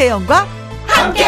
김혜영과 0.00 0.46
함께. 0.86 1.24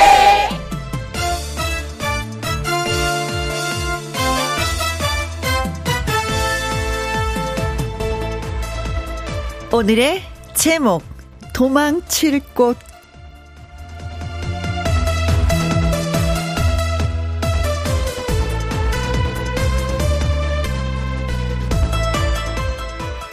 오늘의 9.70 10.22
제목 10.54 11.04
도망칠 11.52 12.40
곳 12.54 12.78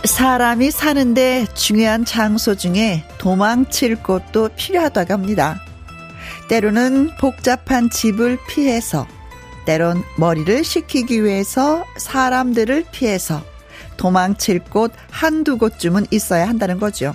사람이 0.04 0.72
사는데 0.72 1.46
중요한 1.54 2.04
장소 2.04 2.56
중에 2.56 3.06
도망칠 3.20 4.02
곳도 4.02 4.50
필요하다고 4.56 5.14
합니다. 5.14 5.62
때로는 6.50 7.12
복잡한 7.20 7.90
집을 7.90 8.40
피해서, 8.48 9.08
때론 9.66 10.04
머리를 10.18 10.64
식히기 10.64 11.24
위해서 11.24 11.86
사람들을 11.98 12.86
피해서 12.92 13.44
도망칠 13.98 14.60
곳 14.60 14.92
한두 15.12 15.58
곳쯤은 15.58 16.08
있어야 16.10 16.48
한다는 16.48 16.80
거죠. 16.80 17.14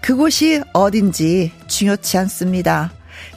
그곳이 0.00 0.62
어딘지 0.72 1.52
중요치 1.66 2.18
않습니다. 2.18 2.92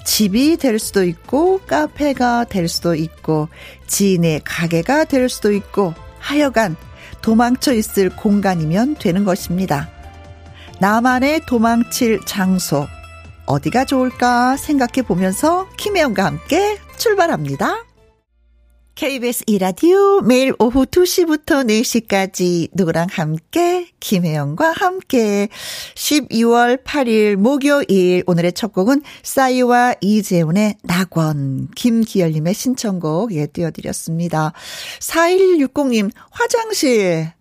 집이 0.05 0.57
될 0.57 0.80
수도 0.80 1.04
있고, 1.04 1.59
카페가 1.62 2.45
될 2.45 2.68
수도 2.68 2.96
있고, 2.96 3.49
지인의 3.87 4.41
가게가 4.43 5.05
될 5.05 5.30
수도 5.30 5.52
있고, 5.52 5.93
하여간 6.20 6.76
도망쳐 7.21 7.74
있을 7.74 8.09
공간이면 8.09 8.96
되는 8.96 9.24
것입니다. 9.24 9.90
나만의 10.84 11.45
도망칠 11.45 12.20
장소, 12.26 12.85
어디가 13.45 13.85
좋을까 13.85 14.57
생각해 14.57 15.07
보면서 15.07 15.65
김혜영과 15.77 16.25
함께 16.25 16.77
출발합니다. 16.98 17.85
KBS 18.95 19.45
이라디오 19.48 20.20
매일 20.20 20.53
오후 20.59 20.85
2시부터 20.85 21.65
4시까지 21.65 22.71
누구랑 22.73 23.07
함께? 23.09 23.87
김혜영과 24.01 24.73
함께. 24.73 25.48
12월 25.95 26.84
8일 26.84 27.37
목요일 27.37 28.23
오늘의 28.27 28.51
첫 28.51 28.73
곡은 28.73 29.03
싸이와 29.23 29.95
이재훈의 30.01 30.75
낙원. 30.84 31.70
김기열님의 31.77 32.53
신청곡 32.53 33.34
예 33.35 33.47
띄워드렸습니다. 33.47 34.51
4160님 34.99 36.12
화장실 36.29 37.31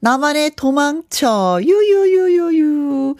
나만의 0.00 0.52
도망쳐. 0.56 1.60
유유유유유. 1.62 3.16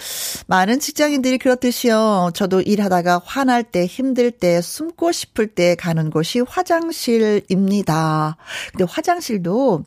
많은 0.47 0.81
직장인들이 0.81 1.37
그렇듯이요. 1.39 2.31
저도 2.35 2.63
일하다가 2.63 3.21
화날 3.25 3.63
때, 3.63 3.85
힘들 3.85 4.31
때, 4.31 4.63
숨고 4.63 5.13
싶을 5.13 5.47
때 5.49 5.75
가는 5.75 6.11
곳이 6.11 6.41
화장실입니다. 6.41 8.37
근데 8.73 8.85
화장실도, 8.89 9.85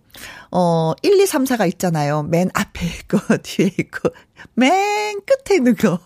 어, 0.51 0.93
1, 1.01 1.19
2, 1.19 1.25
3, 1.25 1.45
4가 1.45 1.67
있잖아요. 1.69 2.23
맨 2.23 2.49
앞에 2.53 2.85
있고, 2.85 3.17
뒤에 3.41 3.71
있고, 3.79 4.09
맨 4.53 5.19
끝에 5.25 5.57
있는 5.57 5.75
거. 5.75 5.99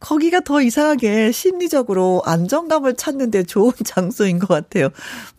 거기가 0.00 0.40
더 0.40 0.60
이상하게 0.60 1.32
심리적으로 1.32 2.22
안정감을 2.24 2.96
찾는데 2.96 3.44
좋은 3.44 3.72
장소인 3.84 4.38
것 4.38 4.48
같아요. 4.48 4.88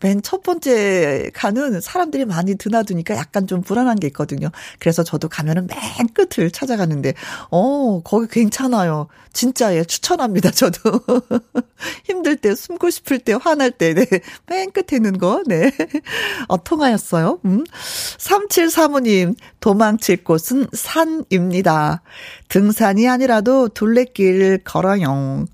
맨 0.00 0.20
첫 0.22 0.42
번째 0.42 1.30
가는 1.34 1.80
사람들이 1.80 2.24
많이 2.24 2.54
드나드니까 2.54 3.16
약간 3.16 3.46
좀 3.46 3.62
불안한 3.62 3.98
게 3.98 4.06
있거든요. 4.08 4.48
그래서 4.78 5.02
저도 5.02 5.28
가면은 5.28 5.66
맨 5.66 5.78
끝을 6.14 6.50
찾아가는데, 6.50 7.14
어, 7.50 8.00
거기 8.02 8.26
괜찮아요. 8.28 9.08
진짜 9.32 9.74
예, 9.74 9.84
추천합니다, 9.84 10.50
저도. 10.50 11.00
힘들 12.04 12.36
때, 12.36 12.54
숨고 12.54 12.90
싶을 12.90 13.18
때, 13.18 13.32
화날 13.32 13.70
때, 13.70 13.94
네. 13.94 14.06
맨 14.46 14.70
끝에 14.70 14.96
있는 14.98 15.18
거, 15.18 15.42
네. 15.46 15.72
어, 16.48 16.62
통하였어요. 16.62 17.40
음. 17.44 17.64
3735님, 18.18 19.34
도망칠 19.60 20.24
곳은 20.24 20.66
산입니다. 20.72 22.02
등산이 22.48 23.08
아니라도 23.08 23.68
둘레길 23.68 24.60
걸어요. 24.64 25.44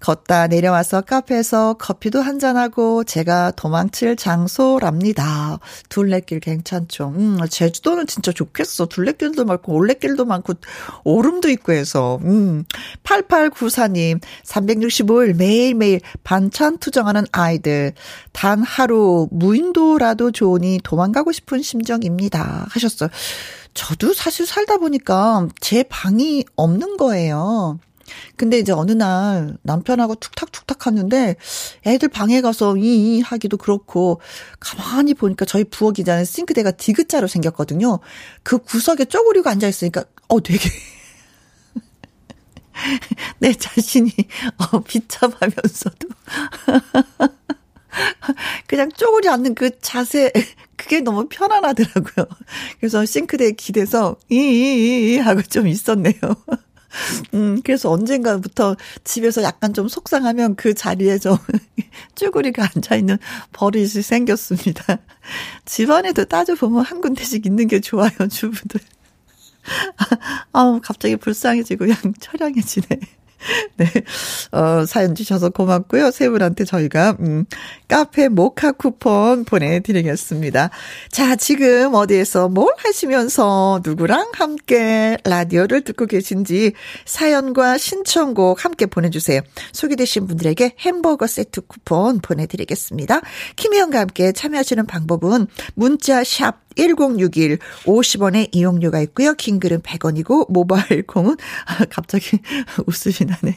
걷다 0.00 0.48
내려와서 0.48 1.02
카페에서 1.02 1.74
커피도 1.74 2.20
한잔하고 2.20 3.04
제가 3.04 3.52
도망칠 3.52 4.16
장소랍니다. 4.16 5.58
둘레길 5.88 6.40
괜찮죠. 6.40 7.14
음, 7.16 7.38
제주도는 7.48 8.06
진짜 8.06 8.32
좋겠어. 8.32 8.86
둘레길도 8.86 9.44
많고 9.44 9.72
올레길도 9.72 10.24
많고 10.24 10.54
오름도 11.04 11.48
있고 11.50 11.72
해서. 11.72 12.18
음. 12.22 12.64
8894님, 13.04 14.20
365일 14.44 15.36
매일매일 15.36 16.00
반찬 16.24 16.78
투정하는 16.78 17.24
아이들. 17.32 17.94
단 18.32 18.62
하루 18.62 19.28
무인도라도 19.30 20.32
좋으니 20.32 20.80
도망가고 20.82 21.32
싶은 21.32 21.62
심정입니다. 21.62 22.66
하셨어요. 22.68 23.08
저도 23.74 24.14
사실 24.14 24.46
살다 24.46 24.78
보니까 24.78 25.48
제 25.60 25.82
방이 25.82 26.44
없는 26.56 26.96
거예요. 26.96 27.78
근데 28.36 28.58
이제 28.58 28.72
어느 28.72 28.92
날 28.92 29.56
남편하고 29.62 30.14
툭탁툭탁 30.16 30.86
하는데 30.86 31.36
애들 31.86 32.08
방에 32.08 32.40
가서 32.40 32.76
이, 32.76 33.16
이 33.16 33.20
하기도 33.20 33.56
그렇고 33.56 34.20
가만히 34.60 35.14
보니까 35.14 35.44
저희 35.44 35.64
부엌이잖아요. 35.64 36.24
싱크대가 36.24 36.72
디귿자로 36.72 37.26
생겼거든요. 37.26 37.98
그 38.42 38.58
구석에 38.58 39.06
쪼그리고 39.06 39.50
앉아 39.50 39.66
있으니까 39.66 40.04
어 40.28 40.40
되게 40.40 40.68
내 43.38 43.52
자신이 43.52 44.10
어 44.58 44.80
비참하면서도 44.80 46.08
그냥 48.66 48.90
쪼그리 48.90 49.28
앉는 49.28 49.54
그 49.54 49.70
자세, 49.80 50.30
그게 50.76 51.00
너무 51.00 51.28
편안하더라고요. 51.28 52.26
그래서 52.80 53.04
싱크대에 53.04 53.52
기대서, 53.52 54.16
이, 54.28 54.36
이, 54.36 55.14
이, 55.14 55.18
하고 55.18 55.42
좀 55.42 55.66
있었네요. 55.66 56.14
음, 57.34 57.60
그래서 57.64 57.90
언젠가부터 57.90 58.76
집에서 59.02 59.42
약간 59.42 59.74
좀 59.74 59.88
속상하면 59.88 60.54
그 60.54 60.74
자리에 60.74 61.18
좀 61.18 61.36
쭈구리가 62.14 62.68
앉아있는 62.74 63.18
버릇이 63.52 63.88
생겼습니다. 63.88 64.98
집안에도 65.64 66.24
따져보면 66.24 66.84
한 66.84 67.00
군데씩 67.00 67.46
있는 67.46 67.66
게 67.66 67.80
좋아요, 67.80 68.12
주부들. 68.30 68.80
아우, 70.52 70.80
갑자기 70.80 71.16
불쌍해지고 71.16 71.86
그냥 71.86 71.98
처량해지네. 72.20 73.00
네. 73.76 73.86
어, 74.52 74.84
사연 74.86 75.14
주셔서 75.14 75.50
고맙고요. 75.50 76.10
세 76.10 76.28
분한테 76.28 76.64
저희가, 76.64 77.16
음, 77.20 77.44
카페 77.88 78.28
모카 78.28 78.72
쿠폰 78.72 79.44
보내드리겠습니다. 79.44 80.70
자, 81.10 81.36
지금 81.36 81.94
어디에서 81.94 82.48
뭘 82.48 82.72
하시면서 82.78 83.80
누구랑 83.84 84.32
함께 84.34 85.16
라디오를 85.24 85.82
듣고 85.82 86.06
계신지 86.06 86.72
사연과 87.04 87.78
신청곡 87.78 88.64
함께 88.64 88.86
보내주세요. 88.86 89.40
소개되신 89.72 90.26
분들에게 90.26 90.74
햄버거 90.80 91.26
세트 91.26 91.62
쿠폰 91.62 92.20
보내드리겠습니다. 92.20 93.20
김혜영과 93.56 94.00
함께 94.00 94.32
참여하시는 94.32 94.86
방법은 94.86 95.46
문자 95.74 96.24
샵 96.24 96.63
1061 96.76 97.58
50원의 97.84 98.48
이용료가 98.52 99.00
있고요. 99.02 99.34
긴 99.34 99.60
글은 99.60 99.82
100원이고 99.82 100.50
모바일 100.50 101.06
콩은 101.06 101.36
아, 101.66 101.84
갑자기 101.90 102.38
웃음이 102.86 103.30
나네. 103.30 103.56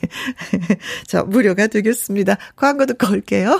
자, 1.07 1.23
무료가 1.23 1.67
되겠습니다. 1.67 2.37
광고 2.55 2.85
듣고 2.85 3.11
올게요. 3.11 3.59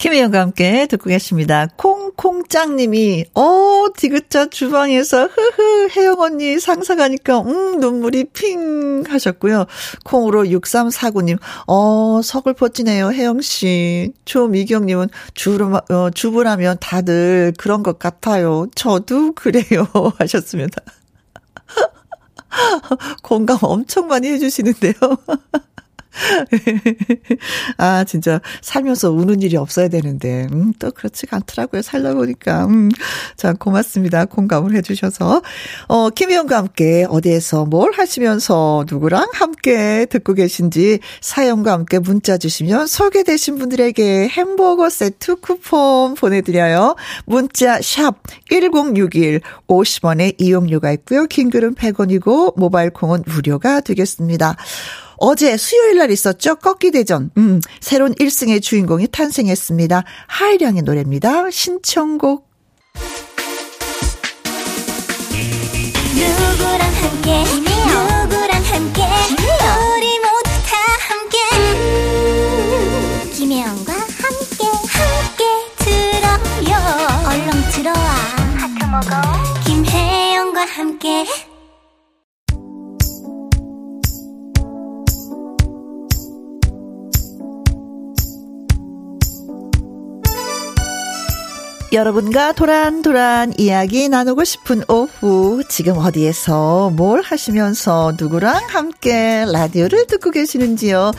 김혜영과 0.00 0.40
함께 0.40 0.86
듣고 0.86 1.10
계십니다. 1.10 1.68
콩콩짱님이, 1.76 3.26
어, 3.34 3.84
디귿자 3.94 4.46
주방에서, 4.46 5.26
흐흐, 5.26 5.88
혜영 5.94 6.18
언니 6.20 6.58
상상하니까, 6.58 7.40
음, 7.42 7.80
눈물이 7.80 8.24
핑 8.32 9.04
하셨고요. 9.06 9.66
콩으로 10.04 10.44
6349님, 10.44 11.38
어, 11.66 12.22
서글퍼지네요, 12.24 13.12
혜영씨. 13.12 14.14
조미경님은, 14.24 15.08
주로, 15.34 15.78
어, 15.90 16.08
주부라면 16.14 16.78
다들 16.80 17.52
그런 17.58 17.82
것 17.82 17.98
같아요. 17.98 18.68
저도 18.74 19.34
그래요. 19.34 19.86
하셨습니다. 20.18 20.80
공감 23.22 23.58
엄청 23.60 24.06
많이 24.06 24.28
해주시는데요. 24.28 24.94
아, 27.78 28.04
진짜 28.04 28.40
살면서 28.60 29.10
우는 29.10 29.42
일이 29.42 29.56
없어야 29.56 29.88
되는데, 29.88 30.46
음, 30.52 30.72
또 30.78 30.90
그렇지가 30.90 31.36
않더라고요. 31.36 31.82
살다 31.82 32.14
보니까. 32.14 32.66
음, 32.66 32.90
자, 33.36 33.52
고맙습니다. 33.52 34.24
공감을 34.24 34.74
해주셔서. 34.76 35.42
어, 35.88 36.10
김희영과 36.10 36.56
함께 36.56 37.06
어디에서 37.08 37.64
뭘 37.66 37.92
하시면서 37.92 38.84
누구랑 38.88 39.28
함께 39.32 40.06
듣고 40.06 40.34
계신지 40.34 41.00
사연과 41.20 41.72
함께 41.72 41.98
문자 41.98 42.38
주시면 42.38 42.86
소개되신 42.86 43.58
분들에게 43.58 44.28
햄버거 44.28 44.90
세트 44.90 45.36
쿠폰 45.36 46.14
보내드려요. 46.14 46.96
문자 47.26 47.80
샵 47.80 48.16
1061, 48.50 49.40
50원의 49.68 50.34
이용료가 50.38 50.92
있고요. 50.92 51.26
긴 51.26 51.50
글은 51.50 51.74
100원이고, 51.74 52.58
모바일 52.58 52.90
콩은 52.90 53.24
무료가 53.26 53.80
되겠습니다. 53.80 54.56
어제 55.20 55.58
수요일 55.58 55.98
날 55.98 56.10
있었죠? 56.10 56.56
꺾기 56.56 56.92
대전. 56.92 57.30
음, 57.36 57.60
새로운 57.80 58.14
1승의 58.14 58.62
주인공이 58.62 59.06
탄생했습니다. 59.08 60.02
하이량의 60.26 60.82
노래입니다. 60.82 61.50
신청곡. 61.50 62.48
누구랑 66.14 66.80
함께, 66.94 67.69
여러분과 91.92 92.52
도란도란 92.52 93.54
이야기 93.58 94.08
나누고 94.08 94.44
싶은 94.44 94.84
오후 94.86 95.64
지금 95.68 95.98
어디에서 95.98 96.90
뭘 96.90 97.20
하시면서 97.20 98.12
누구랑 98.16 98.68
함께 98.68 99.44
라디오를 99.50 100.06
듣고 100.06 100.30
계시는지요? 100.30 101.10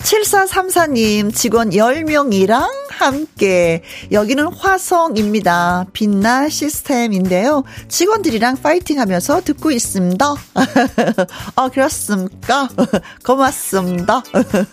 7434님 0.00 1.32
직원 1.32 1.70
10명이랑 1.70 2.66
함께. 2.90 3.82
여기는 4.10 4.48
화성입니다. 4.48 5.86
빛나 5.92 6.48
시스템인데요. 6.48 7.62
직원들이랑 7.88 8.56
파이팅 8.62 8.98
하면서 8.98 9.40
듣고 9.40 9.70
있습니다. 9.70 10.34
아 11.54 11.68
그렇습니까? 11.70 12.68
고맙습니다. 13.24 14.24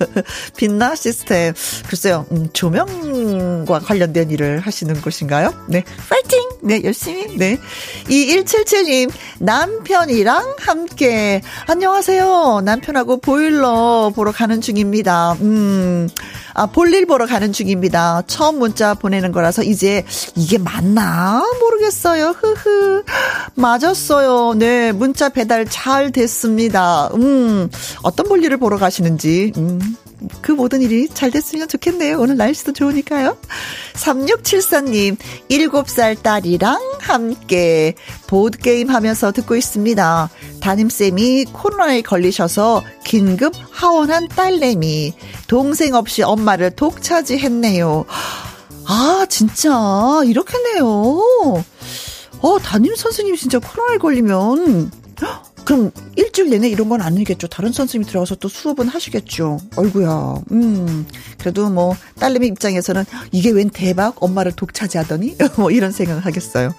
빛나 0.58 0.96
시스템. 0.96 1.54
글쎄요 1.88 2.26
음, 2.32 2.50
조명과 2.54 3.80
관련된 3.80 4.32
일을 4.32 4.60
하시는 4.60 5.00
곳인가요 5.02 5.43
건가요? 5.44 5.54
네. 5.68 5.84
파이팅! 6.10 6.40
네, 6.62 6.82
열심히. 6.84 7.38
네. 7.38 7.60
2177님, 8.06 9.12
남편이랑 9.40 10.56
함께. 10.60 11.42
안녕하세요. 11.68 12.62
남편하고 12.64 13.18
보일러 13.18 14.12
보러 14.16 14.32
가는 14.32 14.62
중입니다. 14.62 15.34
음, 15.42 16.08
아, 16.54 16.68
볼일 16.68 17.06
보러 17.06 17.26
가는 17.26 17.52
중입니다. 17.52 18.24
처음 18.28 18.60
문자 18.60 18.94
보내는 18.94 19.32
거라서 19.32 19.64
이제 19.64 20.06
이게 20.36 20.58
맞나? 20.58 21.44
모르겠어요. 21.60 22.36
흐흐. 22.38 23.04
맞았어요. 23.56 24.54
네. 24.56 24.92
문자 24.94 25.30
배달 25.30 25.66
잘 25.66 26.12
됐습니다. 26.12 27.10
음, 27.16 27.70
어떤 28.04 28.28
볼일을 28.28 28.58
보러 28.58 28.78
가시는지. 28.78 29.52
음. 29.58 29.98
그 30.42 30.52
모든 30.52 30.82
일이 30.82 31.08
잘 31.08 31.32
됐으면 31.32 31.68
좋겠네요. 31.68 32.20
오늘 32.20 32.38
날씨도 32.38 32.74
좋으니까요. 32.74 33.38
3674님, 33.94 35.18
7살 35.50 36.22
딸이랑 36.22 36.80
함께 37.00 37.96
보드게임 38.28 38.90
하면서 38.90 39.32
듣고 39.32 39.56
있습니다. 39.56 40.30
담임쌤이 40.60 41.46
코로나에 41.54 42.02
걸리셔서 42.02 42.84
긴급 43.04 43.54
하원한 43.72 44.28
딸내미. 44.28 45.14
동생 45.48 45.96
없이 45.96 46.24
엄마를 46.24 46.72
독차지했네요. 46.72 48.06
아, 48.86 49.26
진짜, 49.30 49.72
이렇겠네요. 50.26 50.86
어, 52.42 52.60
담임 52.60 52.96
선생님이 52.96 53.38
진짜 53.38 53.60
코로나에 53.60 53.98
걸리면, 53.98 54.92
그럼 55.66 55.92
일주일 56.16 56.50
내내 56.50 56.70
이런 56.70 56.90
건 56.90 57.02
아니겠죠. 57.02 57.48
다른 57.48 57.72
선생님이 57.72 58.10
들어가서 58.10 58.36
또 58.36 58.48
수업은 58.48 58.88
하시겠죠. 58.88 59.60
얼구야. 59.76 60.36
음. 60.52 61.06
그래도 61.40 61.70
뭐 61.70 61.96
딸내미 62.20 62.48
입장에서는 62.48 63.06
이게 63.32 63.52
웬 63.52 63.70
대박 63.70 64.22
엄마를 64.22 64.52
독차지하더니 64.52 65.38
뭐 65.58 65.72
이런 65.72 65.92
생각을 65.92 66.26
하겠어요. 66.26 66.74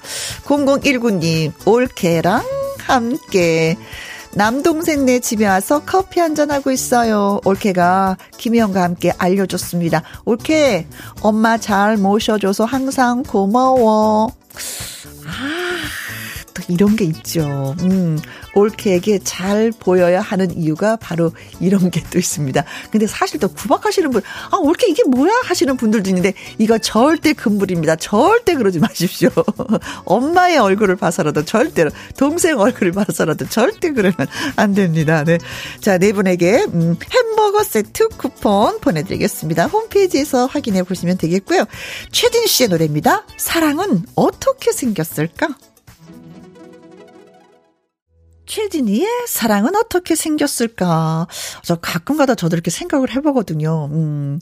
0019님 0.45 1.53
올케랑 1.67 2.43
함께 2.79 3.77
남동생 4.35 5.07
네 5.07 5.21
집에 5.21 5.47
와서 5.47 5.83
커피 5.87 6.21
한잔 6.21 6.51
하고 6.51 6.71
있어요. 6.71 7.41
올케가 7.45 8.17
김희영과 8.37 8.83
함께 8.83 9.13
알려줬습니다. 9.17 10.03
올케 10.25 10.87
엄마 11.21 11.57
잘 11.57 11.97
모셔줘서 11.97 12.65
항상 12.65 13.23
고마워. 13.23 14.33
아, 15.27 15.64
또 15.64 15.64
이런 16.69 16.97
게 16.97 17.05
있죠. 17.05 17.75
음, 17.81 18.19
올케에게 18.55 19.21
잘 19.25 19.73
보여야 19.79 20.21
하는 20.21 20.57
이유가 20.57 20.97
바로 20.97 21.33
이런 21.61 21.91
게 21.91 22.05
또 22.11 22.19
있습니다. 22.19 22.65
근데 22.91 23.07
사실 23.07 23.41
또 23.41 23.49
구박하시는 23.49 24.11
분, 24.11 24.23
아, 24.51 24.57
올케 24.57 24.87
이게 24.89 25.03
뭐야? 25.05 25.33
하시는 25.45 25.77
분들도 25.77 26.09
있는데, 26.11 26.33
이거 26.59 26.79
절대 26.79 27.33
금물입니다. 27.33 27.97
절대 27.97 28.55
그러지 28.55 28.79
마십시오. 28.79 29.31
엄마의 30.05 30.59
얼굴을 30.59 30.97
봐서라도 30.97 31.45
절대로, 31.45 31.91
동생 32.17 32.59
얼굴을 32.59 32.93
봐서라도 32.93 33.49
절대 33.49 33.93
그러면 33.93 34.15
안 34.57 34.75
됩니다. 34.75 35.25
네. 35.25 35.39
자, 35.81 35.99
네 35.99 36.13
분에게, 36.13 36.65
음, 36.73 36.97
햄버거 37.11 37.65
세트 37.65 38.09
쿠폰 38.11 38.79
보내드리겠습니다. 38.81 39.67
홈페이지에서 39.67 40.47
확인해 40.47 40.83
보시면 40.85 41.19
되겠고요. 41.19 41.65
최진 42.13 42.47
씨의 42.47 42.69
노래입니다. 42.69 43.27
사랑은 43.37 44.05
어떻게 44.15 44.71
생겼을까? 44.73 45.49
최진희의 48.55 49.09
사랑은 49.27 49.75
어떻게 49.75 50.15
생겼을까? 50.15 51.27
저 51.65 51.75
가끔가다 51.75 52.37
저도 52.37 52.55
이렇게 52.55 52.71
생각을 52.71 53.11
해보거든요. 53.11 53.89
음, 53.91 54.39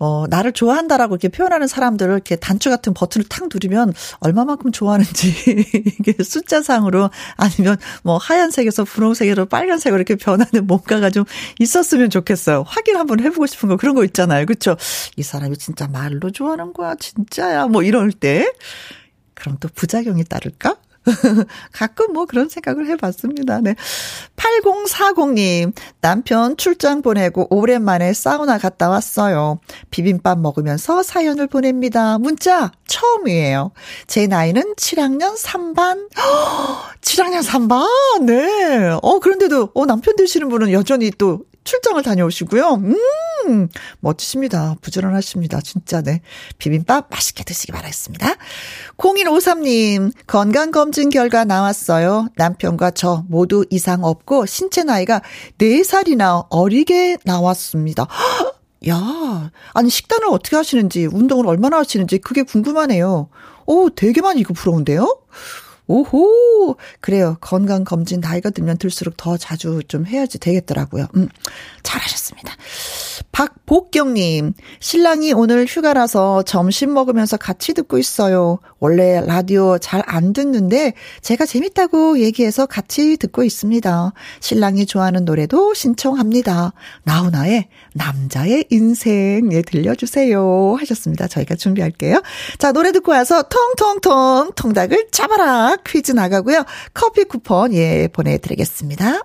어, 0.00 0.24
나를 0.28 0.50
좋아한다라고 0.50 1.14
이렇게 1.14 1.28
표현하는 1.28 1.68
사람들을 1.68 2.12
이렇게 2.12 2.34
단추 2.34 2.70
같은 2.70 2.92
버튼을 2.92 3.28
탁 3.28 3.48
누르면 3.52 3.94
얼마만큼 4.18 4.72
좋아하는지, 4.72 5.28
이게 6.00 6.24
숫자상으로 6.24 7.10
아니면 7.36 7.76
뭐 8.02 8.16
하얀색에서 8.16 8.82
분홍색으로 8.82 9.46
빨간색으로 9.46 9.96
이렇게 9.96 10.16
변하는 10.16 10.66
뭔가가 10.66 11.10
좀 11.10 11.24
있었으면 11.60 12.10
좋겠어요. 12.10 12.64
확인 12.66 12.96
한번 12.96 13.20
해보고 13.20 13.46
싶은 13.46 13.68
거 13.68 13.76
그런 13.76 13.94
거 13.94 14.04
있잖아요. 14.06 14.44
그쵸? 14.44 14.76
이 15.16 15.22
사람이 15.22 15.56
진짜 15.56 15.86
말로 15.86 16.32
좋아하는 16.32 16.72
거야? 16.72 16.96
진짜야? 16.96 17.68
뭐 17.68 17.84
이럴 17.84 18.10
때. 18.10 18.52
그럼 19.34 19.58
또 19.60 19.68
부작용이 19.72 20.24
따를까? 20.24 20.74
가끔 21.72 22.12
뭐 22.12 22.26
그런 22.26 22.48
생각을 22.48 22.86
해봤습니다. 22.88 23.60
네. 23.60 23.74
8040님, 24.36 25.72
남편 26.00 26.56
출장 26.56 27.02
보내고 27.02 27.46
오랜만에 27.50 28.12
사우나 28.12 28.58
갔다 28.58 28.88
왔어요. 28.88 29.58
비빔밥 29.90 30.40
먹으면서 30.40 31.02
사연을 31.02 31.46
보냅니다. 31.46 32.18
문자 32.18 32.72
처음이에요. 32.86 33.72
제 34.06 34.26
나이는 34.26 34.74
7학년 34.76 35.36
3반. 35.36 36.08
7학년 37.00 37.42
3반? 37.46 38.24
네. 38.24 38.96
어, 39.02 39.18
그런데도, 39.18 39.70
어, 39.74 39.86
남편 39.86 40.16
되시는 40.16 40.48
분은 40.48 40.72
여전히 40.72 41.10
또 41.10 41.44
출장을 41.64 42.02
다녀오시고요. 42.02 42.74
음, 42.74 43.68
멋지십니다. 44.00 44.76
부지런하십니다. 44.80 45.60
진짜, 45.60 46.02
네. 46.02 46.20
비빔밥 46.58 47.08
맛있게 47.10 47.44
드시기 47.44 47.72
바라겠습니다. 47.72 48.34
0153님, 48.96 50.12
건강검진 50.26 51.10
결과 51.10 51.44
나왔어요. 51.44 52.28
남편과 52.36 52.92
저 52.92 53.24
모두 53.28 53.64
이상 53.70 54.04
없고, 54.04 54.46
신체 54.46 54.84
나이가 54.84 55.22
4살이나 55.58 56.46
어리게 56.50 57.18
나왔습니다. 57.24 58.06
야, 58.88 59.50
아니, 59.74 59.90
식단을 59.90 60.28
어떻게 60.28 60.56
하시는지, 60.56 61.06
운동을 61.06 61.46
얼마나 61.46 61.78
하시는지, 61.78 62.18
그게 62.18 62.42
궁금하네요. 62.42 63.28
오, 63.66 63.90
되게 63.90 64.20
많이 64.20 64.40
이거 64.40 64.54
부러운데요? 64.54 65.18
오호! 65.92 66.76
그래요. 67.00 67.36
건강검진 67.40 68.20
나이가 68.20 68.50
들면 68.50 68.78
들수록 68.78 69.16
더 69.16 69.36
자주 69.36 69.80
좀 69.88 70.06
해야지 70.06 70.38
되겠더라고요. 70.38 71.06
음, 71.16 71.28
잘하셨습니다. 71.82 72.54
박복경님, 73.32 74.54
신랑이 74.80 75.32
오늘 75.32 75.66
휴가라서 75.66 76.42
점심 76.42 76.92
먹으면서 76.94 77.36
같이 77.36 77.74
듣고 77.74 77.98
있어요. 77.98 78.58
원래 78.78 79.20
라디오 79.24 79.78
잘 79.78 80.02
안 80.06 80.32
듣는데 80.32 80.94
제가 81.20 81.46
재밌다고 81.46 82.18
얘기해서 82.20 82.66
같이 82.66 83.16
듣고 83.16 83.44
있습니다. 83.44 84.12
신랑이 84.40 84.84
좋아하는 84.86 85.24
노래도 85.24 85.74
신청합니다. 85.74 86.72
나훈아의 87.04 87.68
남자의 87.94 88.66
인생, 88.70 89.48
예, 89.52 89.62
들려주세요. 89.62 90.76
하셨습니다. 90.78 91.28
저희가 91.28 91.54
준비할게요. 91.54 92.22
자, 92.58 92.72
노래 92.72 92.92
듣고 92.92 93.12
와서 93.12 93.44
통통통 93.44 94.52
통닭을 94.56 95.08
잡아라 95.12 95.76
퀴즈 95.84 96.12
나가고요. 96.12 96.64
커피 96.94 97.24
쿠폰, 97.24 97.72
예, 97.74 98.08
보내드리겠습니다. 98.12 99.22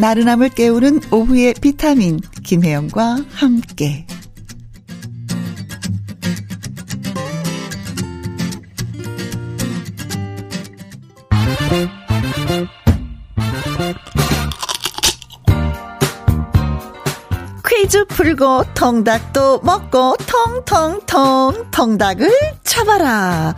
나른함을 0.00 0.48
깨우는 0.50 1.00
오후의 1.12 1.54
비타민 1.60 2.20
김혜영과 2.42 3.18
함께 3.32 4.06
퀴즈 17.80 18.04
풀고 18.04 18.64
통닭도 18.74 19.60
먹고 19.60 20.14
통통통 20.26 21.70
통닭을 21.70 22.30
쳐봐라. 22.62 23.54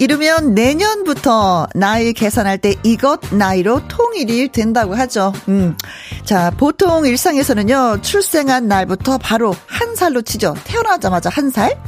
이르면 0.00 0.54
내년부터 0.54 1.68
나이 1.72 2.12
계산할 2.12 2.58
때 2.58 2.74
이것 2.82 3.20
나이로 3.32 3.86
통일이 3.86 4.48
된다고 4.48 4.96
하죠. 4.96 5.32
음. 5.46 5.76
자, 6.24 6.50
보통 6.50 7.06
일상에서는요, 7.06 8.00
출생한 8.02 8.66
날부터 8.66 9.18
바로 9.18 9.54
한 9.66 9.94
살로 9.94 10.22
치죠. 10.22 10.56
태어나자마자 10.64 11.30
한 11.30 11.50
살. 11.50 11.80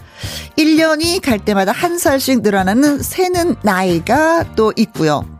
1년이 0.56 1.20
갈 1.20 1.40
때마다 1.40 1.73
한 1.73 1.99
살씩 1.99 2.42
늘어나는 2.42 3.02
새는 3.02 3.56
나이가 3.62 4.44
또 4.54 4.73
있고요. 4.76 5.36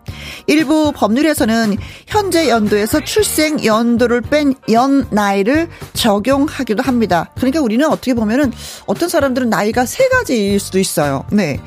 일부 0.47 0.93
법률에서는 0.93 1.77
현재 2.07 2.49
연도에서 2.49 3.01
출생 3.05 3.65
연도를 3.65 4.21
뺀 4.21 4.55
연 4.71 5.07
나이를 5.11 5.69
적용하기도 5.93 6.83
합니다. 6.83 7.31
그러니까 7.37 7.61
우리는 7.61 7.87
어떻게 7.87 8.15
보면은 8.15 8.53
어떤 8.87 9.09
사람들은 9.09 9.49
나이가 9.51 9.87
세 9.87 10.09
가지일 10.09 10.59
수도 10.61 10.79
있어요. 10.79 11.25
네. 11.31 11.61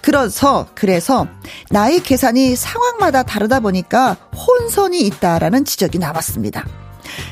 그래서 0.00 0.66
그래서 0.74 1.26
나이 1.70 2.00
계산이 2.00 2.56
상황마다 2.56 3.22
다르다 3.22 3.60
보니까 3.60 4.16
혼선이 4.34 5.00
있다라는 5.00 5.64
지적이 5.64 5.98
나왔습니다. 5.98 6.64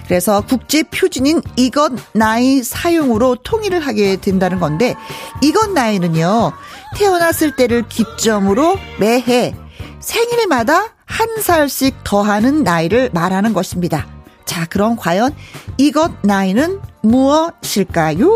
그래서 0.07 0.41
국제 0.41 0.83
표준인 0.83 1.43
이것 1.57 1.93
나이 2.13 2.63
사용으로 2.63 3.37
통일을 3.37 3.81
하게 3.81 4.17
된다는 4.17 4.61
건데 4.61 4.95
이것 5.43 5.71
나이는요 5.73 6.53
태어났을 6.97 7.57
때를 7.57 7.89
기점으로 7.89 8.79
매해 9.01 9.55
생일마다 10.05 10.95
한 11.07 11.29
살씩 11.41 12.05
더하는 12.05 12.63
나이를 12.63 13.11
말하는 13.13 13.53
것입니다. 13.53 14.07
자, 14.45 14.67
그럼 14.67 14.97
과연 14.97 15.35
이것 15.79 16.13
나이는 16.23 16.81
무엇일까요? 17.03 18.31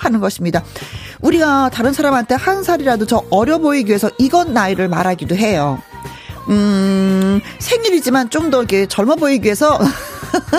하는 0.00 0.20
것입니다. 0.20 0.64
우리가 1.20 1.70
다른 1.70 1.92
사람한테 1.92 2.34
한 2.34 2.62
살이라도 2.62 3.06
저 3.06 3.22
어려 3.30 3.58
보이기 3.58 3.88
위해서 3.90 4.10
이것 4.18 4.50
나이를 4.50 4.88
말하기도 4.88 5.36
해요. 5.36 5.78
음, 6.48 7.40
생일이지만 7.60 8.30
좀 8.30 8.50
더 8.50 8.58
이렇게 8.58 8.86
젊어 8.86 9.14
보이기 9.14 9.44
위해서 9.44 9.78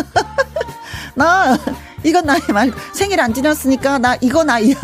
나 1.16 1.58
이건 2.04 2.26
나이 2.26 2.42
말 2.54 2.72
생일 2.94 3.20
안 3.22 3.34
지났으니까 3.34 3.98
나 3.98 4.16
이거 4.22 4.44
나이야. 4.44 4.76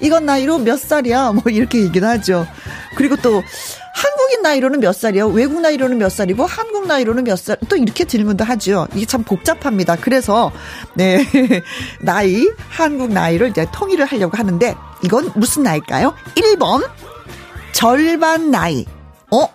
이건 0.00 0.26
나이로 0.26 0.58
몇 0.58 0.78
살이야. 0.78 1.32
뭐 1.32 1.42
이렇게 1.48 1.82
얘기를 1.82 2.06
하죠. 2.08 2.46
그리고 2.96 3.16
또 3.16 3.42
한국인 3.94 4.42
나이로는 4.42 4.80
몇 4.80 4.94
살이요? 4.94 5.28
외국 5.28 5.60
나이로는 5.60 5.98
몇 5.98 6.10
살이고 6.10 6.46
한국 6.46 6.86
나이로는 6.86 7.24
몇 7.24 7.36
살? 7.36 7.56
또 7.68 7.76
이렇게 7.76 8.04
질문도 8.04 8.44
하죠. 8.44 8.86
이게 8.94 9.04
참 9.04 9.24
복잡합니다. 9.24 9.96
그래서 9.96 10.52
네 10.94 11.24
나이 12.00 12.48
한국 12.68 13.12
나이를 13.12 13.50
이제 13.50 13.66
통일을 13.72 14.06
하려고 14.06 14.36
하는데 14.36 14.74
이건 15.04 15.30
무슨 15.34 15.64
나이일까요? 15.64 16.14
1번 16.36 16.88
절반 17.72 18.50
나이. 18.50 18.86
어? 19.32 19.48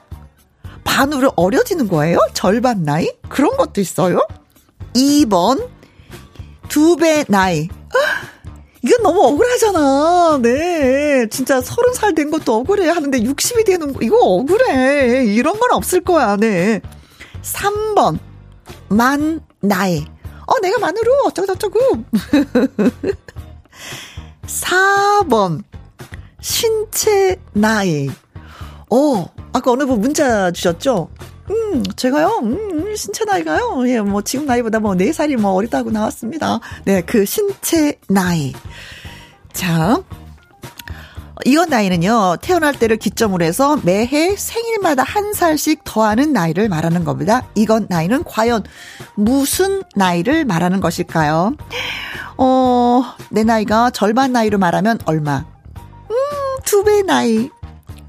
반으로 0.84 1.34
어려지는 1.36 1.88
거예요? 1.88 2.20
절반 2.34 2.84
나이? 2.84 3.10
그런 3.28 3.56
것도 3.58 3.82
있어요? 3.82 4.20
2번 4.96 5.68
두 6.70 6.96
배 6.98 7.24
나이. 7.28 7.68
이건 8.84 9.02
너무 9.04 9.22
억울하잖아. 9.26 10.40
네. 10.44 11.28
진짜 11.30 11.62
서른 11.62 11.94
살 11.94 12.14
된 12.14 12.30
것도 12.30 12.54
억울해. 12.56 12.88
하는데 12.90 13.20
60이 13.20 13.66
되는 13.66 13.94
거, 13.94 14.00
이거 14.02 14.18
억울해. 14.18 15.26
이런 15.26 15.58
건 15.60 15.72
없을 15.72 16.02
거야. 16.02 16.36
네. 16.38 16.82
3번. 17.42 18.20
만, 18.90 19.42
나이. 19.62 20.06
어, 20.46 20.60
내가 20.62 20.78
만으로 20.80 21.12
어쩌고저쩌고. 21.26 21.80
4번. 24.46 25.64
신체 26.42 27.40
나이. 27.54 28.10
어, 28.92 29.26
아까 29.54 29.72
어느 29.72 29.86
분 29.86 30.02
문자 30.02 30.52
주셨죠? 30.52 31.10
음, 31.50 31.84
제가요, 31.96 32.40
음, 32.44 32.58
음, 32.72 32.96
신체 32.96 33.24
나이가요, 33.26 33.84
예, 33.88 34.02
뭐, 34.02 34.22
지금 34.22 34.46
나이보다 34.46 34.80
뭐, 34.80 34.94
4살이 34.96 35.38
뭐, 35.38 35.52
어리다고 35.52 35.92
나왔습니다. 35.92 36.60
네, 36.86 37.02
그 37.02 37.26
신체 37.26 38.00
나이. 38.10 38.54
자, 39.54 40.02
이건 41.44 41.70
나이는요, 41.70 42.38
태어날 42.42 42.74
때를 42.74 42.98
기점으로 42.98 43.46
해서 43.46 43.78
매해 43.84 44.36
생일마다 44.36 45.04
한 45.04 45.34
살씩 45.34 45.82
더하는 45.84 46.34
나이를 46.34 46.68
말하는 46.70 47.04
겁니다. 47.04 47.46
이건 47.54 47.86
나이는 47.90 48.24
과연 48.24 48.64
무슨 49.16 49.84
나이를 49.96 50.46
말하는 50.46 50.80
것일까요? 50.80 51.54
어, 52.38 53.04
내 53.30 53.44
나이가 53.44 53.92
절반 53.92 54.32
나이로 54.34 54.58
말하면 54.58 55.00
얼마? 55.06 55.46
음, 56.10 56.16
두 56.64 56.84
배 56.84 57.02
나이. 57.04 57.50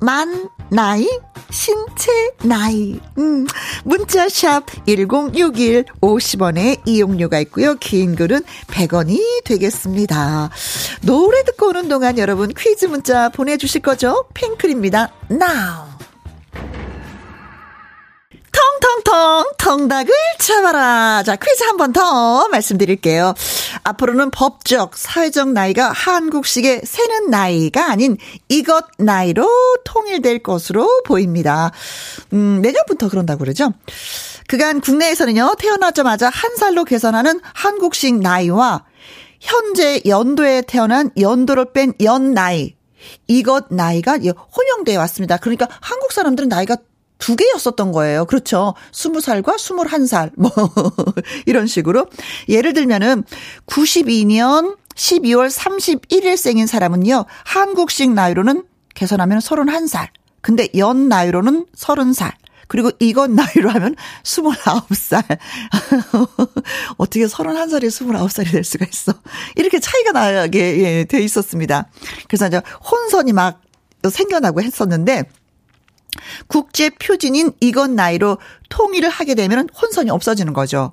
만 0.00 0.48
나이, 0.68 1.08
신체 1.50 2.10
나이. 2.42 3.00
음, 3.18 3.46
문자샵 3.84 4.66
1061 4.86 5.84
50원에 6.00 6.80
이용료가 6.84 7.38
있고요. 7.40 7.76
긴 7.76 8.16
글은 8.16 8.42
100원이 8.68 9.44
되겠습니다. 9.44 10.50
노래 11.02 11.42
듣고 11.44 11.68
오는 11.68 11.88
동안 11.88 12.18
여러분 12.18 12.52
퀴즈 12.56 12.86
문자 12.86 13.28
보내주실 13.28 13.82
거죠? 13.82 14.26
핑클입니다. 14.34 15.12
Now. 15.30 15.95
텅텅텅 18.56 19.44
텅닭을 19.58 20.12
잡아라. 20.38 21.22
자, 21.24 21.36
퀴즈 21.36 21.62
한 21.64 21.76
번 21.76 21.92
더 21.92 22.48
말씀드릴게요. 22.48 23.34
앞으로는 23.84 24.30
법적, 24.30 24.96
사회적 24.96 25.50
나이가 25.52 25.92
한국식의 25.92 26.82
세는 26.84 27.30
나이가 27.30 27.90
아닌 27.90 28.16
이것 28.48 28.84
나이로 28.98 29.48
통일될 29.84 30.40
것으로 30.42 30.88
보입니다. 31.06 31.70
음, 32.32 32.60
내년부터 32.62 33.08
그런다고 33.08 33.40
그러죠. 33.40 33.72
그간 34.48 34.80
국내에서는요, 34.80 35.54
태어나자마자 35.58 36.28
한 36.30 36.56
살로 36.56 36.84
계산하는 36.84 37.40
한국식 37.54 38.18
나이와 38.20 38.84
현재 39.40 40.00
연도에 40.06 40.62
태어난 40.62 41.10
연도를 41.18 41.72
뺀 41.72 41.92
연 42.00 42.32
나이, 42.32 42.74
이것 43.28 43.66
나이가 43.70 44.16
혼용되어 44.16 44.98
왔습니다. 45.00 45.36
그러니까 45.36 45.68
한국 45.80 46.12
사람들은 46.12 46.48
나이가 46.48 46.76
두 47.18 47.36
개였었던 47.36 47.92
거예요. 47.92 48.24
그렇죠. 48.26 48.74
스무 48.92 49.20
살과 49.20 49.56
스물한 49.58 50.06
살, 50.06 50.30
뭐, 50.36 50.50
이런 51.46 51.66
식으로. 51.66 52.06
예를 52.48 52.72
들면은, 52.72 53.24
92년 53.66 54.76
12월 54.94 55.50
31일 55.50 56.36
생인 56.36 56.66
사람은요, 56.66 57.24
한국식 57.44 58.12
나이로는 58.12 58.64
계산하면 58.94 59.38
31살. 59.38 60.08
근데 60.40 60.68
연 60.76 61.08
나이로는 61.08 61.66
30살. 61.76 62.32
그리고 62.68 62.90
이건 62.98 63.34
나이로 63.34 63.70
하면 63.70 63.94
29살. 64.24 65.22
어떻게 66.98 67.26
31살이 67.26 67.86
29살이 67.86 68.50
될 68.50 68.64
수가 68.64 68.86
있어. 68.86 69.12
이렇게 69.54 69.78
차이가 69.78 70.12
나게 70.12 70.78
예, 70.78 71.04
돼 71.04 71.20
있었습니다. 71.20 71.88
그래서 72.28 72.48
이제 72.48 72.60
혼선이 72.90 73.32
막 73.32 73.60
생겨나고 74.08 74.62
했었는데, 74.62 75.24
국제 76.46 76.90
표준인 76.90 77.52
이것 77.60 77.90
나이로 77.90 78.38
통일을 78.68 79.08
하게 79.08 79.34
되면 79.34 79.68
혼선이 79.80 80.10
없어지는 80.10 80.52
거죠. 80.52 80.92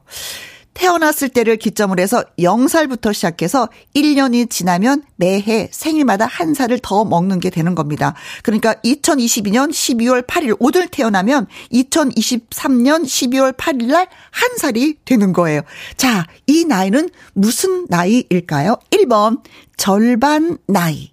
태어났을 0.74 1.30
때를 1.30 1.58
기점으로 1.58 2.02
해서 2.02 2.24
0살부터 2.40 3.14
시작해서 3.14 3.70
1년이 3.96 4.50
지나면 4.50 5.04
매해 5.18 5.70
생일마다 5.72 6.26
한 6.26 6.56
살을 6.56 6.80
더 6.82 7.06
먹는 7.06 7.40
게 7.40 7.52
되는 7.52 7.76
겁니다. 7.76 8.16
그러니까 8.42 8.74
2022년 8.84 9.70
12월 9.70 10.26
8일 10.26 10.58
오늘 10.60 10.88
태어나면 10.88 11.46
2023년 11.72 13.04
12월 13.04 13.56
8일 13.56 13.86
날 13.86 14.08
한 14.32 14.58
살이 14.58 14.96
되는 15.06 15.32
거예요. 15.32 15.62
자, 15.96 16.26
이 16.48 16.66
나이는 16.66 17.10
무슨 17.34 17.86
나이일까요? 17.88 18.78
1번 18.90 19.44
절반 19.78 20.58
나이. 20.66 21.12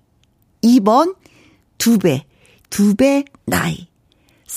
2번 0.64 1.16
두 1.76 1.98
배. 1.98 2.24
두 2.70 2.94
배 2.94 3.24
나이. 3.44 3.89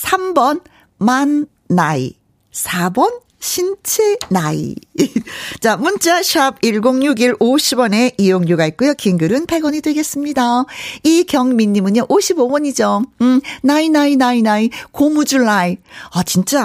3번 0.01 0.61
만 0.97 1.45
나이. 1.67 2.13
4번 2.51 3.21
신체 3.39 4.15
나이. 4.29 4.73
자, 5.59 5.75
문자 5.75 6.23
샵 6.23 6.61
1061 6.61 7.33
50원에 7.39 8.13
이용료가 8.17 8.65
있고요. 8.67 8.93
긴 8.93 9.17
글은 9.17 9.47
100원이 9.47 9.83
되겠습니다. 9.83 10.63
이경민 11.03 11.73
님은요. 11.73 12.07
55원이죠. 12.07 13.05
음, 13.21 13.41
나이 13.61 13.89
나이 13.89 14.15
나이 14.15 14.41
나이 14.41 14.69
고무줄 14.91 15.43
나이. 15.43 15.75
아, 16.13 16.23
진짜 16.23 16.63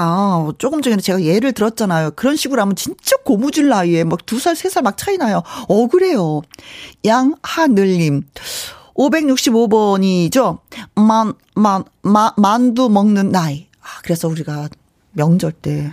조금 0.59 0.81
전에 0.81 0.99
제가 0.99 1.23
예를 1.25 1.53
들었잖아요. 1.53 2.13
그런 2.15 2.37
식으로 2.37 2.63
하면 2.63 2.77
진짜 2.77 3.17
고무줄 3.25 3.69
나이에 3.69 4.05
막 4.05 4.25
두 4.25 4.39
살, 4.39 4.55
세 4.55 4.69
살 4.69 4.85
막 4.85 4.97
차이 4.97 5.17
나요. 5.19 5.43
억울해요. 5.69 6.43
양하늘 7.05 7.89
님. 7.99 8.23
565번이죠. 8.99 10.59
만, 10.97 11.35
만, 11.55 11.85
마, 12.03 12.33
만두 12.37 12.89
먹는 12.89 13.31
나이. 13.31 13.69
아, 13.81 13.87
그래서 14.03 14.29
우리가 14.29 14.69
명절 15.13 15.53
때 15.53 15.93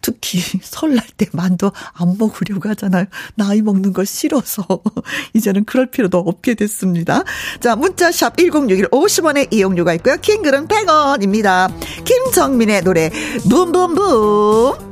특히 0.00 0.40
설날 0.62 1.04
때 1.16 1.26
만두 1.32 1.70
안 1.92 2.16
먹으려고 2.18 2.68
하잖아요. 2.70 3.04
나이 3.34 3.60
먹는 3.60 3.92
거 3.92 4.04
싫어서. 4.04 4.66
이제는 5.34 5.64
그럴 5.64 5.90
필요도 5.90 6.18
없게 6.18 6.54
됐습니다. 6.54 7.22
자, 7.60 7.76
문자샵 7.76 8.36
1061 8.38 8.88
50원의 8.88 9.52
이용료가 9.52 9.94
있고요. 9.94 10.16
킹글은 10.16 10.68
100원입니다. 10.68 11.70
김정민의 12.04 12.82
노래, 12.82 13.10
붐붐붐. 13.48 14.87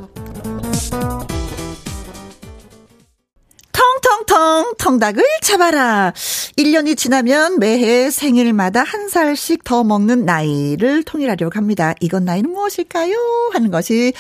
텅텅텅 4.07 4.75
통닭을 4.79 5.23
잡아라. 5.43 6.13
1년이 6.57 6.97
지나면 6.97 7.59
매해 7.59 8.11
생일마다 8.11 8.85
한 8.85 9.09
살씩 9.09 9.65
더 9.65 9.83
먹는 9.83 10.25
나이를 10.25 11.03
통일하려고 11.03 11.57
합니다. 11.57 11.93
이건 12.01 12.25
나이는 12.25 12.51
무엇일까요? 12.51 13.17
하는 13.53 13.71
것이 13.73 14.13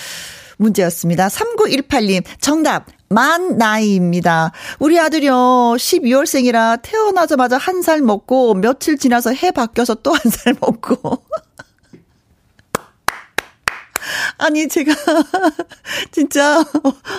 문제였습니다. 0.56 1.28
3918님, 1.28 2.24
정답. 2.40 2.86
만 3.08 3.56
나이입니다. 3.58 4.50
우리 4.80 4.98
아들이요, 4.98 5.32
12월생이라 5.78 6.80
태어나자마자 6.82 7.56
한 7.56 7.80
살 7.82 8.00
먹고, 8.02 8.54
며칠 8.54 8.98
지나서 8.98 9.32
해 9.32 9.52
바뀌어서 9.52 9.94
또 9.96 10.12
한 10.12 10.20
살 10.32 10.56
먹고. 10.60 11.22
아니, 14.38 14.68
제가, 14.68 14.92
진짜, 16.12 16.64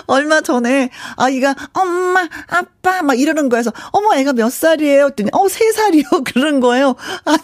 얼마 0.06 0.40
전에, 0.40 0.90
아이가, 1.16 1.54
엄마, 1.72 2.28
아빠, 2.48 3.02
막 3.02 3.18
이러는 3.18 3.48
거에서, 3.48 3.72
어머, 3.92 4.14
애가 4.16 4.32
몇 4.34 4.50
살이에요? 4.52 5.06
했더니, 5.06 5.30
어, 5.32 5.48
세 5.48 5.72
살이요? 5.72 6.04
그러는 6.24 6.60
거예요. 6.60 6.94
아니, 7.24 7.40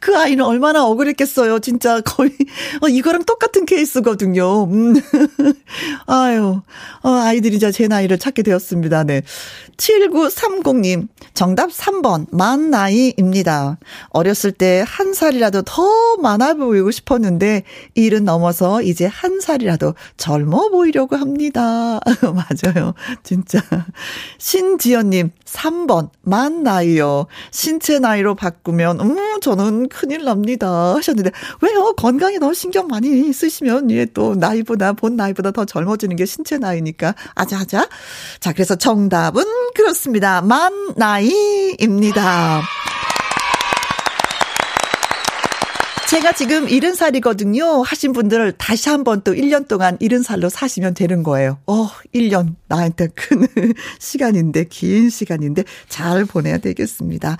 그 0.00 0.16
아이는 0.16 0.44
얼마나 0.44 0.84
억울했겠어요. 0.86 1.58
진짜 1.60 2.00
거의, 2.00 2.30
어, 2.82 2.88
이거랑 2.88 3.24
똑같은 3.24 3.66
케이스거든요. 3.66 4.64
음. 4.64 4.94
아유, 6.06 6.62
어, 7.02 7.10
아이들이 7.10 7.58
제 7.58 7.88
나이를 7.88 8.18
찾게 8.18 8.42
되었습니다. 8.42 9.04
네. 9.04 9.22
7930님, 9.76 11.08
정답 11.34 11.70
3번, 11.70 12.26
만 12.32 12.70
나이입니다. 12.70 13.78
어렸을 14.10 14.52
때 14.52 14.84
한 14.86 15.12
살이라도 15.12 15.62
더 15.62 16.16
많아 16.16 16.54
보이고 16.54 16.90
싶었는데, 16.90 17.62
일은 17.94 18.24
넘어서 18.24 18.77
이제 18.82 19.06
한 19.06 19.40
살이라도 19.40 19.94
젊어 20.16 20.68
보이려고 20.68 21.16
합니다. 21.16 22.00
맞아요. 22.22 22.94
진짜. 23.22 23.60
신지연님, 24.38 25.30
3번, 25.44 26.10
만 26.22 26.62
나이요. 26.62 27.26
신체 27.50 27.98
나이로 27.98 28.34
바꾸면, 28.34 29.00
음, 29.00 29.40
저는 29.40 29.88
큰일 29.88 30.24
납니다. 30.24 30.94
하셨는데, 30.96 31.30
왜요? 31.62 31.94
건강에 31.96 32.38
너무 32.38 32.54
신경 32.54 32.88
많이 32.88 33.32
쓰시면, 33.32 33.90
예, 33.90 34.04
또, 34.06 34.34
나이보다, 34.34 34.92
본 34.94 35.16
나이보다 35.16 35.50
더 35.52 35.64
젊어지는 35.64 36.16
게 36.16 36.26
신체 36.26 36.58
나이니까. 36.58 37.14
아자아자. 37.34 37.88
자, 38.40 38.52
그래서 38.52 38.76
정답은 38.76 39.44
그렇습니다. 39.74 40.42
만 40.42 40.72
나이입니다. 40.96 42.62
제가 46.08 46.32
지금 46.32 46.66
70살이거든요. 46.66 47.84
하신 47.84 48.14
분들 48.14 48.52
다시 48.52 48.88
한번 48.88 49.20
또 49.20 49.34
1년 49.34 49.68
동안 49.68 49.98
70살로 49.98 50.48
사시면 50.48 50.94
되는 50.94 51.22
거예요. 51.22 51.58
어, 51.66 51.90
1년 52.14 52.54
나한테 52.66 53.08
큰 53.08 53.46
시간인데, 54.00 54.64
긴 54.70 55.10
시간인데 55.10 55.64
잘 55.90 56.24
보내야 56.24 56.56
되겠습니다. 56.58 57.36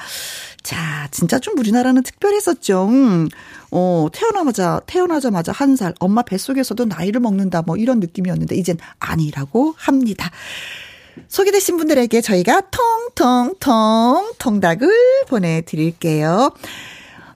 자, 0.63 1.09
진짜 1.11 1.39
좀 1.39 1.57
우리나라는 1.59 2.03
특별했었죠. 2.03 2.89
음, 2.89 3.29
어, 3.71 4.09
태어나자마자, 4.13 4.83
태어나자마자 4.85 5.51
한 5.53 5.75
살, 5.75 5.95
엄마 5.99 6.21
뱃속에서도 6.21 6.85
나이를 6.85 7.23
먹는다, 7.23 7.63
뭐 7.63 7.79
이런 7.79 8.01
느낌이었는데, 8.01 8.55
이젠 8.55 8.77
아니라고 8.99 9.73
합니다. 9.79 10.31
소개되신 11.27 11.79
분들에게 11.79 12.21
저희가 12.21 12.65
통통통 13.17 14.33
통닭을 14.39 14.89
보내드릴게요. 15.29 16.53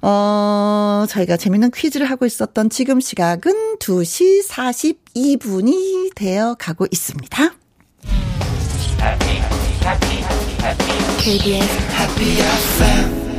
어, 0.03 1.07
저희가 1.09 1.37
재밌는 1.37 1.71
퀴즈를 1.71 2.11
하고 2.11 2.27
있었던 2.27 2.71
지금 2.71 3.01
시각은 3.01 3.77
2시 3.79 4.47
42분이 4.49 6.15
되어 6.15 6.57
가고 6.59 6.87
있습니다. 6.91 7.55
KBS 11.19 11.79
Happy 11.95 13.32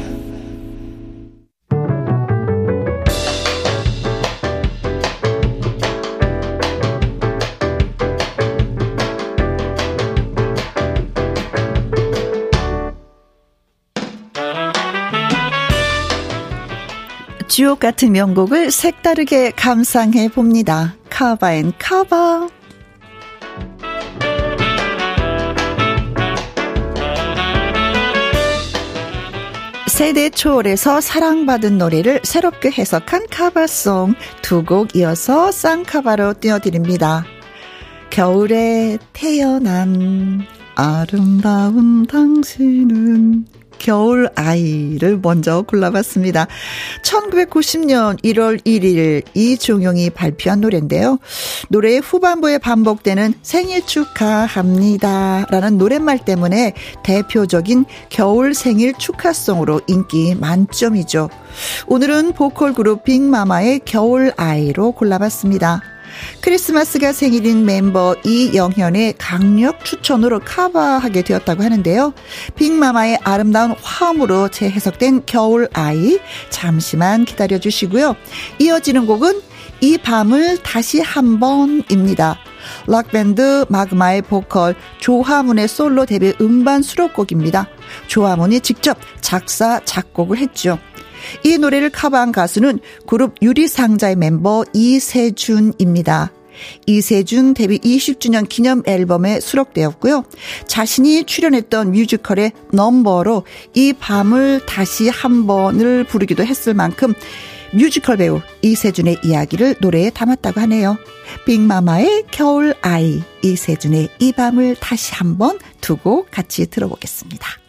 주옥 17.48 17.80
같은 17.80 18.12
명곡을 18.12 18.72
색다르게 18.72 19.52
감상해 19.52 20.30
봅니다. 20.30 20.96
카바 21.10 21.54
앤 21.54 21.74
카바. 21.80 22.50
세대 29.88 30.30
초월에서 30.32 31.02
사랑받은 31.02 31.78
노래를 31.78 32.22
새롭게 32.24 32.72
해석한 32.72 33.28
카바송 33.30 34.16
두 34.42 34.64
곡 34.66 34.96
이어서 34.96 35.52
쌍카바로 35.52 36.34
띄워드립니다. 36.40 37.26
겨울에 38.10 38.98
태어난 39.14 40.42
아름다운 40.76 42.08
당신은 42.08 43.46
겨울 43.84 44.30
아이를 44.36 45.20
먼저 45.22 45.62
골라봤습니다. 45.62 46.48
1990년 47.04 48.18
1월 48.24 48.64
1일 48.64 49.24
이종용이 49.34 50.10
발표한 50.10 50.62
노래인데요. 50.62 51.20
노래의 51.68 52.00
후반부에 52.00 52.60
반복되는 52.60 53.34
생일 53.42 53.86
축하합니다. 53.86 55.48
라는 55.50 55.78
노랫말 55.78 56.24
때문에 56.24 56.74
대표적인 57.04 57.84
겨울 58.08 58.54
생일 58.54 58.94
축하송으로 58.94 59.82
인기 59.88 60.34
만점이죠. 60.36 61.30
오늘은 61.88 62.32
보컬 62.34 62.74
그룹 62.74 63.04
빅마마의 63.04 63.82
겨울 63.84 64.32
아이로 64.38 64.94
골라봤습니다. 64.94 65.93
크리스마스가 66.42 67.14
생일인 67.14 67.66
멤버 67.66 68.16
이영현의 68.26 69.16
강력 69.18 69.86
추천으로 69.86 70.40
커버하게 70.40 71.24
되었다고 71.24 71.64
하는데요. 71.64 72.14
빅마마의 72.56 73.20
아름다운 73.24 73.76
화음으로 73.82 74.50
재해석된 74.50 75.24
겨울 75.26 75.68
아이 75.74 76.20
잠시만 76.50 77.26
기다려 77.26 77.60
주시고요. 77.60 78.16
이어지는 78.60 79.06
곡은 79.06 79.42
이 79.82 79.98
밤을 79.98 80.60
다시 80.64 81.02
한 81.02 81.40
번입니다. 81.40 82.38
락밴드 82.88 83.66
마그마의 83.70 84.22
보컬 84.22 84.76
조하문의 85.00 85.68
솔로 85.68 86.06
데뷔 86.06 86.34
음반 86.40 86.82
수록곡입니다. 86.82 87.68
조하문이 88.08 88.62
직접 88.62 88.98
작사, 89.20 89.82
작곡을 89.84 90.38
했죠. 90.38 90.80
이 91.44 91.58
노래를 91.58 91.90
커버한 91.90 92.32
가수는 92.32 92.80
그룹 93.06 93.36
유리상자의 93.42 94.16
멤버 94.16 94.64
이세준입니다. 94.74 96.32
이세준 96.86 97.56
데뷔 97.56 97.80
20주년 97.80 98.48
기념 98.48 98.84
앨범에 98.86 99.40
수록되었고요. 99.40 100.24
자신이 100.68 101.26
출연했던 101.26 101.92
뮤지컬의 101.92 102.52
넘버로 102.72 103.44
이 103.74 103.94
밤을 103.94 104.66
다시 104.66 105.10
한 105.10 105.48
번을 105.48 106.04
부르기도 106.06 106.46
했을 106.46 106.74
만큼 106.74 107.14
뮤지컬 107.74 108.18
배우 108.18 108.40
이세준의 108.62 109.22
이야기를 109.24 109.78
노래에 109.82 110.12
담았다고 110.12 110.62
하네요. 110.62 110.96
빅마마의 111.48 112.26
겨울 112.30 112.76
아이, 112.82 113.22
이세준의 113.42 114.10
이 114.20 114.32
밤을 114.32 114.76
다시 114.80 115.16
한 115.16 115.38
번 115.40 115.58
두고 115.82 116.28
같이 116.30 116.68
들어보겠습니다. 116.68 117.63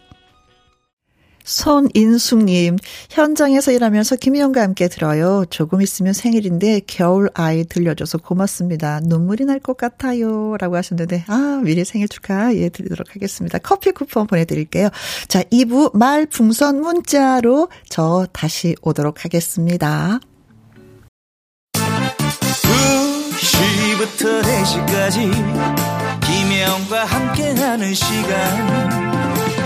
손인숙님, 1.45 2.77
현장에서 3.09 3.71
일하면서 3.71 4.15
김희영과 4.17 4.61
함께 4.61 4.87
들어요. 4.87 5.45
조금 5.49 5.81
있으면 5.81 6.13
생일인데 6.13 6.81
겨울 6.87 7.29
아이 7.33 7.63
들려줘서 7.63 8.17
고맙습니다. 8.19 8.99
눈물이 9.03 9.45
날 9.45 9.59
것 9.59 9.77
같아요. 9.77 10.57
라고 10.57 10.75
하셨는데, 10.75 11.23
아, 11.27 11.61
미리 11.63 11.85
생일 11.85 12.07
축하, 12.07 12.53
예, 12.55 12.69
드리도록 12.69 13.15
하겠습니다. 13.15 13.57
커피 13.59 13.91
쿠폰 13.91 14.27
보내드릴게요. 14.27 14.89
자, 15.27 15.41
2부 15.43 15.95
말풍선 15.97 16.81
문자로 16.81 17.69
저 17.89 18.27
다시 18.31 18.75
오도록 18.81 19.23
하겠습니다. 19.25 20.19
2시부터 23.35 24.41
4시까지 24.43 25.31
김혜영과 26.21 27.05
함께하는 27.05 27.93
시간 27.93 29.24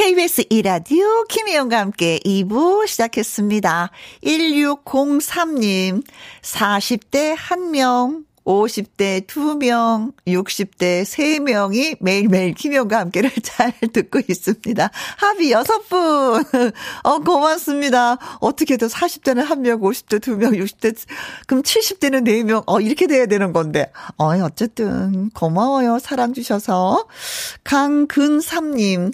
KBS 0.00 0.44
이라디오 0.48 1.24
김혜영과 1.24 1.78
함께 1.78 2.18
2부 2.24 2.86
시작했습니다. 2.86 3.90
1603님, 4.24 6.02
40대 6.40 7.36
1명, 7.36 8.24
50대 8.46 9.26
2명, 9.26 10.14
60대 10.26 11.02
3명이 11.02 11.98
매일매일 12.00 12.54
김영과 12.54 12.98
함께를 12.98 13.30
잘 13.44 13.74
듣고 13.92 14.20
있습니다. 14.26 14.90
합의 15.18 15.52
6분. 15.52 16.72
어, 17.04 17.18
고맙습니다. 17.18 18.16
어떻게든 18.40 18.88
40대는 18.88 19.46
1명, 19.48 19.82
50대 19.82 20.18
2명, 20.18 20.58
60대, 20.58 20.96
그럼 21.46 21.62
70대는 21.62 22.26
4명. 22.26 22.62
어, 22.66 22.80
이렇게 22.80 23.06
돼야 23.06 23.26
되는 23.26 23.52
건데. 23.52 23.92
어, 24.16 24.28
어쨌든 24.42 25.28
고마워요. 25.34 25.98
사랑 25.98 26.32
주셔서. 26.32 27.06
강근삼님. 27.64 29.10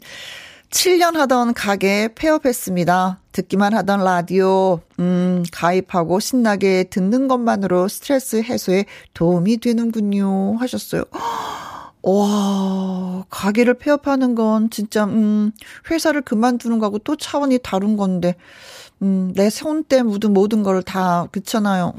7년 0.70 1.14
하던 1.14 1.54
가게 1.54 2.08
폐업했습니다. 2.14 3.20
듣기만 3.32 3.74
하던 3.74 4.02
라디오, 4.02 4.80
음, 4.98 5.44
가입하고 5.52 6.20
신나게 6.20 6.84
듣는 6.84 7.28
것만으로 7.28 7.88
스트레스 7.88 8.42
해소에 8.42 8.86
도움이 9.14 9.58
되는군요. 9.58 10.56
하셨어요. 10.58 11.04
와, 12.02 13.24
가게를 13.30 13.74
폐업하는 13.74 14.34
건 14.34 14.70
진짜, 14.70 15.04
음, 15.04 15.52
회사를 15.90 16.22
그만두는 16.22 16.78
거하고 16.78 16.98
또 16.98 17.16
차원이 17.16 17.58
다른 17.62 17.96
건데, 17.96 18.34
음, 19.02 19.32
내 19.34 19.50
손때 19.50 20.02
묻은 20.02 20.32
모든 20.32 20.62
걸 20.62 20.82
다, 20.82 21.26
그렇잖아요. 21.32 21.94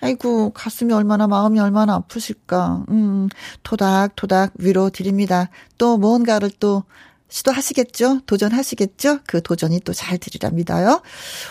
아이고, 0.00 0.50
가슴이 0.50 0.92
얼마나, 0.92 1.26
마음이 1.26 1.58
얼마나 1.58 1.94
아프실까. 1.94 2.84
음, 2.90 3.28
토닥토닥 3.62 4.52
위로 4.58 4.90
드립니다. 4.90 5.48
또 5.78 5.96
뭔가를 5.98 6.50
또 6.60 6.84
시도하시겠죠? 7.28 8.20
도전하시겠죠? 8.26 9.18
그 9.26 9.42
도전이 9.42 9.80
또 9.80 9.92
잘 9.92 10.18
되리라 10.18 10.50
믿어요. 10.50 11.00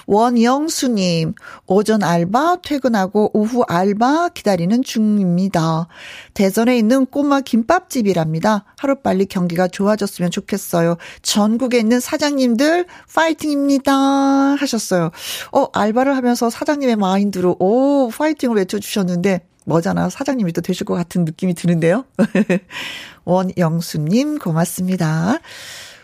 원영수님, 0.06 1.34
오전 1.66 2.04
알바 2.04 2.58
퇴근하고 2.64 3.32
오후 3.34 3.64
알바 3.68 4.30
기다리는 4.30 4.84
중입니다. 4.84 5.88
대전에 6.34 6.78
있는 6.78 7.06
꼬마 7.06 7.42
김밥집이랍니다. 7.42 8.66
하루빨리 8.78 9.26
경기가 9.26 9.68
좋아졌으면 9.68 10.32
좋겠어요. 10.32 10.98
전국에 11.24 11.80
있는 11.80 12.00
사장님들 12.00 12.86
파이팅입니다. 13.14 13.94
하셨어요. 13.94 15.12
어, 15.52 15.68
알바를 15.74 16.16
하면서 16.16 16.50
사장님의 16.50 16.96
마인드로 16.98 17.58
오, 17.60 18.10
파이팅을 18.10 18.58
외쳐주셨는데 18.58 19.42
뭐잖아. 19.66 20.10
사장님이 20.10 20.54
또 20.54 20.62
되실 20.62 20.86
것 20.86 20.94
같은 20.94 21.26
느낌이 21.26 21.54
드는데요. 21.54 22.06
원영수님, 23.26 24.40
고맙습니다. 24.40 25.40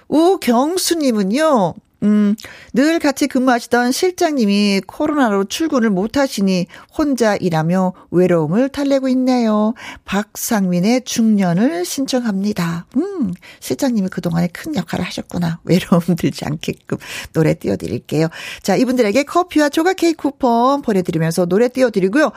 우경수님은요, 0.10 1.76
음, 2.04 2.36
늘 2.74 3.00
같이 3.00 3.28
근무하시던 3.28 3.92
실장님이 3.92 4.82
코로나로 4.88 5.46
출근을 5.46 5.92
못 5.92 6.18
하시니 6.18 6.66
혼자 6.98 7.36
일하며 7.36 7.94
외로움을 8.10 8.70
달래고 8.70 9.08
있네요. 9.10 9.74
박상민의 10.06 11.04
중년을 11.04 11.86
신청합니다. 11.86 12.88
음, 12.98 13.34
실장님이 13.60 14.10
그동안에 14.10 14.48
큰 14.48 14.76
역할을 14.76 15.06
하셨구나. 15.06 15.60
외로움 15.64 16.02
들지 16.18 16.46
않게끔 16.46 16.98
노래 17.34 17.54
띄워드릴게요. 17.54 18.28
자, 18.64 18.76
이분들에게 18.76 19.24
커피와 19.24 19.70
조각 19.70 19.98
케이크 19.98 20.24
쿠폰 20.24 20.82
보내드리면서 20.82 21.46
노래 21.46 21.68
띄워드리고요. 21.68 22.32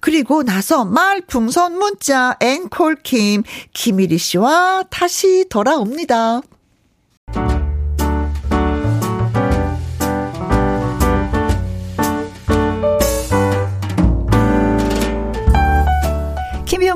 그리고 0.00 0.42
나서 0.42 0.84
말풍선 0.84 1.78
문자 1.78 2.36
앵콜킴 2.40 3.42
김일희 3.72 4.16
씨와 4.18 4.84
다시 4.90 5.46
돌아옵니다. 5.50 6.40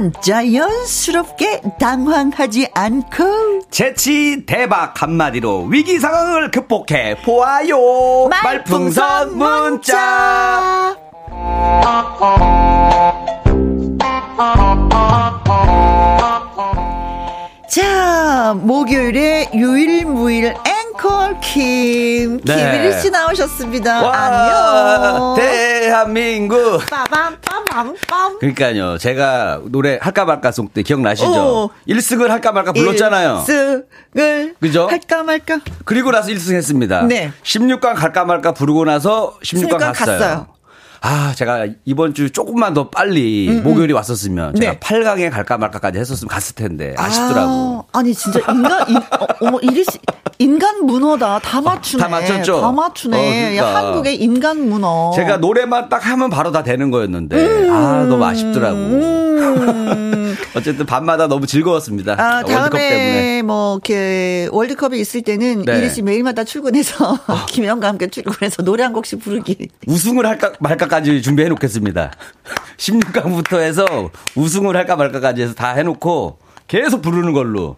하지만 0.00 0.12
자연스럽게 0.22 1.60
당황하지 1.78 2.68
않고. 2.74 3.60
재치 3.70 4.44
대박 4.46 5.00
한마디로 5.00 5.64
위기 5.64 5.98
상황을 5.98 6.50
극복해 6.50 7.20
보아요. 7.22 8.28
말풍선 8.28 9.36
문자. 9.36 10.96
자 17.68 18.54
목요일에 18.56 19.50
유일무일 19.54 20.54
앵콜 21.00 21.40
김 21.40 22.40
네. 22.44 22.56
김일희 22.56 23.00
씨 23.00 23.10
나오셨습니다. 23.10 24.02
와, 24.02 24.14
안녕. 24.14 25.34
대한민국 25.36 26.78
빠밤 26.90 27.36
빠밤 27.40 27.94
빰빰. 27.94 28.38
그러니까요. 28.40 28.98
제가 28.98 29.60
노래 29.66 29.98
할까 30.00 30.24
말까 30.26 30.52
송 30.52 30.68
때 30.68 30.82
기억나시죠? 30.82 31.32
어. 31.32 31.70
1승을 31.88 32.28
할까 32.28 32.52
말까 32.52 32.72
불렀잖아요. 32.72 33.44
1승을 33.46 34.54
그죠? 34.60 34.86
할까 34.88 35.22
말까. 35.22 35.60
그리고 35.84 36.10
나서 36.10 36.28
1승 36.28 36.54
했습니다. 36.54 37.02
네. 37.02 37.32
16강 37.42 37.94
갈까 37.94 38.24
말까 38.24 38.52
부르고 38.52 38.84
나서 38.84 39.34
16강 39.42 39.68
16강 39.68 39.78
갔어요. 39.80 40.18
갔어요. 40.18 40.46
아, 41.02 41.32
제가 41.34 41.66
이번 41.86 42.12
주 42.12 42.30
조금만 42.30 42.74
더 42.74 42.90
빨리 42.90 43.60
목요일이 43.64 43.92
왔었으면 43.94 44.54
제가 44.54 44.72
네. 44.72 44.78
8강에 44.78 45.30
갈까 45.30 45.56
말까까지 45.56 45.98
했었으면 45.98 46.28
갔을 46.28 46.54
텐데 46.54 46.94
아쉽더라고. 46.98 47.86
아, 47.92 48.02
니 48.02 48.14
진짜 48.14 48.40
인간 48.52 48.88
인, 48.90 48.96
어, 48.96 49.26
어머 49.40 49.58
이리 49.62 49.82
씨, 49.82 49.98
인간 50.38 50.84
문어다. 50.84 51.38
다 51.38 51.60
맞추네. 51.60 52.02
다 52.02 52.08
맞췄죠? 52.08 52.60
다 52.60 52.72
맞추네. 52.72 53.16
어, 53.16 53.50
그러니까. 53.50 53.76
한국의 53.76 54.16
인간 54.22 54.68
문어. 54.68 55.12
제가 55.16 55.38
노래만 55.38 55.88
딱 55.88 56.06
하면 56.06 56.28
바로 56.28 56.52
다 56.52 56.62
되는 56.62 56.90
거였는데 56.90 57.68
아 57.70 58.04
너무 58.08 58.22
아쉽더라고. 58.24 58.76
음. 58.76 60.19
어쨌든 60.54 60.84
밤마다 60.86 61.28
너무 61.28 61.46
즐거웠습니다. 61.46 62.16
아, 62.18 62.36
월드컵 62.44 62.70
때문에. 62.78 63.42
뭐 63.42 63.74
이렇게 63.76 64.48
월드컵이 64.50 64.98
있을 65.00 65.22
때는 65.22 65.62
네. 65.64 65.78
이리 65.78 65.90
씨 65.90 66.02
매일마다 66.02 66.44
출근해서 66.44 67.18
김영과 67.48 67.88
함께 67.88 68.08
출근해서 68.08 68.62
노래 68.62 68.82
한 68.82 68.92
곡씩 68.92 69.20
부르기. 69.20 69.68
우승을 69.86 70.26
할까 70.26 70.52
말까까지 70.60 71.22
준비해 71.22 71.48
놓겠습니다. 71.48 72.10
16강부터 72.76 73.58
해서 73.60 73.84
우승을 74.34 74.76
할까 74.76 74.96
말까까지 74.96 75.42
해서 75.42 75.54
다 75.54 75.70
해놓고 75.74 76.38
계속 76.66 77.02
부르는 77.02 77.32
걸로. 77.32 77.76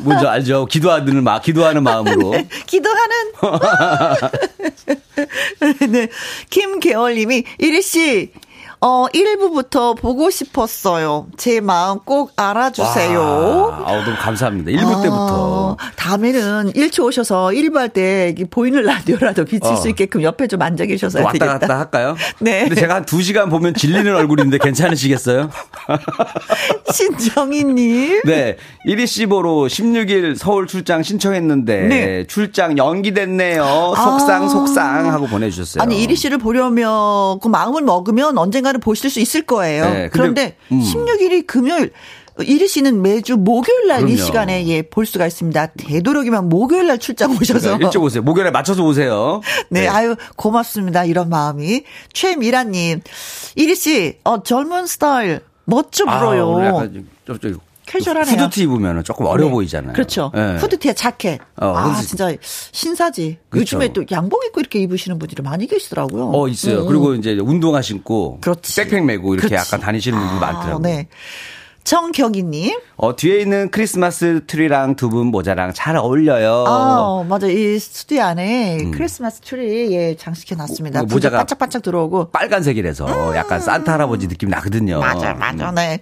뭔지 0.00 0.26
알죠? 0.26 0.64
기도하는 0.66 1.22
마, 1.22 1.38
기도하는 1.40 1.82
마음으로. 1.82 2.32
기도하는. 2.66 3.32
네. 5.90 6.08
김계월님이, 6.48 7.44
이리 7.58 7.82
씨, 7.82 8.32
어, 8.80 9.06
1부부터 9.12 9.96
보고 9.96 10.30
싶었어요. 10.30 11.26
제 11.36 11.60
마음 11.60 11.98
꼭 12.00 12.30
알아주세요. 12.36 13.18
와, 13.20 13.82
아우, 13.84 14.04
너무 14.04 14.16
감사합니다. 14.16 14.70
1부 14.70 15.02
때부터. 15.02 15.76
아, 15.80 15.90
다음에는 15.96 16.72
1초 16.74 17.04
오셔서 17.06 17.48
1부 17.48 17.74
할 17.74 17.88
때 17.88 18.34
보이는 18.50 18.82
라디오라도 18.82 19.44
비칠 19.46 19.72
어. 19.72 19.76
수 19.76 19.88
있게끔 19.88 20.22
옆에 20.22 20.46
좀 20.46 20.60
앉아 20.62 20.84
계셔서 20.84 21.18
왔다 21.20 21.32
되겠다. 21.32 21.58
갔다 21.58 21.78
할까요? 21.78 22.16
네. 22.38 22.60
근데 22.68 22.74
제가 22.82 22.96
한 22.96 23.04
2시간 23.06 23.48
보면 23.50 23.74
질리는 23.74 24.14
얼굴인데 24.14 24.58
괜찮으시겠어요? 24.58 25.50
신정희님. 26.92 28.22
네. 28.26 28.56
1위 28.86 29.06
씨 29.06 29.26
보러 29.26 29.50
16일 29.66 30.36
서울 30.36 30.66
출장 30.66 31.02
신청했는데 31.02 31.80
네. 31.88 32.26
출장 32.28 32.76
연기됐네요. 32.78 33.64
속상 33.96 34.44
아. 34.44 34.48
속상 34.48 35.12
하고 35.12 35.26
보내주셨어요. 35.26 35.82
아니 35.82 36.02
이리 36.02 36.14
씨를 36.14 36.38
보려면 36.38 37.40
그 37.40 37.48
마음을 37.48 37.82
먹으면 37.82 38.36
언젠가 38.38 38.67
는 38.72 38.80
보실 38.80 39.08
수 39.10 39.20
있을 39.20 39.42
거예요. 39.42 39.84
네, 39.90 40.08
그런데 40.12 40.56
음. 40.72 40.80
16일이 40.80 41.46
금요일 41.46 41.92
이리 42.40 42.68
씨는 42.68 43.02
매주 43.02 43.36
목요일 43.36 43.88
날 43.88 44.08
이. 44.08 44.16
시간에 44.16 44.64
예 44.68 44.82
볼 44.82 45.06
수가 45.06 45.26
있습니다. 45.26 45.66
되도록이면 45.76 46.48
목요일 46.48 46.86
날 46.86 46.98
출장 46.98 47.32
오셔서 47.32 47.78
네, 47.78 47.84
일찍 47.84 48.00
오세요. 48.00 48.22
목요일에 48.22 48.50
맞춰서 48.52 48.84
오세요. 48.84 49.40
네, 49.70 49.88
아유 49.88 50.14
고맙습니다. 50.36 51.04
이런 51.04 51.28
마음이 51.30 51.82
최미라님 52.12 53.00
이리 53.56 53.74
씨 53.74 54.18
어, 54.24 54.42
젊은 54.42 54.86
스타일 54.86 55.40
멋져 55.64 56.04
아, 56.06 56.18
불어요. 56.18 56.64
약간 56.64 56.92
좀, 56.92 57.08
좀, 57.26 57.38
좀 57.40 57.58
캐주얼하네요. 57.88 58.36
후드티 58.36 58.62
입으면 58.64 59.02
조금 59.02 59.26
어려 59.26 59.46
네. 59.46 59.50
보이잖아요. 59.50 59.92
그렇죠. 59.94 60.30
네. 60.34 60.56
후드티에 60.56 60.92
자켓. 60.92 61.40
어, 61.56 61.66
아, 61.74 61.84
후드티. 61.84 62.06
진짜 62.06 62.32
신사지. 62.42 63.38
그렇죠. 63.48 63.76
요즘에 63.76 63.92
또 63.92 64.04
양복 64.10 64.44
입고 64.46 64.60
이렇게 64.60 64.78
입으시는 64.80 65.18
분들이 65.18 65.42
많이 65.42 65.66
계시더라고요. 65.66 66.30
어, 66.32 66.48
있어요. 66.48 66.82
음. 66.82 66.86
그리고 66.86 67.14
이제 67.14 67.32
운동화 67.40 67.82
신고 67.82 68.38
그렇지. 68.40 68.76
백팩 68.76 69.04
메고 69.04 69.34
이렇게 69.34 69.48
그렇지. 69.48 69.54
약간 69.66 69.80
다니시는 69.80 70.18
분들 70.18 70.36
아, 70.36 70.40
많더라고요. 70.52 70.78
네. 70.82 71.08
정경희님. 71.84 72.78
어, 72.96 73.16
뒤에 73.16 73.40
있는 73.40 73.70
크리스마스 73.70 74.42
트리랑 74.46 74.96
두분 74.96 75.28
모자랑 75.28 75.72
잘 75.72 75.96
어울려요. 75.96 76.64
아, 76.66 77.24
맞아. 77.26 77.46
이 77.46 77.78
스튜디오 77.78 78.22
안에 78.24 78.90
크리스마스 78.92 79.40
트리, 79.40 79.92
예, 79.94 80.14
장식해 80.16 80.54
놨습니다. 80.56 81.00
음. 81.00 81.02
모- 81.02 81.06
불이 81.06 81.16
모자가 81.16 81.38
반짝반짝 81.38 81.82
들어오고. 81.82 82.30
빨간색이라서 82.30 83.34
약간 83.36 83.60
산타 83.60 83.94
할아버지 83.94 84.28
느낌 84.28 84.50
나거든요. 84.50 84.96
음. 84.96 85.00
맞아, 85.00 85.32
맞아, 85.32 85.70
네. 85.72 86.00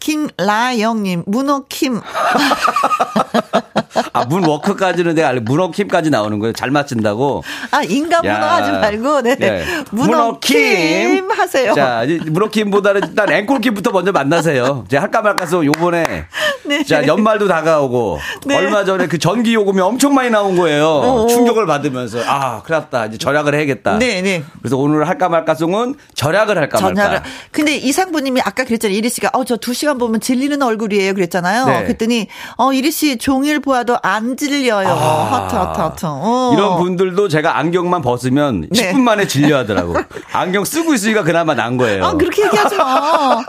김라영님, 0.00 1.22
문어킴. 1.26 2.00
아, 4.12 4.24
문워크까지는 4.24 5.14
내가 5.14 5.28
알고 5.28 5.44
문어킴까지 5.44 6.10
나오는 6.10 6.38
거예요. 6.38 6.52
잘 6.52 6.70
맞춘다고. 6.70 7.42
아, 7.70 7.82
인간 7.82 8.22
문어 8.22 8.34
야. 8.34 8.56
하지 8.56 8.70
말고, 8.72 9.22
네. 9.22 9.36
네. 9.36 9.64
문어킴 9.90 11.30
하세요. 11.30 11.74
자, 11.74 12.04
이제 12.04 12.18
문어킴보다는 12.30 13.00
일단 13.08 13.30
앵콜킴부터 13.30 13.90
먼저 13.90 14.12
만나세요. 14.12 14.84
이제 14.86 14.96
할까 14.96 15.22
말까서 15.22 15.64
요번에. 15.64 16.26
네. 16.64 16.84
자, 16.84 17.06
연말도 17.06 17.48
다가오고. 17.48 18.18
네. 18.46 18.56
얼마 18.56 18.84
전에 18.84 19.06
그 19.06 19.18
전기 19.18 19.54
요금이 19.54 19.80
엄청 19.80 20.14
많이 20.14 20.30
나온 20.30 20.56
거예요. 20.56 20.86
어. 20.86 21.26
충격을 21.26 21.66
받으면서. 21.66 22.20
아, 22.26 22.62
큰일 22.62 22.80
났다. 22.80 23.06
이제 23.06 23.18
절약을 23.18 23.54
해야겠다. 23.54 23.98
네, 23.98 24.22
네. 24.22 24.42
그래서 24.60 24.76
오늘 24.76 25.08
할까 25.08 25.28
말까 25.28 25.54
송은 25.54 25.94
절약을 26.14 26.56
할까. 26.58 26.80
말까. 26.80 27.22
근데 27.50 27.76
이상부님이 27.76 28.40
아까 28.44 28.64
그랬잖아요. 28.64 28.96
이리 28.96 29.08
씨가, 29.08 29.30
어, 29.34 29.44
저 29.44 29.58
두 29.58 29.74
시간 29.74 29.98
보면 29.98 30.20
질리는 30.20 30.62
얼굴이에요. 30.62 31.14
그랬잖아요. 31.14 31.66
네. 31.66 31.82
그랬더니, 31.82 32.28
어, 32.56 32.72
이리 32.72 32.90
씨 32.92 33.18
종일 33.18 33.58
보아 33.60 33.77
도 33.84 33.98
안 34.02 34.36
질려요. 34.36 34.88
하트, 34.88 35.54
하트, 35.54 35.80
하트. 35.80 36.06
어. 36.06 36.50
아. 36.52 36.54
이런 36.56 36.78
분들도 36.78 37.28
제가 37.28 37.58
안경만 37.58 38.02
벗으면 38.02 38.66
네. 38.70 38.92
10분 38.92 39.00
만에 39.00 39.26
질려하더라고. 39.26 39.94
안경 40.32 40.64
쓰고 40.64 40.94
있으니까 40.94 41.22
그나마 41.24 41.54
난 41.54 41.76
거예요. 41.76 42.04
아, 42.04 42.12
그렇게 42.14 42.44
얘기하지 42.44 42.76
마. 42.76 43.42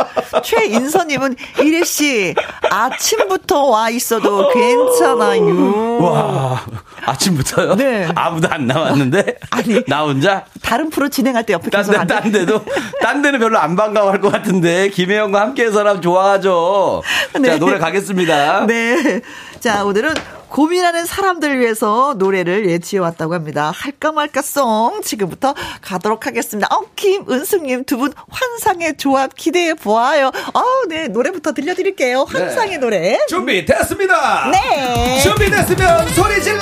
최인서님은 0.43 1.35
이래 1.61 1.83
씨 1.83 2.33
아침부터 2.69 3.65
와 3.65 3.89
있어도 3.89 4.49
괜찮아요. 4.49 5.97
와, 6.01 6.61
아침부터요? 7.05 7.75
네. 7.75 8.07
아무도 8.15 8.47
안 8.49 8.67
나왔는데? 8.67 9.37
아니. 9.51 9.83
나 9.85 10.03
혼자? 10.03 10.45
다른 10.61 10.89
프로 10.89 11.09
진행할 11.09 11.45
때 11.45 11.53
옆에 11.53 11.69
딴, 11.69 11.81
계속 11.81 11.91
데, 11.91 11.97
안딴 11.97 12.31
데도, 12.31 12.63
딴 13.01 13.21
데는 13.21 13.39
별로 13.39 13.57
안 13.59 13.75
반가워할 13.75 14.21
것 14.21 14.31
같은데, 14.31 14.89
김혜영과 14.89 15.41
함께 15.41 15.65
해서라면 15.65 16.01
좋아하죠. 16.01 17.01
네. 17.39 17.49
자, 17.49 17.57
노래 17.59 17.77
가겠습니다. 17.79 18.65
네. 18.67 19.21
자, 19.59 19.83
오늘은 19.83 20.13
고민하는 20.47 21.05
사람들을 21.05 21.59
위해서 21.59 22.15
노래를 22.17 22.69
예, 22.69 22.79
지어왔다고 22.79 23.33
합니다. 23.35 23.71
할까 23.75 24.11
말까송 24.11 25.01
지금부터 25.03 25.53
가도록 25.81 26.25
하겠습니다. 26.25 26.67
어, 26.73 26.85
김은숙님 26.95 27.83
두 27.85 27.97
분 27.99 28.13
환상의 28.29 28.95
조합 28.97 29.35
기대해 29.35 29.73
보아요. 29.73 30.27
어, 30.53 30.63
네. 30.87 31.07
노래부터 31.09 31.51
들려드릴게요. 31.53 32.23
환상의 32.29 32.77
노래. 32.79 33.17
준비 33.27 33.65
됐습니다. 33.65 34.49
네. 34.51 35.19
준비 35.19 35.49
됐으면 35.51 36.07
소리 36.13 36.41
질러! 36.41 36.61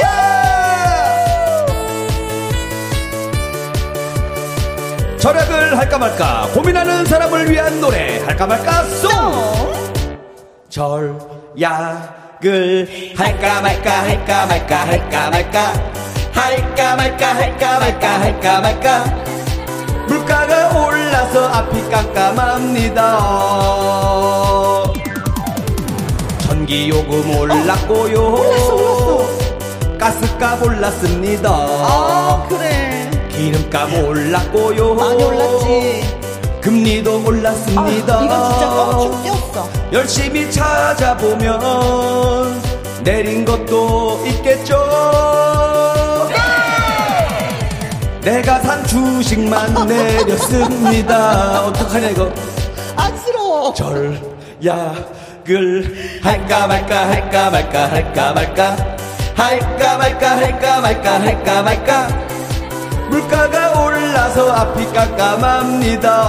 야! 0.00 0.46
절약을 5.18 5.76
할까 5.78 5.98
말까 5.98 6.48
고민하는 6.54 7.04
사람을 7.04 7.50
위한 7.50 7.78
노래 7.80 8.18
할까 8.20 8.46
말까 8.46 8.82
송! 8.84 9.10
절 10.70 11.35
약을 11.58 13.14
할까 13.16 13.62
말까 13.62 14.02
할까 14.02 14.46
말까 14.46 14.86
할까 14.86 15.30
말까 15.30 15.72
할까 16.32 16.96
말까 16.96 17.34
할까 17.34 17.78
말까 17.78 18.20
할까 18.20 18.60
말까 18.60 19.04
물가가 20.06 20.86
올라서 20.86 21.48
앞이 21.48 21.88
깜깜합니다. 21.90 23.18
전기요금 26.40 27.38
올랐고요. 27.38 28.36
가스값 29.98 30.62
올랐습니다. 30.62 31.48
아, 31.50 32.46
그래. 32.48 33.10
기름값 33.30 33.94
올랐고요. 33.94 34.94
많이 34.94 35.24
올랐지. 35.24 36.25
금리도 36.66 37.24
올랐습니다 37.24 37.80
아, 37.80 37.88
이건 37.88 38.50
진짜 38.50 38.68
껑충 38.68 39.22
뛰었어. 39.22 39.68
열심히 39.92 40.50
찾아보면 40.50 41.60
내린 43.04 43.44
것도 43.44 44.26
있겠죠. 44.26 44.74
내가 48.20 48.58
산 48.58 48.84
주식만 48.84 49.74
내렸습니다. 49.86 51.66
어떡하냐 51.66 52.08
이거. 52.08 52.32
안쓰러워. 52.96 53.72
절약을 53.72 54.60
할까 56.20 56.66
말까 56.66 57.08
할까 57.08 57.50
말까 57.50 57.90
할까 57.92 58.32
말까 58.32 58.76
할까 59.36 59.98
말까 59.98 60.36
할까 60.36 60.80
말까 60.80 61.20
할까 61.20 61.62
말까 61.62 62.25
물가가 63.16 63.80
올라서 63.82 64.52
앞이 64.52 64.84
깜깜합니다. 64.92 66.26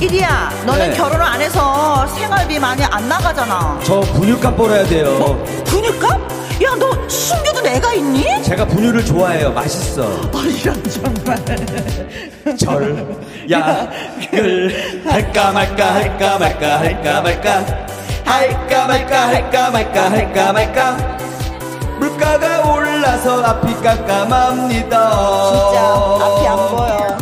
이리야, 0.00 0.50
너는 0.64 0.90
네. 0.90 0.96
결혼을 0.96 1.22
안 1.22 1.40
해서 1.40 2.06
생활비 2.08 2.58
많이 2.58 2.82
안 2.84 3.06
나가잖아. 3.06 3.78
저 3.84 4.00
분유값 4.00 4.56
벌어야 4.56 4.82
돼요. 4.84 5.44
근육값? 5.66 6.10
야, 6.64 6.74
너 6.78 7.08
숨겨둔 7.08 7.66
애가 7.66 7.92
있니? 7.94 8.42
제가 8.42 8.64
분유를 8.66 9.04
좋아해요. 9.04 9.52
맛있어. 9.52 10.02
아, 10.04 10.38
이런 10.46 10.82
정말. 10.84 11.36
절약을 12.56 13.12
할까 15.06 15.52
말까 15.52 15.94
할까 15.94 16.38
말까 16.38 16.78
할까 16.80 17.20
말까 17.20 17.64
할까 18.24 18.86
말까 18.86 19.28
할까 19.28 19.70
말까 19.70 20.10
할까 20.10 20.52
말까 20.52 21.18
물가가 22.02 22.68
올라서 22.68 23.44
앞이 23.44 23.74
깜깜합니다. 23.80 25.10
진짜 25.52 25.78
앞이 26.20 26.46
안 26.48 26.56
보여. 26.68 27.16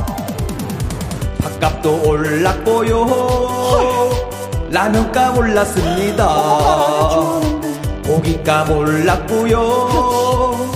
밥값도 1.42 2.08
올랐고요. 2.08 3.06
라면값 4.70 5.36
올랐습니다. 5.36 6.26
고기값 8.06 8.70
올랐고요. 8.70 10.70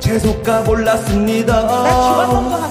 채소값 0.00 0.68
올랐습니다. 0.68 1.66
그래서. 1.66 2.68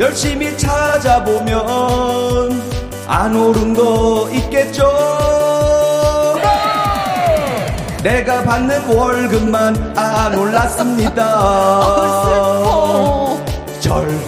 열심히 0.00 0.56
찾아보면 0.56 2.62
안 3.06 3.36
오른 3.36 3.74
거 3.74 4.30
있겠죠. 4.32 5.35
내가 8.06 8.42
받는 8.44 8.86
월급만 8.86 9.98
안 9.98 10.38
올랐습니다. 10.38 11.26
절약을 13.80 14.22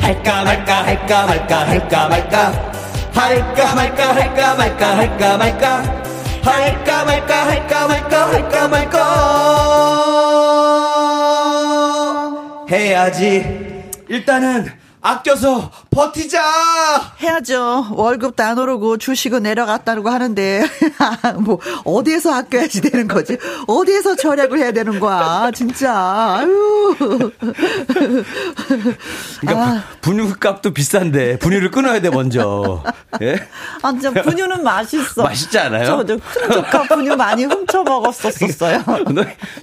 할까 0.00 0.44
말까 0.44 0.86
할까 0.86 1.26
말까 1.26 1.66
할까 1.66 2.08
말까. 2.08 2.52
할까 3.12 3.74
말까 3.74 4.14
할까 4.14 4.54
말까 4.54 4.96
할까 4.96 5.36
말까. 5.36 5.82
할까 6.44 7.04
말까 7.04 7.46
할까 7.48 7.88
말까 7.88 8.32
할까 8.32 8.68
말까. 8.68 8.98
해야지. 12.70 13.90
일단은 14.08 14.70
아껴서 15.00 15.72
버티자 15.94 16.42
해야죠. 17.22 17.86
월급도 17.92 18.42
안 18.42 18.58
오르고 18.58 18.98
주식은 18.98 19.44
내려갔다고 19.44 20.08
하는데, 20.08 20.64
뭐, 21.40 21.60
어디에서 21.84 22.34
아껴야지 22.34 22.80
되는 22.80 23.06
거지? 23.06 23.38
어디에서 23.66 24.16
절약을 24.16 24.58
해야 24.58 24.72
되는 24.72 24.98
거야? 24.98 25.50
진짜. 25.54 25.94
아유. 26.38 26.94
그러니까 29.40 29.64
아. 29.66 29.84
분유 30.00 30.34
값도 30.38 30.74
비싼데 30.74 31.38
분유를 31.38 31.70
끊어야 31.70 32.00
돼 32.00 32.10
먼저 32.10 32.82
예? 33.22 33.36
아, 33.82 33.92
진짜 33.92 34.10
분유는 34.22 34.62
맛있어. 34.62 35.22
맛있지 35.22 35.58
않아요? 35.58 35.84
저, 35.84 36.04
저, 36.04 36.16
큰 36.16 36.50
조카 36.50 36.82
분유 36.82 37.16
많이 37.16 37.44
훔쳐 37.44 37.82
먹었었어요. 37.82 38.82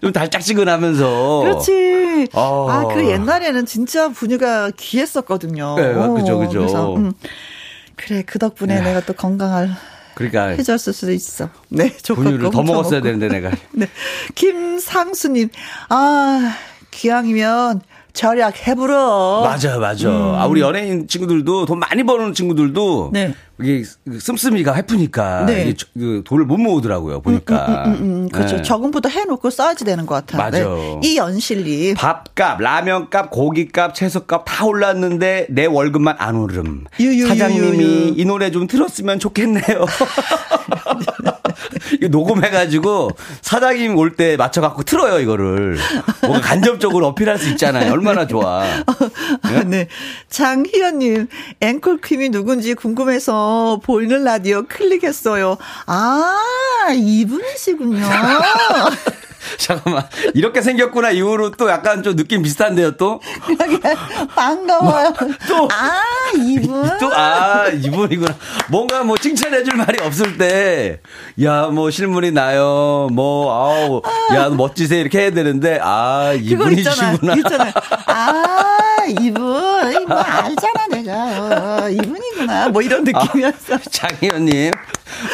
좀 0.01 0.11
달짝지근하면서 0.11 1.39
그렇지. 1.43 2.29
어. 2.33 2.67
아, 2.69 2.93
그 2.93 3.05
옛날에는 3.05 3.65
진짜 3.65 4.09
분유가 4.09 4.71
귀했었거든요. 4.77 5.75
네, 5.75 5.93
그죠, 6.21 6.39
그죠. 6.39 6.59
그래서, 6.59 6.95
음, 6.95 7.13
그래, 7.95 8.23
그 8.25 8.39
덕분에 8.39 8.77
야. 8.77 8.81
내가 8.83 9.01
또 9.01 9.13
건강을 9.13 9.69
그러니까 10.15 10.47
해줬을 10.47 10.93
수도 10.93 11.11
있어. 11.11 11.49
네, 11.69 11.91
분유를 11.97 12.45
거더 12.45 12.63
먹었어야. 12.63 13.01
되는데 13.01 13.27
내가 13.27 13.51
네. 13.71 13.87
김상수님, 14.35 15.49
아, 15.89 16.55
기왕이면 16.91 17.81
절약 18.13 18.67
해부러. 18.67 19.41
맞아 19.43 19.77
맞아 19.79 20.09
아 20.09 20.45
우리 20.49 20.61
연예인 20.61 21.07
친구들도 21.07 21.65
돈 21.65 21.79
많이 21.79 22.03
버는 22.03 22.33
친구들도 22.33 23.07
음. 23.07 23.11
네. 23.13 23.33
이게 23.61 23.83
씀씀이가 24.19 24.73
해프니까 24.73 25.45
네. 25.45 25.61
이게 25.63 25.73
저- 25.77 25.85
그 25.93 26.21
돈을 26.25 26.45
못 26.45 26.57
모으더라고요 26.57 27.21
보니까 27.21 27.83
음, 27.85 27.91
음, 27.93 28.29
그렇죠. 28.29 28.57
네. 28.57 28.61
저금부터 28.63 29.07
해놓고 29.09 29.49
써야지 29.49 29.85
되는 29.85 30.05
것 30.05 30.15
같아요. 30.15 30.41
맞아. 30.41 30.59
네. 30.59 30.99
이 31.03 31.17
연실님. 31.17 31.95
밥값, 31.95 32.59
라면값, 32.59 33.29
고기값, 33.31 33.93
채소값 33.95 34.43
다 34.45 34.65
올랐는데 34.65 35.47
내 35.49 35.65
월급만 35.65 36.15
안 36.17 36.35
오름. 36.35 36.85
유유유유유. 36.99 37.27
사장님이 37.27 38.13
이 38.17 38.25
노래 38.25 38.49
좀 38.51 38.67
들었으면 38.67 39.19
좋겠네요. 39.19 39.85
이거 41.97 42.07
녹음해가지고 42.07 43.11
사장님 43.41 43.97
올 43.97 44.15
때 44.15 44.35
맞춰갖고 44.37 44.83
틀어요 44.83 45.19
이거를. 45.19 45.77
뭔가 46.21 46.41
간접적으로 46.41 47.07
어필할 47.07 47.37
수 47.37 47.49
있잖아요. 47.49 47.91
얼마나 47.93 48.27
좋아. 48.27 48.63
아, 48.63 49.63
네. 49.65 49.87
장희연님, 50.29 51.27
앵콜 51.61 52.01
퀸이 52.01 52.29
누군지 52.29 52.73
궁금해서 52.73 53.79
보이는 53.83 54.23
라디오 54.23 54.63
클릭했어요. 54.67 55.57
아, 55.85 56.37
이분이시군요. 56.93 58.05
잠깐만 59.57 60.07
이렇게 60.33 60.61
생겼구나 60.61 61.11
이후로 61.11 61.51
또 61.51 61.69
약간 61.69 62.03
좀 62.03 62.15
느낌 62.15 62.41
비슷한데요 62.41 62.91
또. 62.97 63.21
반가워요. 64.35 65.13
또. 65.47 65.67
아, 65.71 66.01
이분? 66.35 66.97
또, 66.99 67.11
아, 67.13 67.67
이분이구나. 67.67 68.35
뭔가 68.69 69.03
뭐 69.03 69.17
칭찬해줄 69.17 69.75
말이 69.75 69.99
없을 70.03 70.37
때, 70.37 71.01
야, 71.43 71.67
뭐 71.67 71.89
실물이 71.89 72.31
나요. 72.31 73.07
뭐, 73.11 73.51
아우, 73.53 74.01
야, 74.35 74.49
멋지세요. 74.49 75.01
이렇게 75.01 75.19
해야 75.19 75.31
되는데, 75.31 75.79
아, 75.81 76.33
그거 76.33 76.69
있잖아. 76.71 77.13
이분이시구나. 77.13 77.33
있잖아요. 77.35 77.71
아, 78.07 78.90
이분. 79.07 79.41
뭐 79.41 80.17
알잖아, 80.17 80.87
내가. 80.91 81.83
어, 81.85 81.89
이분이구나. 81.89 82.69
뭐 82.69 82.81
이런 82.81 83.03
느낌이었어. 83.03 83.79
장희연님. 83.89 84.71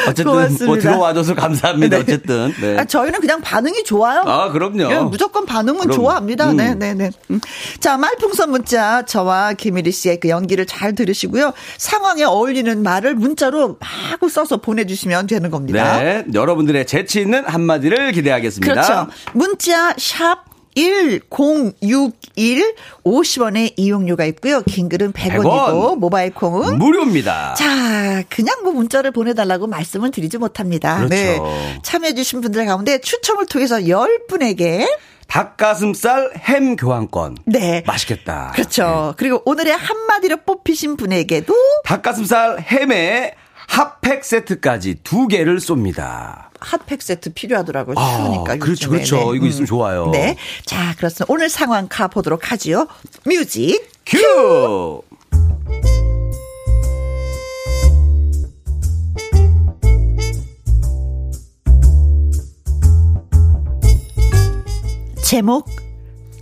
어쨌든 0.08 0.24
고맙습니다. 0.24 0.66
뭐 0.66 0.78
들어와줘서 0.78 1.34
감사합니다. 1.34 1.96
네. 1.96 2.02
어쨌든. 2.02 2.52
네. 2.60 2.78
아, 2.78 2.84
저희는 2.84 3.20
그냥 3.20 3.40
반응이 3.40 3.84
좋아요. 3.84 4.22
아, 4.26 4.50
그럼요. 4.50 4.90
예, 4.90 4.98
무조건 4.98 5.46
반응은 5.46 5.82
그럼. 5.82 5.96
좋아합니다. 5.96 6.50
음. 6.50 6.56
네, 6.56 6.74
네, 6.74 6.94
네. 6.94 7.10
음. 7.30 7.40
자, 7.78 7.96
말풍선 7.96 8.50
문자 8.50 9.04
저와 9.04 9.52
김일희 9.52 9.92
씨의 9.92 10.20
그 10.20 10.28
연기를 10.28 10.66
잘 10.66 10.94
들으시고요. 10.94 11.52
상황에 11.76 12.24
어울리는 12.24 12.82
말을 12.82 13.14
문자로 13.14 13.78
마구 14.10 14.28
써서 14.28 14.56
보내주시면 14.56 15.26
되는 15.28 15.50
겁니다. 15.50 16.02
네. 16.02 16.24
여러분들의 16.34 16.86
재치 16.86 17.20
있는 17.20 17.44
한마디를 17.46 18.12
기대하겠습니다. 18.12 18.72
그렇죠. 18.74 19.06
문자 19.32 19.94
샵 19.96 20.47
1061 20.78 22.74
50원의 23.04 23.72
이용료가 23.76 24.24
있고요. 24.26 24.62
긴 24.62 24.88
글은 24.88 25.12
100원이고 25.12 25.42
100원. 25.42 25.98
모바일 25.98 26.32
콩은 26.32 26.78
무료입니다. 26.78 27.54
자, 27.54 28.22
그냥 28.28 28.62
뭐 28.62 28.72
문자를 28.72 29.10
보내달라고 29.10 29.66
말씀은 29.66 30.12
드리지 30.12 30.38
못합니다. 30.38 30.98
그렇죠. 30.98 31.14
네. 31.14 31.78
참여해주신 31.82 32.40
분들 32.42 32.64
가운데 32.66 32.98
추첨을 32.98 33.46
통해서 33.46 33.78
10분에게 33.78 34.86
닭가슴살 35.26 36.30
햄 36.36 36.76
교환권. 36.76 37.38
네. 37.46 37.82
맛있겠다. 37.86 38.52
그렇죠. 38.54 39.14
그리고 39.18 39.42
오늘의 39.44 39.76
한마디로 39.76 40.38
뽑히신 40.46 40.96
분에게도 40.96 41.52
닭가슴살 41.84 42.60
햄에 42.60 43.34
핫팩 43.68 44.24
세트까지 44.24 44.96
두 45.04 45.28
개를 45.28 45.58
쏩니다. 45.58 46.48
핫팩 46.60 47.02
세트 47.02 47.34
필요하더라고요. 47.34 47.96
아, 47.98 48.16
추우니까. 48.16 48.56
그렇죠, 48.56 48.70
요즘에. 48.70 48.96
그렇죠. 48.96 49.34
이거 49.34 49.46
있으면 49.46 49.66
좋아요. 49.66 50.10
네. 50.10 50.36
자, 50.64 50.94
그렇습니다. 50.96 51.26
오늘 51.28 51.48
상황 51.48 51.86
가보도록 51.88 52.50
하지요. 52.50 52.88
뮤직. 53.24 53.88
큐! 54.06 55.02
제목, 65.22 65.68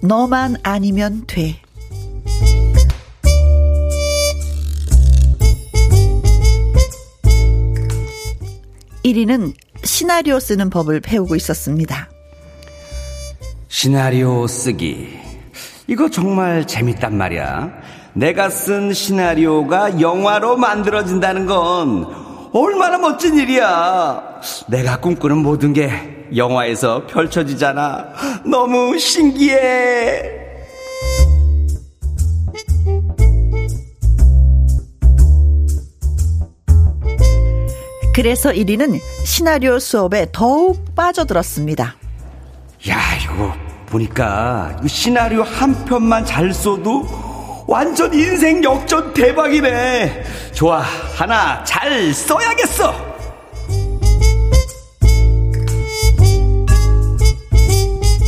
너만 0.00 0.56
아니면 0.62 1.24
돼. 1.26 1.60
1위는 9.06 9.52
시나리오 9.84 10.40
쓰는 10.40 10.68
법을 10.68 11.00
배우고 11.00 11.36
있었습니다. 11.36 12.08
시나리오 13.68 14.48
쓰기. 14.48 15.16
이거 15.86 16.10
정말 16.10 16.66
재밌단 16.66 17.16
말이야. 17.16 17.70
내가 18.14 18.50
쓴 18.50 18.92
시나리오가 18.92 20.00
영화로 20.00 20.56
만들어진다는 20.56 21.46
건 21.46 22.06
얼마나 22.52 22.98
멋진 22.98 23.38
일이야. 23.38 24.40
내가 24.68 24.98
꿈꾸는 25.00 25.36
모든 25.38 25.72
게 25.72 26.26
영화에서 26.34 27.06
펼쳐지잖아. 27.06 28.08
너무 28.44 28.98
신기해. 28.98 30.45
그래서 38.16 38.50
1위는 38.50 38.98
시나리오 39.26 39.78
수업에 39.78 40.26
더욱 40.32 40.94
빠져들었습니다. 40.94 41.96
야, 42.88 42.98
이거 43.22 43.52
보니까 43.84 44.80
이 44.82 44.88
시나리오 44.88 45.42
한 45.42 45.84
편만 45.84 46.24
잘 46.24 46.50
써도 46.54 47.06
완전 47.68 48.14
인생 48.14 48.64
역전 48.64 49.12
대박이네. 49.12 50.24
좋아, 50.54 50.80
하나 50.80 51.62
잘 51.64 52.14
써야겠어. 52.14 52.94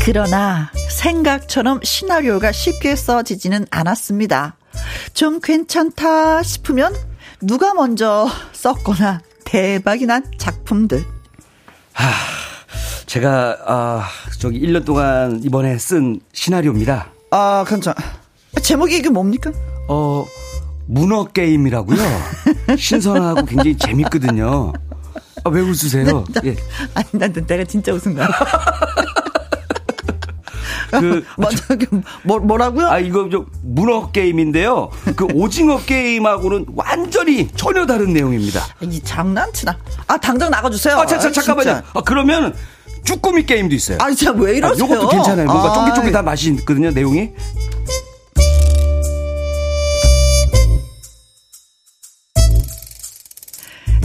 그러나 0.05 0.71
생각처럼 0.91 1.81
시나리오가 1.83 2.53
쉽게 2.53 2.95
써지지는 2.95 3.65
않았습니다. 3.71 4.59
좀 5.15 5.41
괜찮다 5.41 6.43
싶으면 6.43 6.95
누가 7.41 7.73
먼저 7.73 8.29
썼거나 8.53 9.23
대박이 9.49 10.05
난 10.05 10.23
작품들. 10.37 11.03
하, 11.95 12.11
제가 13.07 13.57
아 13.67 14.09
저기 14.39 14.61
1년 14.61 14.85
동안 14.85 15.41
이번에 15.43 15.79
쓴 15.79 16.21
시나리오입니다. 16.35 17.09
아, 17.31 17.65
괜찮. 17.67 17.95
제목이 18.63 18.99
이게 18.99 19.09
뭡니까? 19.09 19.51
어 19.89 20.27
문어 20.87 21.25
게임이라고요. 21.25 21.99
신선하고 22.77 23.47
굉장히 23.47 23.79
재밌거든요. 23.79 24.75
아, 25.45 25.51
왜 25.51 25.63
웃으세요? 25.63 26.25
네, 26.43 26.51
예. 26.51 26.57
아니, 26.93 27.07
난 27.13 27.33
내가 27.33 27.65
진짜 27.65 27.93
웃은 27.93 28.15
거야. 28.15 28.29
그 30.91 31.25
먼저 31.37 31.63
뭐, 32.23 32.39
뭐라고요? 32.39 32.89
아 32.89 32.99
이거 32.99 33.29
좀 33.29 33.47
문어 33.63 34.11
게임인데요. 34.11 34.91
그 35.17 35.27
오징어 35.35 35.79
게임하고는 35.79 36.67
완전히 36.75 37.49
전혀 37.55 37.87
다른 37.87 38.13
내용입니다. 38.13 38.63
이 38.81 39.01
장난치나? 39.03 39.77
아 40.07 40.17
당장 40.17 40.51
나가주세요. 40.51 40.97
아, 40.97 41.07
자, 41.07 41.19
자, 41.19 41.31
잠깐만요. 41.31 41.83
아, 41.95 42.01
그러면 42.05 42.55
쭈꾸미 43.05 43.45
게임도 43.47 43.75
있어요. 43.75 43.99
아, 44.01 44.11
진짜 44.11 44.33
왜 44.33 44.57
이러세요? 44.57 44.85
아, 44.85 44.89
이것도 44.89 45.09
괜찮아요. 45.09 45.47
뭔가 45.47 45.73
쫑깃쫑깃한 45.73 46.25
맛이 46.25 46.51
있거든요, 46.51 46.91
내용이. 46.91 47.31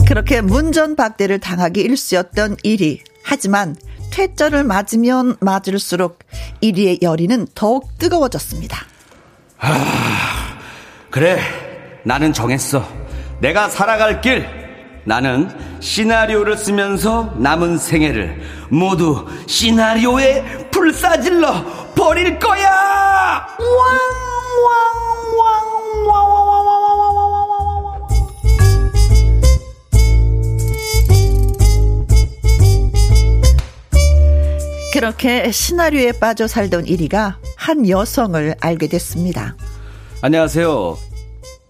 그렇게 0.06 0.40
문전박대를 0.40 1.40
당하기 1.40 1.80
일쑤였던 1.80 2.58
일이 2.62 3.02
하지만 3.24 3.74
퇴짜를 4.14 4.62
맞으면 4.62 5.36
맞을수록 5.40 6.20
이리의 6.60 7.00
열의는 7.02 7.48
더욱 7.52 7.98
뜨거워졌습니다. 7.98 8.78
아, 9.58 10.58
그래. 11.10 11.40
나는 12.04 12.32
정했어. 12.32 12.86
내가 13.40 13.68
살아갈 13.68 14.20
길. 14.20 14.46
나는 15.04 15.50
시나리오를 15.80 16.56
쓰면서 16.56 17.34
남은 17.38 17.76
생애를 17.76 18.40
모두 18.70 19.26
시나리오에 19.48 20.70
불사질러 20.70 21.94
버릴 21.96 22.38
거야! 22.38 23.46
그렇게 34.94 35.50
시나리오에 35.50 36.12
빠져 36.20 36.46
살던 36.46 36.86
일희가 36.86 37.38
한 37.56 37.88
여성을 37.88 38.54
알게 38.60 38.86
됐습니다. 38.86 39.56
안녕하세요. 40.22 40.96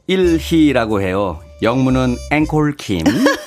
일희라고 0.06 1.00
해요. 1.00 1.40
영문은 1.62 2.16
앵콜킴. 2.30 3.04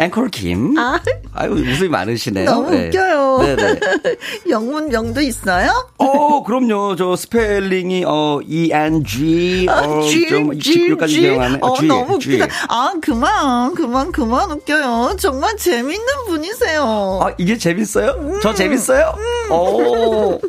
앵콜킴. 0.00 0.78
아. 0.78 1.00
아유, 1.34 1.50
웃음이 1.50 1.88
많으시네요. 1.88 2.44
너무 2.44 2.70
네. 2.70 2.86
웃겨요. 2.86 3.38
네네. 3.42 3.80
영문명도 4.48 5.20
있어요? 5.20 5.88
어, 5.98 6.44
그럼요. 6.44 6.94
저 6.96 7.16
스펠링이, 7.16 8.04
어, 8.06 8.38
E-N-G, 8.46 9.66
아, 9.68 9.80
어, 9.80 10.02
G, 10.02 10.28
좀 10.28 10.58
G, 10.58 10.88
10개까지 10.94 11.08
G. 11.08 11.20
기억하네. 11.22 11.58
어, 11.60 11.74
G, 11.74 11.86
너무 11.86 12.18
G. 12.20 12.34
웃기다. 12.34 12.46
아, 12.68 12.92
그만, 13.02 13.74
그만, 13.74 14.12
그만 14.12 14.50
웃겨요. 14.52 15.16
정말 15.18 15.56
재밌는 15.56 16.06
분이세요. 16.28 17.20
아, 17.22 17.32
이게 17.36 17.58
재밌어요? 17.58 18.10
음. 18.20 18.38
저 18.40 18.54
재밌어요? 18.54 19.14
오. 19.50 20.38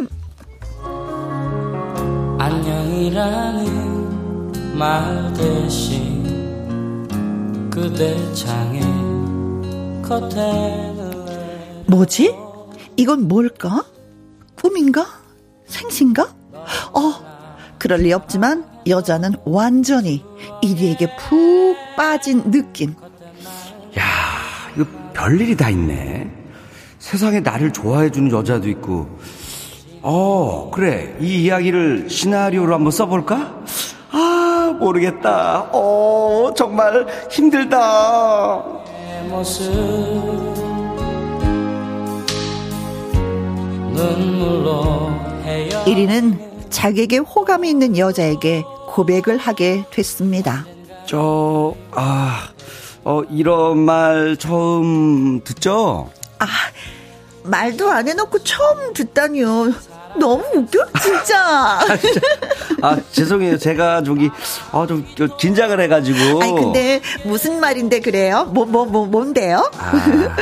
안녕이라는 2.40 3.70
말 4.78 5.34
대신 5.34 6.20
그대 7.72 8.16
창에 8.34 9.09
뭐지? 11.88 12.36
이건 12.98 13.28
뭘까? 13.28 13.84
꿈인가? 14.56 15.06
생신가? 15.68 16.24
어, 16.94 17.14
그럴 17.78 18.00
리 18.02 18.12
없지만 18.12 18.66
여자는 18.88 19.34
완전히 19.46 20.26
이리에게 20.62 21.16
푹 21.16 21.76
빠진 21.96 22.50
느낌. 22.52 22.96
야, 23.98 24.04
이거 24.76 24.86
별일이 25.14 25.56
다 25.56 25.70
있네. 25.70 26.30
세상에 26.98 27.40
나를 27.40 27.72
좋아해주는 27.72 28.32
여자도 28.32 28.68
있고. 28.70 29.08
어, 30.02 30.72
그래. 30.74 31.16
이 31.20 31.44
이야기를 31.44 32.10
시나리오로 32.10 32.74
한번 32.74 32.92
써볼까? 32.92 33.64
아, 34.12 34.76
모르겠다. 34.80 35.70
어, 35.72 36.52
정말 36.56 37.06
힘들다. 37.30 38.79
모습 39.30 39.72
눈물로 43.94 45.12
헤어 45.44 45.84
이리는 45.86 46.68
자기에게 46.70 47.18
호감이 47.18 47.70
있는 47.70 47.98
여자에게 47.98 48.64
고백을 48.88 49.38
하게 49.38 49.86
됐습니다. 49.92 50.66
저, 51.06 51.76
아, 51.92 52.50
어, 53.04 53.22
이런 53.30 53.80
말 53.80 54.36
처음 54.38 55.42
듣죠? 55.44 56.10
아, 56.40 56.48
말도 57.44 57.90
안 57.90 58.08
해놓고 58.08 58.40
처음 58.40 58.94
듣다니요. 58.94 59.74
너무 60.18 60.44
웃겨, 60.56 60.80
진짜. 61.02 61.80
아, 62.82 62.98
죄송해요. 63.12 63.58
제가 63.58 64.04
저기, 64.04 64.30
아, 64.72 64.86
좀, 64.88 65.06
좀 65.16 65.30
긴장을 65.38 65.80
해가지고. 65.80 66.42
아니, 66.42 66.54
근데 66.56 67.02
무슨 67.24 67.60
말인데 67.60 68.00
그래요? 68.00 68.46
뭐, 68.46 68.66
뭐, 68.66 68.86
뭐, 68.86 69.06
뭔데요? 69.06 69.70
아, 69.78 70.36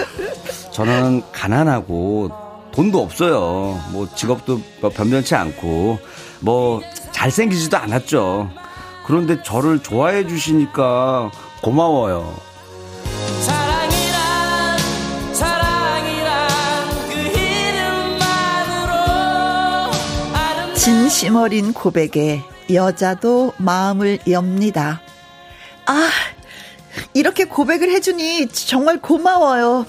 저는 0.71 1.23
가난하고 1.31 2.29
돈도 2.71 3.01
없어요. 3.01 3.81
뭐 3.91 4.07
직업도 4.15 4.61
뭐 4.81 4.91
변변치 4.91 5.33
않고 5.33 5.97
뭐 6.41 6.81
잘생기지도 7.11 7.75
않았죠. 7.77 8.51
그런데 9.07 9.41
저를 9.41 9.79
좋아해 9.81 10.27
주시니까 10.27 11.31
고마워요. 11.63 12.35
진심 20.91 21.35
어린 21.35 21.73
고백에 21.73 22.41
여자도 22.73 23.51
마음을 23.57 24.19
엽니다. 24.31 25.01
아, 25.85 26.09
이렇게 27.13 27.43
고백을 27.43 27.91
해주니 27.91 28.47
정말 28.47 29.01
고마워요. 29.01 29.85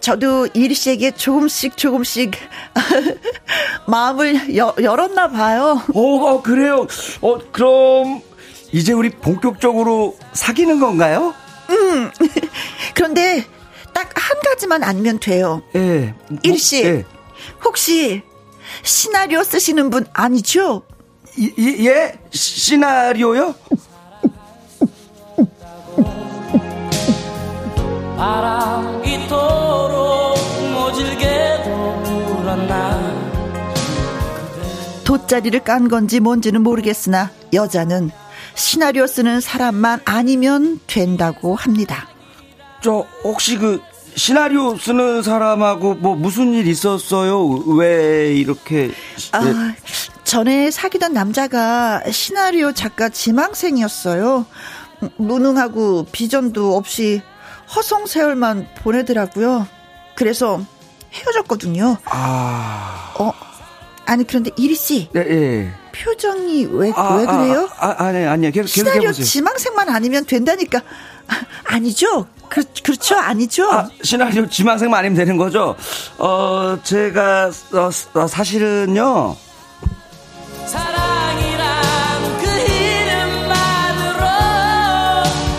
저도 0.00 0.48
이리 0.52 0.74
씨에게 0.74 1.12
조금씩 1.12 1.78
조금씩 1.78 2.32
마음을 3.88 4.54
여, 4.54 4.74
열었나 4.82 5.30
봐요. 5.30 5.82
어, 5.94 6.00
어, 6.00 6.42
그래요. 6.42 6.86
어, 7.22 7.38
그럼 7.50 8.20
이제 8.70 8.92
우리 8.92 9.08
본격적으로 9.08 10.18
사귀는 10.34 10.78
건가요? 10.78 11.32
그런데 12.92 13.46
딱 13.94 14.10
한 14.14 14.38
가지만 14.44 14.82
알면 14.82 15.20
돼요. 15.20 15.62
예. 15.74 16.14
뭐, 16.28 16.38
이리 16.42 16.58
씨, 16.58 16.84
예. 16.84 17.06
혹시 17.64 18.22
시나리오 18.82 19.42
쓰시는 19.44 19.90
분 19.90 20.06
아니죠? 20.12 20.82
예? 21.58 22.18
시- 22.30 22.60
시나리오요? 22.60 23.54
바람 28.16 29.04
이토록 29.04 30.36
모질게도 30.74 32.02
불었나 32.26 33.12
돗자리를 35.04 35.60
깐 35.64 35.88
건지 35.88 36.20
뭔지는 36.20 36.62
모르겠으나 36.62 37.30
여자는 37.52 38.10
시나리오 38.54 39.06
쓰는 39.06 39.40
사람만 39.40 40.00
아니면 40.04 40.78
된다고 40.86 41.54
합니다. 41.54 42.08
저 42.82 43.06
혹시 43.24 43.56
그 43.56 43.80
시나리오 44.14 44.76
쓰는 44.76 45.22
사람하고 45.22 45.94
뭐 45.94 46.14
무슨 46.14 46.52
일 46.52 46.66
있었어요? 46.66 47.46
왜 47.76 48.34
이렇게. 48.34 48.90
아, 49.32 49.74
전에 50.24 50.70
사귀던 50.70 51.12
남자가 51.12 52.02
시나리오 52.10 52.72
작가 52.72 53.08
지망생이었어요. 53.08 54.46
음, 55.02 55.10
무능하고 55.16 56.06
비전도 56.12 56.76
없이 56.76 57.22
허송세월만 57.74 58.68
보내더라고요. 58.82 59.66
그래서 60.14 60.60
헤어졌거든요. 61.12 61.96
아, 62.04 63.14
어, 63.18 63.32
아니 64.06 64.26
그런데 64.26 64.50
이리 64.56 64.74
씨 64.74 65.08
네, 65.12 65.20
예. 65.20 65.72
표정이 65.94 66.66
왜, 66.70 66.92
아, 66.94 67.16
왜 67.16 67.26
그래요? 67.26 67.68
아, 67.78 67.88
아, 67.88 67.96
아, 68.06 68.12
네, 68.12 68.26
아니요. 68.26 68.50
계속, 68.50 68.66
계속 68.66 68.74
시나리오 68.90 69.02
해보세요. 69.08 69.24
지망생만 69.24 69.88
아니면 69.88 70.24
된다니까. 70.24 70.78
아, 71.28 71.34
아니죠? 71.64 72.26
그, 72.52 72.62
그렇죠? 72.82 73.16
아니죠? 73.16 73.64
아, 73.72 73.88
시나리오 74.02 74.46
지망생만 74.46 74.98
아니면 74.98 75.16
되는 75.16 75.38
거죠? 75.38 75.74
어, 76.18 76.76
제가, 76.84 77.50
어, 77.72 78.18
어, 78.18 78.26
사실은요. 78.26 79.34
사랑이란 80.66 82.38
그 82.42 82.46
이름만으로 82.70 84.26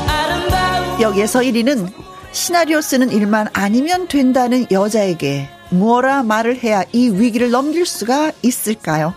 아름다운 0.08 1.02
여기에서 1.02 1.40
1위는 1.40 1.92
시나리오 2.32 2.80
쓰는 2.80 3.12
일만 3.12 3.48
아니면 3.54 4.08
된다는 4.08 4.68
여자에게 4.70 5.50
뭐라 5.72 6.22
말을 6.22 6.64
해야 6.64 6.84
이 6.92 7.10
위기를 7.10 7.50
넘길 7.50 7.88
수가 7.88 8.32
있을까요? 8.44 9.16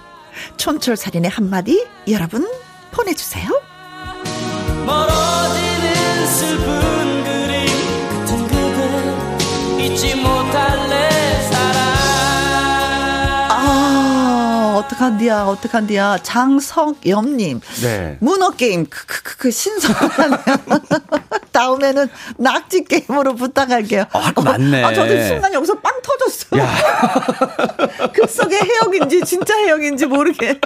촌철살인의 0.57 1.31
한마디 1.31 1.87
여러분 2.09 2.49
보내주세요. 2.91 3.51
멀어 4.87 5.46
I 10.57 10.86
어떡한디야 14.97 15.45
어떡한디야 15.45 16.19
장성엽님 16.23 17.61
네. 17.83 18.17
문어게임 18.21 18.87
크크크크 18.87 19.51
신선하네요 19.51 20.39
다음에는 21.53 22.09
낙지 22.39 22.85
게임으로 22.85 23.35
부탁할게요 23.35 24.05
어, 24.13 24.19
할거 24.19 24.43
많네. 24.43 24.83
아 24.83 24.93
저도 24.93 25.17
순간 25.27 25.53
여기서 25.53 25.79
빵 25.81 25.93
터졌어요 26.03 26.67
급속의 28.13 28.59
해역인지 28.65 29.23
진짜 29.25 29.55
해역인지 29.57 30.07
모르게 30.07 30.59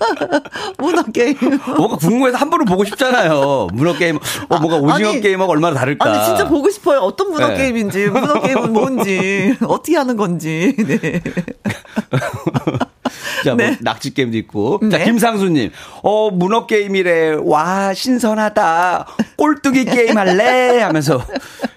문어게임 0.78 1.36
뭔가 1.76 1.96
궁금해서 1.96 2.38
한 2.38 2.50
번은 2.50 2.64
보고 2.64 2.84
싶잖아요. 2.84 3.68
문어 3.72 3.92
게임, 3.96 4.16
어, 4.16 4.58
뭔가 4.58 4.76
오징어 4.76 5.10
아니, 5.10 5.20
게임하고 5.20 5.52
얼마나 5.52 5.78
다를까. 5.78 6.08
아니 6.10 6.24
진짜 6.24 6.48
보고 6.48 6.70
싶어요. 6.70 7.00
어떤 7.00 7.30
문어 7.30 7.48
네. 7.48 7.56
게임인지, 7.56 8.06
문어 8.08 8.40
게임은 8.40 8.72
뭔지, 8.72 9.56
어떻게 9.66 9.96
하는 9.96 10.16
건지. 10.16 10.74
네. 10.78 11.20
자, 13.44 13.54
뭐 13.54 13.56
네. 13.56 13.76
낙지 13.80 14.12
게임도 14.14 14.36
있고. 14.38 14.80
자, 14.90 14.98
네. 14.98 15.04
김상수님. 15.04 15.70
어, 16.02 16.30
문어 16.30 16.66
게임이래. 16.66 17.36
와, 17.42 17.94
신선하다. 17.94 19.06
꼴뚜기 19.36 19.84
게임 19.86 20.16
할래? 20.16 20.80
하면서 20.80 21.22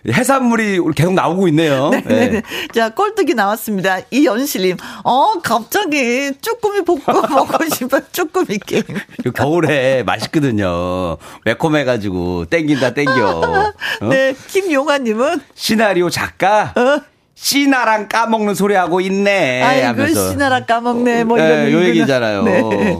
해산물이 0.07 0.79
계속 0.95 1.13
나오고 1.13 1.47
있네요. 1.49 1.89
네, 1.91 2.01
네, 2.01 2.29
네. 2.29 2.41
자, 2.73 2.89
꼴뚜기 2.89 3.33
나왔습니다. 3.35 3.99
이연실님. 4.11 4.77
어, 5.03 5.39
갑자기 5.41 6.31
쭈꾸미 6.41 6.81
볶고 6.83 7.11
먹고 7.27 7.65
싶어요. 7.69 8.01
쭈꾸미 8.11 8.59
게임. 8.65 8.83
그 9.23 9.31
겨울에 9.31 10.03
맛있거든요. 10.03 11.17
매콤해가지고 11.45 12.45
땡긴다 12.45 12.93
땡겨. 12.93 13.73
어? 14.01 14.05
네, 14.09 14.35
김용아님은, 14.49 15.41
시나리오 15.55 16.09
작가 16.09 16.73
어, 16.75 17.01
씨나랑 17.43 18.07
까먹는 18.07 18.55
소리 18.55 18.73
하고 18.73 19.01
있네. 19.01 19.61
아이고, 19.61 19.87
하면서. 19.87 20.31
시나라 20.31 20.65
까먹네. 20.65 21.25
뭐 21.25 21.37
네, 21.37 21.43
이런. 21.43 21.59
요 21.59 21.65
얘기구나. 21.65 21.87
얘기잖아요. 21.89 22.43
네. 22.43 22.99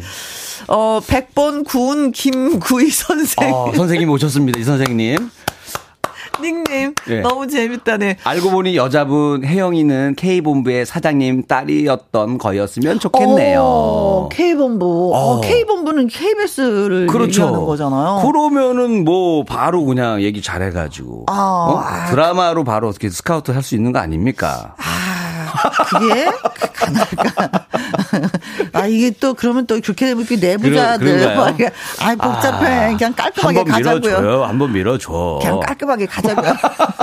어, 0.67 0.99
백번 1.07 1.63
구운 1.63 2.11
김구이 2.11 2.89
선생. 2.91 3.53
어, 3.53 3.71
선생님 3.73 4.09
오셨습니다. 4.09 4.59
이 4.59 4.63
선생님. 4.63 5.29
닉네임. 6.43 6.93
네. 7.07 7.21
너무 7.21 7.47
재밌다네. 7.47 8.17
알고 8.23 8.51
보니 8.51 8.75
여자분 8.77 9.43
혜영이는 9.43 10.13
K본부의 10.15 10.85
사장님 10.85 11.43
딸이었던 11.47 12.37
거였으면 12.37 12.99
좋겠네요. 12.99 13.61
어, 13.63 14.29
K본부. 14.31 15.11
어, 15.15 15.17
어. 15.37 15.41
K본부는 15.41 16.07
KBS를 16.07 17.07
얘기하는 17.21 17.65
거잖아요. 17.65 18.21
그러면은 18.25 19.03
뭐 19.03 19.43
바로 19.43 19.83
그냥 19.85 20.21
얘기 20.21 20.41
잘해가지고 20.41 21.25
아, 21.27 21.33
어? 21.33 21.77
아. 21.79 22.05
드라마로 22.11 22.63
바로 22.63 22.89
어떻게 22.89 23.09
스카우트 23.09 23.51
할 23.51 23.63
수 23.63 23.75
있는 23.75 23.93
거 23.93 23.99
아닙니까? 23.99 24.75
아, 24.77 25.83
그게 25.85 26.25
그 26.85 27.15
가능할까? 27.33 27.67
아, 28.73 28.85
이게 28.87 29.11
또 29.11 29.33
그러면 29.33 29.65
또 29.67 29.79
그렇게 29.81 30.05
되면 30.07 30.25
그 30.25 30.33
내부자들. 30.35 31.35
뭐 31.35 31.45
아, 31.45 32.15
복잡해. 32.15 32.95
그냥 32.97 33.13
깔끔하게 33.13 33.57
한번 33.59 33.65
가자고요. 33.73 33.99
밀어줘요. 34.01 34.43
한번 34.45 34.73
밀어줘. 34.73 35.39
그냥 35.41 35.59
깔끔하게 35.59 36.05
가자고요. 36.05 36.53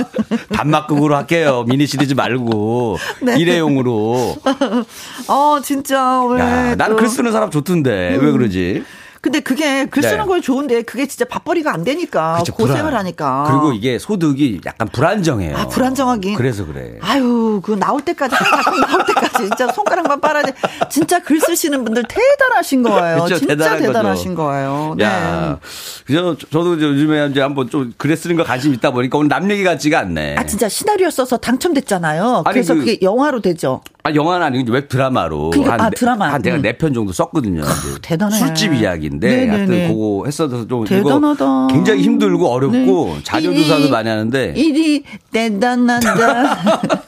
단막극으로 0.54 1.16
할게요. 1.16 1.64
미니 1.66 1.86
시리즈 1.86 2.14
말고 2.14 2.98
네. 3.22 3.38
일회용으로. 3.38 4.36
어, 5.28 5.58
진짜 5.62 6.22
왜? 6.24 6.40
야, 6.40 6.74
나는 6.74 6.96
또- 6.96 6.96
글 6.96 7.08
쓰는 7.08 7.32
사람 7.32 7.50
좋던데 7.50 8.18
왜 8.20 8.30
그러지? 8.32 8.84
근데 9.22 9.40
그게 9.40 9.84
글 9.84 10.02
쓰는 10.02 10.20
네. 10.20 10.24
걸 10.24 10.40
좋은데 10.40 10.80
그게 10.82 11.06
진짜 11.06 11.26
밥벌이가 11.26 11.70
안 11.74 11.84
되니까 11.84 12.38
그쵸, 12.38 12.54
고생을 12.54 12.84
불안. 12.84 13.00
하니까. 13.00 13.44
그리고 13.48 13.72
이게 13.72 13.98
소득이 13.98 14.62
약간 14.64 14.88
불안정해요. 14.88 15.56
아, 15.58 15.68
불안정하긴. 15.68 16.36
그래서 16.36 16.64
그래. 16.64 16.96
아유, 17.02 17.60
그 17.62 17.72
나올 17.72 18.00
때까지 18.00 18.34
가끔 18.34 18.80
나올 18.80 19.04
때까지 19.04 19.36
진짜 19.36 19.68
손가락만 19.72 20.22
빨아야 20.22 20.42
돼. 20.44 20.54
진짜 20.90 21.18
글 21.22 21.38
쓰시는 21.38 21.84
분들 21.84 22.04
대단하신 22.08 22.82
거예요. 22.82 23.24
그쵸, 23.24 23.36
진짜 23.38 23.54
대단한 23.56 23.78
거죠. 23.80 23.86
대단하신 23.88 24.34
거예요. 24.34 24.94
네. 24.96 25.04
야, 25.04 25.58
그래서 26.06 26.36
저도 26.50 26.76
이제 26.76 26.86
요즘에 26.86 27.26
이제 27.28 27.42
한번 27.42 27.68
좀 27.68 27.92
글에 27.98 28.16
쓰는 28.16 28.36
거 28.36 28.44
관심 28.44 28.72
있다 28.72 28.90
보니까 28.90 29.18
오늘 29.18 29.28
남 29.28 29.50
얘기 29.50 29.62
같지가 29.64 29.98
않네. 29.98 30.36
아 30.38 30.46
진짜 30.46 30.66
시나리오 30.66 31.10
써서 31.10 31.36
당첨됐잖아요. 31.36 32.44
아니, 32.46 32.54
그래서 32.54 32.72
그- 32.72 32.80
그, 32.80 32.86
게 32.86 32.98
영화로 33.02 33.42
되죠. 33.42 33.82
아, 34.02 34.14
영화는 34.14 34.46
아니고 34.46 34.72
웹 34.72 34.88
드라마로. 34.88 35.50
그러니까, 35.50 35.74
아, 35.74 35.90
네- 35.90 35.94
드라마. 35.94 36.32
한 36.32 36.40
내가 36.40 36.56
음. 36.56 36.62
네편 36.62 36.94
정도 36.94 37.12
썼거든요. 37.12 37.60
이제 37.60 37.98
대단해. 38.00 38.34
술집 38.38 38.72
이야기 38.72 39.09
인데. 39.10 39.28
네네네. 39.46 39.56
하여튼 39.56 39.88
그거 39.88 40.22
했어도 40.26 40.66
좀. 40.68 40.84
대단하다. 40.84 41.68
굉장히 41.70 42.02
힘들고 42.02 42.48
어렵고 42.48 43.14
네. 43.16 43.20
자료 43.24 43.54
조사도 43.54 43.82
일이- 43.84 43.90
많이 43.90 44.08
하는데. 44.08 44.52
일이 44.56 45.04
대단하다. 45.32 46.58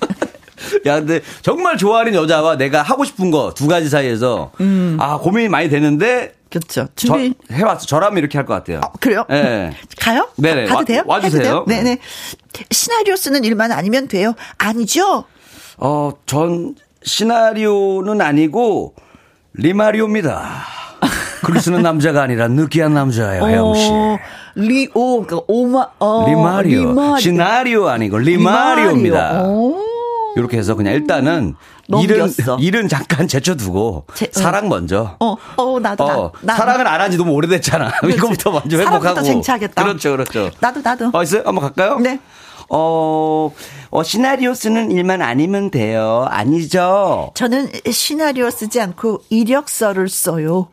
야, 0.87 0.95
근데 1.01 1.21
정말 1.43 1.77
좋아하는 1.77 2.15
여자와 2.15 2.57
내가 2.57 2.83
하고 2.83 3.05
싶은 3.05 3.31
거 3.31 3.53
두 3.55 3.67
가지 3.69 3.89
사이에서. 3.89 4.53
아, 4.99 5.19
고민이 5.19 5.49
많이 5.49 5.69
되는데. 5.69 6.35
그렇죠. 6.51 6.87
저, 6.97 7.07
준비. 7.07 7.35
해왔어. 7.51 7.87
저라면 7.87 8.19
이렇게 8.19 8.37
할 8.37 8.45
것 8.47 8.53
같아요. 8.55 8.81
어, 8.85 8.93
그래요? 9.01 9.25
예. 9.31 9.71
가요? 9.99 10.29
네네. 10.37 10.65
가도 10.67 10.77
와- 10.77 10.85
돼요? 10.85 11.03
와주세요. 11.07 11.41
해도 11.43 11.65
돼요? 11.65 11.65
네네. 11.83 11.99
시나리오 12.71 13.17
쓰는 13.17 13.43
일만 13.45 13.73
아니면 13.73 14.07
돼요. 14.07 14.35
아니죠? 14.59 15.25
어, 15.79 16.13
전 16.27 16.75
시나리오는 17.05 18.21
아니고 18.21 18.95
리마리오입니다. 19.55 20.63
글 21.43 21.61
쓰는 21.61 21.83
남자가 21.83 22.23
아니라 22.23 22.49
느끼한 22.49 22.95
남자예요, 22.95 23.47
혜영 23.47 23.75
씨. 23.75 23.89
어, 23.91 24.19
리오, 24.55 25.27
그 25.27 25.41
오마, 25.49 25.87
어, 25.99 26.27
리마리오. 26.29 26.81
리마리오. 26.91 27.19
시나리오 27.19 27.89
아니고 27.89 28.19
리마리오입니다. 28.19 29.43
이렇게 30.37 30.57
해서 30.59 30.75
그냥 30.75 30.95
일단은 30.95 31.55
일은. 32.01 32.31
일은 32.61 32.89
잠깐 32.89 33.29
제쳐두고 33.29 34.05
제- 34.15 34.27
어. 34.27 34.29
사랑 34.33 34.69
먼저. 34.69 35.17
어, 35.21 35.37
어, 35.57 35.79
나도, 35.81 36.05
어, 36.05 36.33
나, 36.41 36.53
나. 36.53 36.57
사랑은 36.57 36.87
안한지 36.87 37.19
너무 37.19 37.33
오래됐잖아. 37.33 37.91
그렇지. 38.01 38.17
이거부터 38.17 38.51
먼저 38.53 38.79
회복하고. 38.79 39.23
쟁취하겠다. 39.23 39.83
그렇죠, 39.83 40.13
그렇죠. 40.13 40.51
나도, 40.61 40.81
나도. 40.83 41.11
어, 41.13 41.23
있어요? 41.23 41.43
한번 41.45 41.63
갈까요? 41.65 41.99
네. 41.99 42.19
어, 42.71 43.53
어, 43.91 44.03
시나리오 44.03 44.55
쓰는 44.55 44.91
일만 44.91 45.21
아니면 45.21 45.71
돼요. 45.71 46.27
아니죠? 46.31 47.33
저는 47.35 47.69
시나리오 47.91 48.49
쓰지 48.49 48.81
않고 48.81 49.21
이력서를 49.29 50.09
써요. 50.09 50.69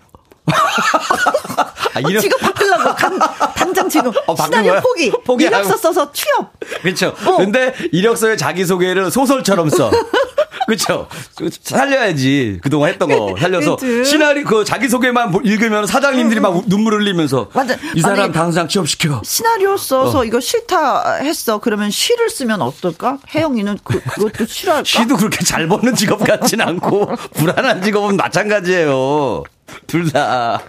아, 1.96 2.00
어, 2.00 2.10
이런- 2.10 2.22
지금 2.22 2.38
바꾸려고 2.40 2.96
간- 2.96 3.20
당장 3.56 3.90
지금 3.90 4.12
어, 4.28 4.36
시나리오 4.36 4.72
거야? 4.74 4.82
포기, 4.82 5.12
포기하고. 5.26 5.56
이력서 5.58 5.78
써서 5.78 6.12
취업. 6.12 6.52
그렇죠. 6.82 7.14
어. 7.26 7.38
근데 7.38 7.74
이력서에 7.92 8.38
자기 8.38 8.66
소개를 8.66 9.12
소설처럼 9.12 9.70
써. 9.70 9.90
그렇죠. 10.68 11.08
살려야지. 11.64 12.60
그동안 12.62 12.92
했던 12.92 13.10
거 13.10 13.34
살려서 13.40 13.78
그치. 13.78 14.06
시나리 14.06 14.44
그 14.44 14.64
자기 14.64 14.88
소개만 14.88 15.32
보- 15.32 15.42
읽으면 15.44 15.88
사장님들이 15.88 16.40
막 16.40 16.56
우- 16.56 16.64
눈물 16.68 16.94
흘리면서 16.94 17.50
맞아. 17.54 17.76
이 17.96 18.02
사람 18.02 18.20
아니, 18.26 18.34
당장 18.34 18.68
취업시켜. 18.68 19.20
시나리오 19.26 19.78
써서 19.78 20.20
어. 20.20 20.26
이거 20.26 20.40
싫다 20.40 21.16
했어. 21.22 21.58
그러면 21.58 21.90
시를 21.90 22.30
쓰면 22.30 22.62
어떨까? 22.62 23.18
혜영이는 23.34 23.80
그, 23.84 24.00
그것도 24.00 24.46
싫어할까? 24.46 24.84
시도 24.86 25.18
그렇게 25.18 25.44
잘 25.44 25.68
버는 25.68 25.96
직업 25.96 26.20
같진 26.24 26.62
않고 26.62 27.16
불안한 27.34 27.82
직업은 27.82 28.16
마찬가지예요. 28.18 29.44
둘 29.88 30.12
다. 30.12 30.62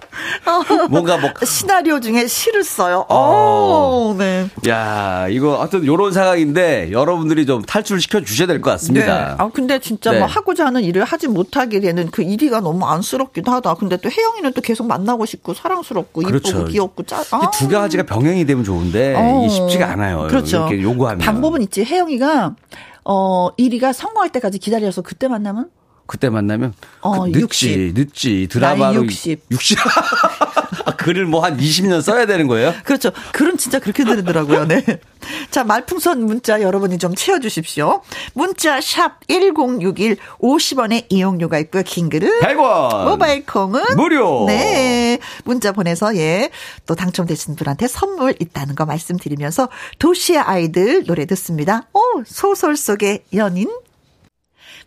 뭔가 0.89 1.17
뭐 1.19 1.31
시나리오 1.45 2.01
중에 2.01 2.27
시를 2.27 2.65
써요. 2.65 3.05
어. 3.09 4.11
오, 4.11 4.15
네. 4.19 4.49
야, 4.69 5.27
이거 5.29 5.59
하여튼 5.59 5.87
요런 5.87 6.13
상황인데 6.13 6.91
여러분들이 6.93 7.47
좀 7.47 7.63
탈출시켜 7.63 8.21
주셔야 8.23 8.47
될 8.47 8.61
것 8.61 8.71
같습니다. 8.73 9.37
아, 9.39 9.49
근데 9.51 9.79
진짜 9.79 10.13
네. 10.13 10.19
뭐 10.19 10.27
하고자 10.29 10.67
하는 10.67 10.83
일을 10.83 11.05
하지 11.05 11.29
못하게 11.29 11.81
되는 11.81 12.11
그 12.11 12.23
1위가 12.23 12.61
너무 12.61 12.85
안쓰럽기도 12.87 13.51
하다. 13.53 13.75
근데 13.75 13.97
또 13.97 14.11
혜영이는 14.11 14.53
또 14.53 14.61
계속 14.61 14.87
만나고 14.87 15.25
싶고 15.27 15.55
사랑스럽고 15.55 16.23
그렇죠. 16.23 16.51
이쁘고 16.51 16.65
귀엽고 16.67 17.03
짜. 17.05 17.23
이두 17.23 17.69
가지가 17.69 18.03
병행이 18.05 18.45
되면 18.47 18.65
좋은데 18.65 19.15
어. 19.17 19.41
이게 19.45 19.49
쉽지가 19.49 19.87
않아요. 19.93 20.27
그렇죠. 20.29 20.69
이렇게 20.69 20.83
요구하면. 20.83 21.19
방법은 21.21 21.63
있지. 21.63 21.85
혜영이가 21.85 22.55
어 23.05 23.49
1위가 23.59 23.93
성공할 23.93 24.31
때까지 24.31 24.59
기다려서 24.59 25.03
그때 25.03 25.27
만나면 25.29 25.67
그때 26.11 26.29
만나면 26.29 26.75
어, 27.03 27.23
그 27.23 27.29
늦지 27.29 27.41
60. 27.41 27.95
늦지 27.95 28.49
드라마로 28.51 28.95
나이 28.95 29.05
60. 29.05 29.43
60 29.49 29.79
글을 30.97 31.27
뭐 31.27 31.41
한 31.41 31.57
20년 31.57 32.03
써야 32.03 32.27
되는 32.27 32.49
거예요? 32.49 32.75
그렇죠. 32.85 33.13
글은 33.33 33.57
진짜 33.59 33.79
그렇게 33.79 34.05
들으더라고요. 34.05 34.67
네. 34.67 34.85
자, 35.53 35.63
말풍선 35.63 36.27
문자 36.27 36.61
여러분이 36.61 36.99
좀 36.99 37.15
채워 37.15 37.39
주십시오. 37.39 38.03
문자 38.35 38.81
샵 38.81 39.21
1061, 39.29 40.17
50원의 40.41 41.07
이용료가 41.09 41.61
있고요. 41.61 41.85
긴 41.87 42.09
글은 42.09 42.41
100원. 42.41 43.09
모바일 43.09 43.47
콩은 43.47 43.97
무료. 43.97 44.47
네. 44.49 45.19
문자 45.45 45.71
보내서 45.73 46.17
예. 46.17 46.51
또 46.87 46.95
당첨되신 46.97 47.55
분한테 47.55 47.87
선물 47.87 48.35
있다는 48.41 48.75
거 48.75 48.85
말씀드리면서 48.85 49.69
도시의 50.01 50.41
아이들 50.41 51.05
노래 51.05 51.25
듣습니다. 51.25 51.87
오, 51.95 52.01
소설 52.27 52.77
속의 52.77 53.23
연인 53.35 53.71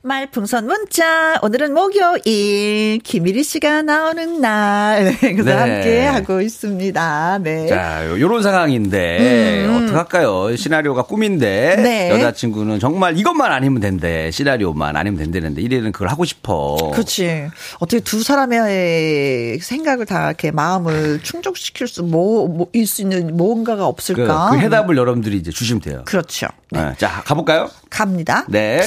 말풍선 0.06 0.66
문자. 0.68 1.40
오늘은 1.42 1.74
목요일. 1.74 3.00
김일희 3.06 3.42
씨가 3.42 3.84
나오는 3.84 4.42
날. 4.42 5.06
네, 5.06 5.18
그래서 5.34 5.44
네. 5.44 5.54
함께 5.56 6.02
하고 6.06 6.42
있습니다. 6.42 7.40
네. 7.42 7.68
자, 7.68 8.06
요- 8.08 8.20
요런 8.20 8.44
상황인데, 8.44 9.66
어떡할까요? 9.66 10.58
시나리오가 10.58 11.04
꿈인데, 11.04 11.78
네. 11.78 12.10
여자친구는 12.10 12.80
정말 12.82 13.18
이것만 13.18 13.50
아니면 13.54 13.80
된대. 13.80 14.30
시나리오만 14.30 14.98
아니면 14.98 15.20
된다는데, 15.20 15.62
이래는 15.62 15.94
그걸 15.94 16.10
하고 16.10 16.26
싶어. 16.26 16.76
그렇지. 16.92 17.48
어떻게 17.80 18.02
두 18.02 18.24
사람의 18.24 19.60
생각을 19.62 20.06
다 20.06 20.28
이렇게 20.28 20.52
마음을 20.52 21.22
충족시킬 21.24 21.88
수, 21.88 22.04
뭐, 22.04 22.50
뭐, 22.50 22.68
일 22.74 22.86
수 22.88 23.02
있는 23.04 23.38
뭔가가 23.38 23.84
그, 23.84 23.86
없을까? 23.86 24.50
그 24.52 24.58
해답을 24.60 24.98
여러분들이 24.98 25.38
이제 25.38 25.50
주시면 25.50 25.80
돼요. 25.82 26.02
그렇죠. 26.04 26.48
네. 26.72 26.82
네, 26.84 26.94
자, 26.98 27.22
가볼까요? 27.24 27.70
갑니다. 27.90 28.46
네. 28.50 28.82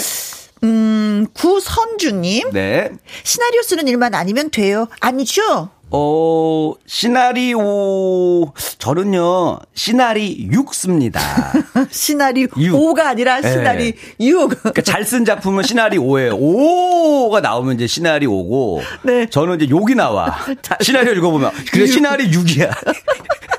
음, 0.64 1.26
구선주님. 1.34 2.50
네. 2.52 2.90
시나리오 3.24 3.62
쓰는 3.62 3.86
일만 3.88 4.14
아니면 4.14 4.50
돼요. 4.50 4.88
아니죠? 5.00 5.70
어, 5.88 6.72
시나리오, 6.86 8.52
저는요, 8.78 9.60
시나리 9.74 10.48
6 10.50 10.74
씁니다. 10.74 11.20
시나리오 11.90 12.48
유. 12.58 12.72
5가 12.72 13.02
아니라 13.06 13.40
네. 13.40 13.52
시나리 13.52 13.94
6. 14.18 14.48
그러니까 14.62 14.82
잘 14.82 15.04
쓴 15.04 15.24
작품은 15.24 15.62
시나리 15.62 15.96
5예요. 15.98 16.32
5가 16.40 17.40
나오면 17.40 17.76
이제 17.76 17.86
시나리 17.86 18.26
5고, 18.26 18.80
네. 19.04 19.26
저는 19.30 19.60
이제 19.60 19.70
욕이 19.70 19.94
나와. 19.94 20.36
시나리오 20.82 21.12
읽어보면, 21.14 21.52
그래, 21.70 21.86
시나리 21.86 22.30
6이야. 22.32 22.72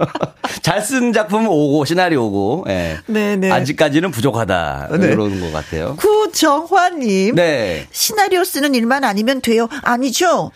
잘 0.62 0.82
쓴 0.82 1.12
작품은 1.12 1.48
5고, 1.48 1.86
시나리 1.86 2.16
5고, 2.16 2.68
예. 2.68 2.98
네네. 3.06 3.50
아직까지는 3.50 4.10
부족하다. 4.10 4.88
네. 4.92 5.08
그런 5.10 5.40
것 5.40 5.52
같아요. 5.52 5.96
구정화님. 5.96 7.34
네. 7.34 7.86
시나리오 7.92 8.44
쓰는 8.44 8.74
일만 8.74 9.04
아니면 9.04 9.40
돼요. 9.40 9.68
아니죠? 9.82 10.50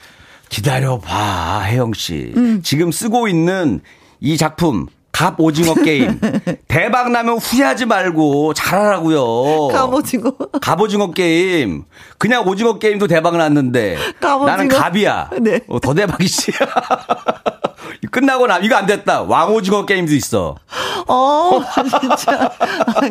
기다려봐, 0.48 1.62
혜영 1.66 1.92
씨. 1.94 2.32
음. 2.36 2.60
지금 2.62 2.90
쓰고 2.92 3.28
있는 3.28 3.80
이 4.20 4.36
작품, 4.36 4.86
갑 5.12 5.38
오징어 5.40 5.74
게임. 5.74 6.18
대박 6.68 7.10
나면 7.12 7.38
후회하지 7.38 7.86
말고 7.86 8.54
잘하라고요. 8.54 9.68
갑 9.68 9.92
오징어. 9.92 10.32
갑 10.60 10.80
오징어 10.80 11.12
게임. 11.12 11.84
그냥 12.18 12.46
오징어 12.48 12.78
게임도 12.78 13.06
대박 13.06 13.36
났는데. 13.36 13.96
갑 14.20 14.36
오징어? 14.36 14.46
나는 14.46 14.68
갑이야. 14.68 15.30
네. 15.40 15.60
어, 15.68 15.78
더 15.80 15.94
대박이지. 15.94 16.52
끝나고 18.10 18.46
나, 18.46 18.58
이거 18.58 18.76
안 18.76 18.86
됐다. 18.86 19.22
왕오징어 19.22 19.86
게임도 19.86 20.14
있어. 20.14 20.56
어, 21.06 21.60
진짜. 22.00 22.50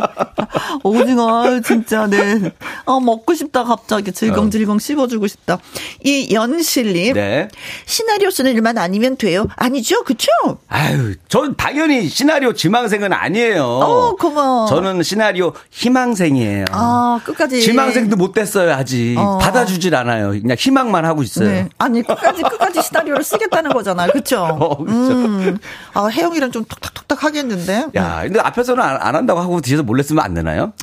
오징어, 0.84 1.60
진짜, 1.62 2.08
네. 2.08 2.52
어, 2.86 3.00
먹고 3.00 3.34
싶다, 3.34 3.64
갑자기. 3.64 4.12
질겅질겅 4.12 4.80
씹어주고 4.80 5.28
싶다. 5.28 5.58
이 6.04 6.34
연실님. 6.34 7.14
네. 7.14 7.48
시나리오 7.86 8.30
쓰는 8.30 8.54
일만 8.54 8.78
아니면 8.78 9.16
돼요. 9.18 9.48
아니죠? 9.56 10.04
그쵸? 10.04 10.28
아유, 10.68 11.16
전 11.30 11.56
당연히 11.56 12.08
시나리오 12.10 12.54
지망생은 12.54 13.14
아니에요. 13.14 13.64
어, 13.64 14.16
고마워. 14.16 14.68
저는 14.68 15.04
시나리오 15.04 15.54
희망생이에요. 15.72 16.66
아, 16.72 17.20
끝까지. 17.24 17.62
지망생도 17.62 18.18
못 18.18 18.34
됐어요, 18.34 18.74
아직. 18.74 19.16
어. 19.18 19.38
받아주질 19.38 19.96
않아요. 19.96 20.30
그냥 20.32 20.58
희망만 20.60 21.06
하고 21.06 21.24
있어요. 21.24 21.50
네. 21.50 21.70
아니, 21.78 22.02
끝까지, 22.04 22.42
끝까지 22.44 22.82
시나리오를 22.82 23.24
쓰겠다는 23.24 23.72
거잖아요. 23.72 24.12
그쵸? 24.12 24.42
어, 24.60 24.78
그렇죠. 24.78 25.12
음. 25.14 25.58
아, 25.94 26.08
혜영이랑 26.08 26.52
좀 26.52 26.66
톡톡톡톡 26.66 27.24
하겠는데? 27.24 27.88
야, 27.96 28.22
근데 28.24 28.40
앞에서는 28.40 28.84
안, 28.84 28.98
안 29.02 29.16
한다고 29.16 29.40
하고 29.40 29.62
뒤에서 29.62 29.84
몰래 29.84 30.04
쓰면 30.04 30.24
안 30.24 30.34
되나요? 30.34 30.74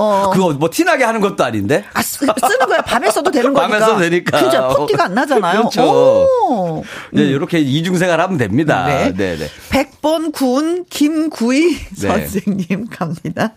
어. 0.00 0.30
그거 0.32 0.54
뭐 0.54 0.70
티나게 0.70 1.04
하는 1.04 1.20
것도 1.20 1.44
아닌데? 1.44 1.84
아, 1.92 2.00
쓰, 2.02 2.24
는 2.24 2.66
거야. 2.66 2.80
밤에 2.80 3.10
써도 3.10 3.30
되는 3.30 3.52
거니까. 3.52 3.78
밤에 3.78 3.86
써도 3.86 4.00
되니까. 4.00 4.42
그죠? 4.42 4.74
콧기가 4.78 5.04
안 5.04 5.14
나잖아요. 5.14 5.58
그렇죠. 5.60 5.82
오. 5.82 6.84
이제 7.12 7.24
이렇게 7.24 7.58
이중생활 7.58 8.18
하면 8.20 8.38
됩니다. 8.38 8.86
네. 8.86 9.12
네, 9.14 9.36
네. 9.36 9.48
100번 9.70 10.32
군 10.32 10.84
김구이 10.88 11.76
네. 12.00 12.08
선생님 12.08 12.86
갑니다. 12.90 13.52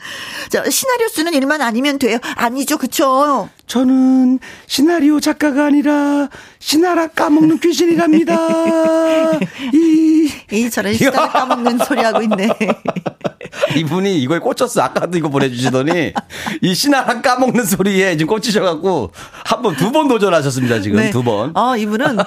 자, 0.49 0.69
시나리오 0.69 1.07
쓰는 1.07 1.33
일만 1.33 1.61
아니면 1.61 1.97
돼요. 1.97 2.17
아니죠. 2.35 2.77
그쵸? 2.77 3.49
저는 3.67 4.39
시나리오 4.67 5.19
작가가 5.19 5.65
아니라 5.65 6.29
시나라 6.67 7.07
까먹는 7.07 7.59
귀신이랍니다. 7.59 8.33
이 9.73 10.13
이 10.51 10.69
저런 10.69 10.93
시나리오 10.93 11.27
까먹는 11.31 11.79
소리 11.79 12.01
하고 12.01 12.21
있네. 12.21 12.47
이분이 13.75 14.19
이거에 14.21 14.39
꽂혔어. 14.39 14.81
아까도 14.81 15.17
이거 15.17 15.29
보내주시더니 15.29 16.13
이 16.61 16.75
시나라 16.75 17.21
까먹는 17.21 17.65
소리에 17.65 18.15
지금 18.17 18.27
꽂히셔갖고 18.35 19.11
한 19.45 19.61
번, 19.61 19.75
두 19.75 19.91
번 19.91 20.07
도전하셨습니다. 20.07 20.79
지금 20.81 21.09
두 21.11 21.23
번. 21.23 21.55
어, 21.55 21.75
이분은 21.75 22.17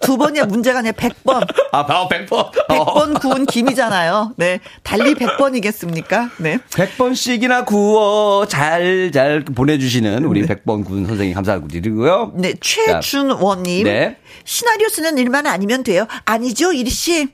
두 0.00 0.16
번이야 0.16 0.46
문제가 0.46 0.78
아니라 0.80 0.92
100번. 0.94 1.46
아, 1.72 1.86
바로 1.86 2.08
100번. 2.08 2.50
100번 2.68 3.20
구운 3.20 3.44
김이잖아요. 3.46 4.32
네. 4.36 4.60
달리 4.82 5.14
100번이겠습니까? 5.14 6.30
네. 6.38 6.58
100번씩이나 6.70 7.64
구워 7.66 8.46
잘, 8.46 9.10
잘 9.12 9.40
보내주시는 9.44 10.24
우리 10.24 10.46
100번 10.46 10.84
군 10.84 11.06
선생님 11.06 11.34
감사드리고요. 11.34 12.32
네. 12.36 12.54
최준원님. 12.60 13.83
네. 13.84 14.16
시나리오 14.44 14.88
쓰는 14.88 15.16
일만 15.18 15.46
아니면 15.46 15.82
돼요. 15.84 16.06
아니죠, 16.24 16.72
이리 16.72 16.90
씨? 16.90 17.28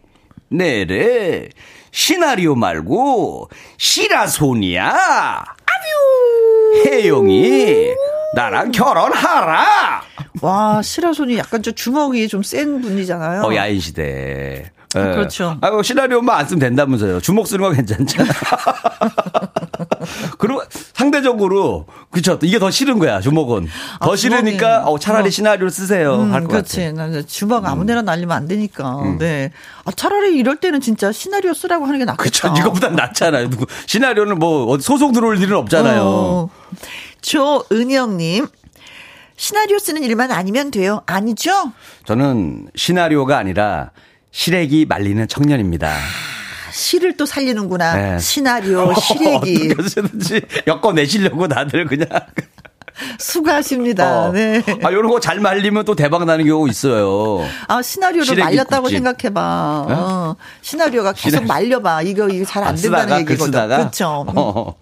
네네. 0.51 1.49
시나리오 1.93 2.55
말고, 2.55 3.49
시라손이야. 3.79 4.89
아뷰! 4.89 6.85
혜영이, 6.87 7.95
나랑 8.35 8.71
결혼하라! 8.73 10.03
와, 10.43 10.83
시라손이 10.83 11.37
약간 11.39 11.63
좀 11.63 11.75
주먹이 11.75 12.29
좀 12.29 12.43
센 12.43 12.81
분이잖아요. 12.81 13.43
어, 13.43 13.55
야인 13.55 13.81
시대. 13.81 14.71
예. 14.97 15.01
그렇죠. 15.01 15.57
아이고, 15.61 15.82
시나리오만 15.82 16.36
안 16.36 16.47
쓰면 16.47 16.59
된다면서요. 16.59 17.20
주먹 17.20 17.47
쓰는 17.47 17.62
건 17.62 17.74
괜찮잖아. 17.74 18.28
그리고 20.38 20.62
상대적으로, 20.95 21.86
그쵸. 22.11 22.38
이게 22.43 22.59
더 22.59 22.70
싫은 22.70 22.99
거야, 22.99 23.20
주먹은. 23.20 23.68
더 24.01 24.12
아, 24.12 24.16
싫으니까, 24.16 24.84
어, 24.86 24.99
차라리 24.99 25.24
뭐. 25.24 25.30
시나리오를 25.30 25.70
쓰세요. 25.70 26.16
음, 26.16 26.32
할것 26.32 26.49
같아. 26.51 26.59
음. 26.59 26.64
그렇지. 26.64 26.93
나 26.95 27.07
이제 27.07 27.24
주먹 27.24 27.64
아무데나 27.66 28.03
날리면 28.03 28.36
안 28.36 28.49
되니까. 28.49 29.16
네. 29.18 29.53
아, 29.84 29.93
차라리 29.93 30.36
이럴 30.36 30.57
때는 30.57 30.80
진짜 30.80 31.12
시나리오 31.12 31.55
쓰라고 31.55 31.86
하는 31.86 31.99
게 32.01 32.05
낫겠다. 32.05 32.22
그쵸. 32.22 32.55
이거보단 32.59 32.97
낫잖아요. 32.97 33.49
누구, 33.51 33.66
시나리오는 33.86 34.38
뭐, 34.38 34.66
어디 34.66 34.82
소송 34.82 35.12
들어올 35.12 35.41
일은 35.41 35.57
없잖아요. 35.57 36.03
어. 36.03 36.51
조은영님. 37.22 38.49
시나리오 39.36 39.78
쓰는 39.78 40.03
일만 40.03 40.32
아니면 40.32 40.70
돼요. 40.70 41.01
아니죠? 41.07 41.72
저는 42.05 42.68
시나리오가 42.74 43.38
아니라 43.38 43.91
시래기 44.33 44.87
말리는 44.87 45.26
청년입니다. 45.28 45.93
시를 46.72 47.16
또 47.16 47.26
살리는구나. 47.26 47.95
네. 47.95 48.18
시나리오, 48.18 48.95
시래기. 48.95 49.72
어떻게 49.74 49.89
쓰든지 49.89 50.41
엮어내시려고 50.66 51.49
다들 51.49 51.87
그냥. 51.87 52.09
수고하십니다. 53.18 54.28
어. 54.28 54.33
네. 54.33 54.62
아, 54.83 54.93
요런 54.93 55.11
거 55.11 55.20
잘 55.20 55.41
말리면 55.41 55.85
또 55.85 55.95
대박 55.97 56.24
나는 56.26 56.47
경우 56.47 56.68
있어요. 56.68 57.45
아, 57.66 57.81
시나리오를 57.83 58.24
시래기 58.26 58.43
말렸다고 58.43 58.83
국집. 58.85 58.97
생각해봐. 58.99 59.87
네? 59.89 59.95
어, 59.95 60.37
시나리오가 60.61 61.12
계속 61.12 61.39
시나리- 61.43 61.47
말려봐. 61.47 62.03
이거, 62.03 62.28
이거 62.28 62.45
잘안 62.45 62.68
아, 62.68 62.74
된다는 62.74 63.20
얘기거든. 63.20 63.68
그렇죠. 63.68 64.26
어. 64.28 64.74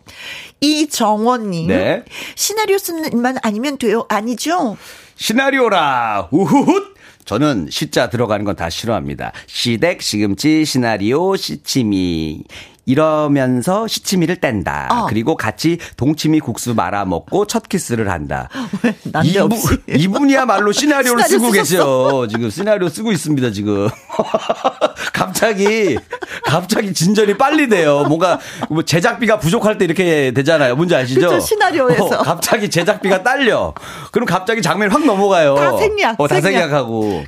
이정원님. 0.61 1.69
네. 1.69 2.05
시나리오 2.35 2.77
쓰는 2.79 3.11
일만 3.13 3.39
아니면 3.43 3.79
돼요. 3.79 4.05
아니죠? 4.09 4.77
시나리오라, 5.17 6.29
우후훗! 6.33 6.98
저는 7.29 7.69
시자 7.71 8.09
들어가는 8.09 8.43
건 8.47 8.57
다 8.57 8.71
싫어합니다. 8.71 9.33
시댁, 9.47 10.01
시금치, 10.01 10.65
시나리오, 10.65 11.37
시치미. 11.37 12.43
이러면서 12.89 13.87
시치미를 13.87 14.37
뗀다. 14.37 14.89
어. 14.91 15.07
그리고 15.09 15.37
같이 15.37 15.79
동치미 15.99 16.41
국수 16.41 16.75
말아 16.75 17.05
먹고 17.05 17.47
첫 17.47 17.69
키스를 17.69 18.11
한다. 18.11 18.49
이분, 19.95 20.31
이야말로 20.31 20.73
시나리오를 20.73 21.23
시나리오 21.25 21.39
쓰고 21.39 21.53
쓰셨어. 21.53 21.85
계세요. 22.09 22.27
지금 22.29 22.51
시나리오 22.51 22.89
쓰고 22.89 23.13
있습니다, 23.13 23.51
지금. 23.51 23.89
갑자기, 25.13 25.99
갑자기 26.45 26.95
진전이 26.95 27.37
빨리 27.37 27.69
돼요. 27.69 28.05
뭔가, 28.09 28.41
뭐 28.71 28.83
제작비가 28.83 29.39
부족할 29.39 29.77
때 29.77 29.85
이렇게 29.85 30.33
되잖아요. 30.33 30.75
뭔지 30.75 30.95
아시죠? 30.95 31.29
그쵸, 31.29 31.41
시나리오에서. 31.41 32.05
어, 32.05 32.23
갑자기 32.23 32.71
제작비가 32.71 33.23
딸려. 33.23 33.75
그럼 34.13 34.25
갑자기 34.25 34.63
장면이 34.63 34.91
확 34.91 35.05
넘어가요. 35.05 35.55
다 35.57 35.77
생략. 35.77 36.19
어, 36.19 36.27
다 36.27 36.41
생략. 36.41 36.71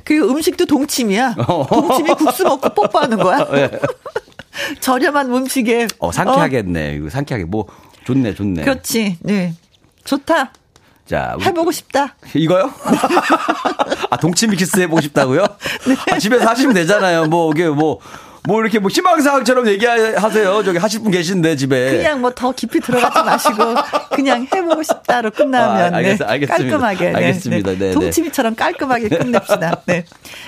그리고 0.03 0.25
음식도 0.27 0.65
동치미야. 0.65 1.35
어. 1.47 1.67
동치미 1.69 2.15
국수 2.15 2.43
먹고 2.45 2.69
뽀뽀하는 2.69 3.17
거야. 3.19 3.47
예. 3.53 3.69
저렴한 4.79 5.33
음식에. 5.33 5.87
어, 5.99 6.11
상쾌하겠네. 6.11 6.95
이거 6.95 7.09
상쾌하게. 7.09 7.45
뭐, 7.45 7.67
좋네, 8.05 8.33
좋네. 8.35 8.61
어, 8.61 8.65
그렇지. 8.65 9.17
네. 9.21 9.53
좋다. 10.03 10.53
자, 11.05 11.35
해보고 11.41 11.71
싶다. 11.71 12.15
이거요? 12.33 12.71
아, 14.09 14.17
동치미 14.17 14.55
키스 14.55 14.79
해보고 14.79 15.01
싶다고요? 15.01 15.41
네. 15.87 15.95
아, 16.13 16.19
집에서 16.19 16.47
하시면 16.49 16.73
되잖아요. 16.73 17.25
뭐, 17.25 17.51
이게 17.51 17.67
뭐, 17.67 17.99
뭐 18.47 18.59
이렇게 18.61 18.79
뭐 18.79 18.89
희망사항처럼 18.89 19.67
얘기하세요. 19.67 20.63
저기 20.63 20.77
하실 20.79 21.01
분 21.01 21.11
계신데, 21.11 21.55
집에. 21.57 21.91
그냥 21.97 22.21
뭐 22.21 22.31
더 22.33 22.51
깊이 22.51 22.79
들어가지 22.79 23.19
마시고 23.23 23.75
그냥 24.15 24.47
해보고 24.51 24.81
싶다로 24.81 25.29
끝나면 25.31 25.93
아, 25.93 25.97
알겠- 25.97 26.17
네. 26.17 26.25
알겠습니다. 26.25 26.55
깔끔하게 26.57 27.09
네, 27.11 27.15
알겠습니다. 27.17 27.71
네. 27.73 27.77
네, 27.77 27.85
네. 27.89 27.91
동치미처럼 27.93 28.55
깔끔하게 28.55 29.09
끝냅시다. 29.09 29.81
네. 29.85 30.05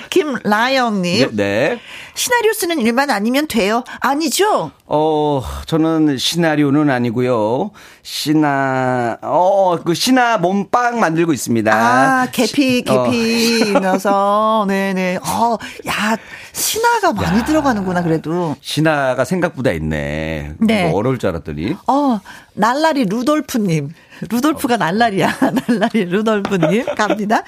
김라영님 0.10 1.30
네, 1.36 1.70
네. 1.72 1.80
시나리오 2.16 2.54
쓰는 2.54 2.80
일만 2.80 3.10
아니면 3.12 3.48
돼요? 3.48 3.84
아니죠? 4.00 4.72
어, 4.96 5.42
저는 5.66 6.20
시나리오는 6.20 6.88
아니고요. 6.92 7.72
시나, 8.04 9.18
어, 9.24 9.78
그 9.84 9.96
시나 9.96 10.38
몸빵 10.38 11.00
만들고 11.00 11.34
있습니다. 11.34 11.74
아 11.74 12.28
계피 12.32 12.84
시- 12.86 12.86
어. 12.88 13.04
계피 13.10 13.72
넣어서 13.82 14.66
네 14.70 14.94
네. 14.94 15.16
어, 15.18 15.58
야 15.88 16.16
신화가 16.52 17.14
많이 17.14 17.44
들어가는구나 17.44 18.04
그래도. 18.04 18.56
신화가 18.62 19.26
생각보다 19.26 19.72
있네. 19.72 20.54
네. 20.60 20.90
뭐 20.90 21.00
어려울 21.00 21.18
줄 21.18 21.30
알았더니. 21.30 21.76
어, 21.88 22.20
날라리 22.54 23.06
루돌프 23.06 23.58
님. 23.58 23.90
루돌프가 24.30 24.78
날라리야. 24.78 25.40
날라리 25.68 26.06
루돌프 26.06 26.56
님. 26.68 26.86
갑니다. 26.96 27.42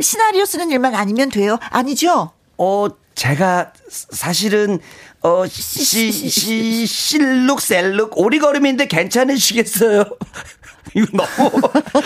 시나리오 0.00 0.46
쓰는 0.46 0.70
일만 0.70 0.94
아니면 0.94 1.28
돼요? 1.28 1.58
아니죠? 1.68 2.30
어, 2.56 2.86
제가 3.16 3.72
사실은 3.88 4.78
어, 5.22 5.44
시, 5.46 6.12
시, 6.12 6.86
실룩, 6.86 7.60
셀룩, 7.60 8.16
오리걸음인데 8.16 8.86
괜찮으시겠어요? 8.86 10.04
이거 10.94 11.06
너무, 11.16 11.60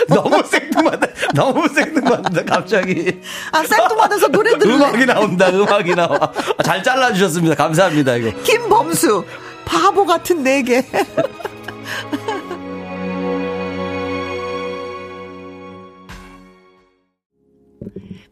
너무 0.07 0.43
생뚱맞다. 0.43 1.07
너무 1.35 1.67
생뚱맞다, 1.67 2.43
갑자기. 2.45 3.21
아, 3.51 3.63
생뚱맞아서 3.63 4.29
노래 4.29 4.57
들을래? 4.57 4.75
음악이 4.75 5.05
나온다, 5.05 5.49
음악이 5.49 5.95
나와. 5.95 6.17
아, 6.57 6.63
잘 6.63 6.81
잘라 6.81 7.13
주셨습니다. 7.13 7.55
감사합니다, 7.55 8.15
이거. 8.15 8.41
김범수. 8.41 9.23
바보 9.65 10.05
같은 10.05 10.41
네 10.43 10.63
개. 10.63 10.83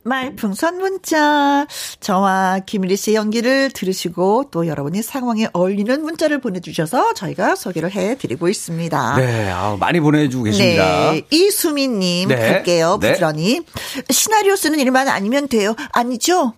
말풍선 0.09 0.79
문자. 0.79 1.65
저와 2.01 2.59
김일희 2.65 2.97
씨의 2.97 3.15
연기를 3.15 3.69
들으시고 3.71 4.45
또 4.51 4.67
여러분이 4.67 5.01
상황에 5.03 5.47
어울리는 5.53 6.01
문자를 6.01 6.41
보내주셔서 6.41 7.13
저희가 7.13 7.55
소개를 7.55 7.91
해드리고 7.91 8.49
있습니다. 8.49 9.15
네, 9.17 9.49
아, 9.51 9.77
많이 9.79 9.99
보내주고 9.99 10.45
계십니다. 10.45 11.11
네. 11.11 11.21
이수민님 11.29 12.29
네. 12.29 12.35
갈게요. 12.35 12.97
네. 12.99 13.11
부지런히. 13.11 13.61
시나리오 14.09 14.55
쓰는 14.55 14.79
일만 14.79 15.07
아니면 15.07 15.47
돼요. 15.47 15.75
아니죠? 15.91 16.53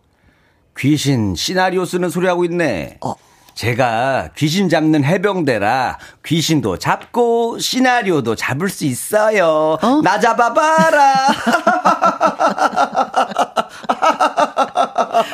귀신 0.78 1.36
시나리오 1.36 1.86
쓰는 1.86 2.10
소리 2.10 2.28
하고 2.28 2.45
있네. 2.45 2.97
어. 3.02 3.14
제가 3.54 4.30
귀신 4.36 4.70
잡는 4.70 5.04
해병대라 5.04 5.97
귀신도 6.26 6.78
잡고 6.78 7.60
시나리오도 7.60 8.36
잡을 8.36 8.70
수 8.70 8.86
있어요. 8.86 9.78
어? 9.82 10.02
나 10.04 10.20
잡아봐라. 10.20 11.16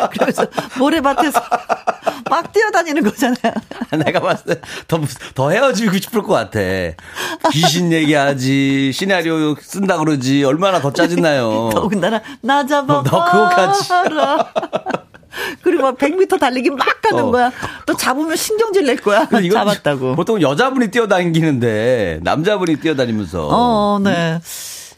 그래서 0.12 0.46
모래밭에서 0.78 1.42
막 2.30 2.52
뛰어다니는 2.52 3.04
거잖아요. 3.04 3.54
내가 4.06 4.20
봤을 4.20 4.56
때 4.56 4.62
더, 4.88 5.00
더 5.34 5.50
헤어지고 5.52 5.98
싶을 5.98 6.24
것 6.24 6.34
같아. 6.34 6.60
귀신 7.52 7.92
얘기하지, 7.92 8.92
시나리오 8.94 9.56
쓴다 9.62 9.98
그러지, 9.98 10.44
얼마나 10.44 10.80
더 10.82 10.92
짜증나요. 10.92 11.70
더군다나 11.74 12.22
나 12.42 12.66
잡아 12.66 13.00
어. 13.00 13.04
너 13.04 13.26
그거까지. 13.26 13.90
그리고 15.62 15.84
막 15.84 15.98
100m 15.98 16.40
달리기 16.40 16.70
막 16.72 17.02
가는 17.02 17.24
어. 17.26 17.32
거야. 17.32 17.52
또 17.86 17.96
잡으면 17.96 18.36
신경질 18.36 18.86
낼 18.86 18.98
거야. 18.98 19.28
잡았다고. 19.30 20.16
보통 20.16 20.42
여자분이 20.42 20.90
뛰어다니는데, 20.92 22.20
남자분이 22.24 22.78
뛰어다니면서. 22.78 23.48
어, 23.52 24.00
네. 24.04 24.40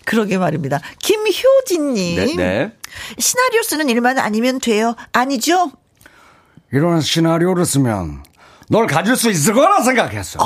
그러게 0.06 0.38
말입니다. 0.38 0.80
김효진님. 1.00 2.16
네, 2.16 2.36
네. 2.36 2.74
시나리오 3.18 3.62
쓰는 3.62 3.90
일만 3.90 4.18
아니면 4.18 4.60
돼요. 4.60 4.96
아니죠? 5.14 5.72
이런 6.72 7.02
시나리오를 7.02 7.66
쓰면 7.66 8.24
널 8.70 8.88
가질 8.88 9.16
수 9.16 9.30
있을 9.30 9.54
거라 9.54 9.82
생각했어. 9.82 10.40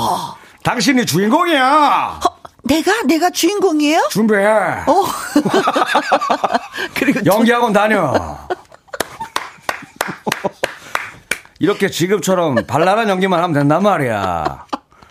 당신이 0.62 1.06
주인공이야. 1.06 2.20
어, 2.24 2.36
내가 2.64 3.02
내가 3.02 3.30
주인공이에요? 3.30 4.08
준비해. 4.10 4.42
어. 4.42 5.04
그리고 6.94 7.20
연기학원 7.24 7.72
다녀. 7.72 8.38
이렇게 11.58 11.88
지금처럼 11.88 12.56
발랄한 12.66 13.08
연기만 13.08 13.42
하면 13.42 13.52
된단 13.52 13.82
말이야. 13.82 14.66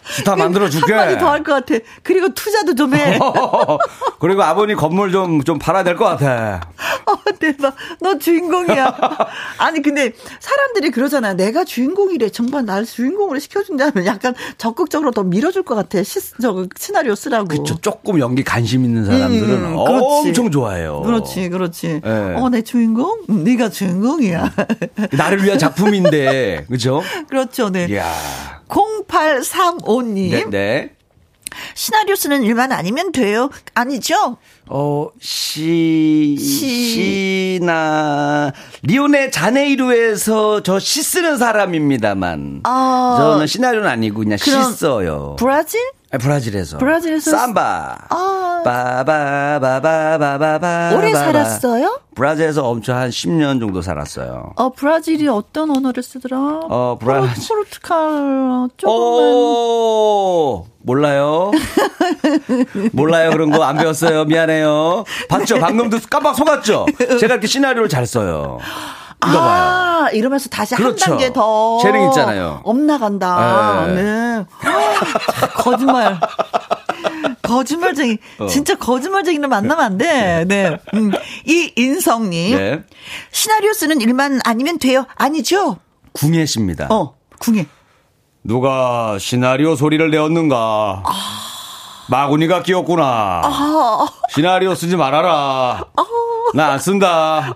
스타 0.05 0.35
만들어 0.35 0.69
줄게. 0.69 0.93
한마디 0.93 1.17
더 1.17 1.27
할 1.29 1.43
것 1.43 1.53
같아. 1.65 1.75
그리고 2.03 2.33
투자도 2.33 2.75
좀 2.75 2.93
해. 2.95 3.17
그리고 4.19 4.43
아버님 4.43 4.77
건물 4.77 5.11
좀, 5.11 5.43
좀 5.43 5.59
팔아야 5.59 5.83
될 5.83 5.95
것 5.97 6.05
같아. 6.05 6.61
어, 7.05 7.15
대박. 7.39 7.75
너 8.01 8.17
주인공이야. 8.17 8.97
아니, 9.59 9.81
근데 9.81 10.13
사람들이 10.39 10.91
그러잖아요. 10.91 11.33
내가 11.35 11.63
주인공이래. 11.63 12.29
정말 12.29 12.65
날 12.65 12.85
주인공으로 12.85 13.39
시켜준다면 13.39 14.05
약간 14.05 14.33
적극적으로 14.57 15.11
더 15.11 15.23
밀어줄 15.23 15.63
것 15.63 15.75
같아. 15.75 16.01
시, 16.03 16.19
저, 16.41 16.65
시나리오 16.77 17.15
쓰라고. 17.15 17.47
그쵸. 17.47 17.75
조금 17.81 18.19
연기 18.19 18.43
관심 18.43 18.85
있는 18.85 19.05
사람들은 19.05 19.49
음. 19.65 19.75
엄청 19.77 20.49
좋아해요. 20.51 21.01
그렇지, 21.01 21.49
그렇지. 21.49 22.01
네. 22.03 22.35
어, 22.35 22.49
내 22.49 22.61
주인공? 22.61 23.21
음, 23.29 23.43
네가 23.43 23.69
주인공이야. 23.69 24.51
나를 25.11 25.43
위한 25.43 25.57
작품인데, 25.59 26.65
그죠? 26.69 27.01
그렇죠, 27.27 27.69
네. 27.69 27.87
이야. 27.89 28.05
0835님. 28.74 30.32
네, 30.32 30.45
네. 30.49 30.89
시나리오 31.76 32.15
쓰는 32.15 32.41
일만 32.43 32.71
아니면 32.71 33.11
돼요. 33.11 33.51
아니죠? 33.76 34.38
어, 34.67 35.07
시, 35.21 36.36
시. 36.39 36.89
시 36.89 37.59
나, 37.61 38.51
리오네 38.82 39.30
자네이루에서 39.30 40.63
저 40.63 40.80
시 40.80 41.03
쓰는 41.03 41.38
사람입니다만. 41.38 42.61
아. 42.63 43.15
저는 43.19 43.45
시나리오는 43.45 43.88
아니고 43.88 44.21
그냥 44.21 44.38
시 44.39 44.49
써요. 44.51 45.36
브라질? 45.38 45.80
아, 46.14 46.18
브라질에서. 46.20 46.78
브라질에서 46.78 47.32
삼바. 47.32 47.97
아. 48.09 48.61
바바바바바바바. 48.64 50.93
오래 50.95 51.11
살았어요? 51.14 51.99
브라질에서 52.16 52.64
엄청 52.68 52.95
한 52.97 53.09
10년 53.09 53.59
정도 53.59 53.82
살았어요. 53.82 54.53
어, 54.55 54.72
브라질이 54.72 55.28
어떤 55.28 55.72
언어를 55.76 56.03
쓰더라? 56.03 56.38
어, 56.70 56.97
브라질. 57.01 57.30
포르- 57.30 57.47
포르투갈, 57.47 58.70
조금만. 58.78 59.34
오, 59.34 60.68
몰라요. 60.84 61.49
몰라요. 62.93 63.32
그런 63.32 63.49
거 63.49 63.64
안 63.64 63.78
배웠어요. 63.78 64.26
미안해요. 64.26 65.03
봤죠? 65.30 65.57
방금도 65.59 65.97
깜빡 66.09 66.36
속았죠? 66.36 66.86
제가 67.20 67.34
이렇게 67.34 67.47
시나리오를 67.47 67.89
잘 67.89 68.05
써요. 68.05 68.59
아, 69.26 70.09
이러면서 70.13 70.49
다시 70.49 70.76
그렇죠. 70.76 71.03
한 71.05 71.11
단계 71.11 71.34
더. 71.34 71.80
재능 71.82 72.07
있잖아요. 72.07 72.61
엇나간다. 72.63 73.86
네. 73.88 73.93
네. 74.01 74.45
참, 74.61 75.49
거짓말. 75.55 76.19
거짓말쟁이. 77.41 78.17
어. 78.39 78.47
진짜 78.47 78.76
거짓말쟁이를 78.76 79.47
만나면 79.47 79.84
안 79.86 79.97
돼. 79.97 80.45
네. 80.47 80.78
음. 80.93 81.11
이 81.45 81.71
인성님. 81.76 82.57
네. 82.57 82.84
시나리오 83.32 83.74
쓰는 83.74 84.01
일만 84.01 84.39
아니면 84.45 84.80
돼요. 84.80 85.05
아니죠? 85.15 85.78
궁예 86.13 86.45
씨입니다. 86.45 86.88
어, 86.89 87.15
궁예. 87.39 87.65
누가 88.43 89.17
시나리오 89.19 89.76
소리를 89.76 90.09
내었는가? 90.11 91.03
마구니가 92.09 92.63
끼었구나. 92.63 93.41
아, 93.45 94.05
시나리오 94.30 94.76
쓰지 94.76 94.97
말아라. 94.97 95.86
나 96.53 96.71
안 96.73 96.79
쓴다. 96.79 97.55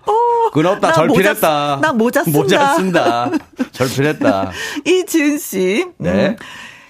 끊었다. 0.54 0.92
절필했다. 0.94 1.80
나 1.82 1.94
모자 1.94 2.24
쓴다. 2.24 2.38
모자 2.40 2.74
쓴다. 2.76 3.30
절필했다. 3.72 4.52
이지은 4.86 5.38
씨. 5.38 5.86
네. 5.98 6.10
음, 6.30 6.36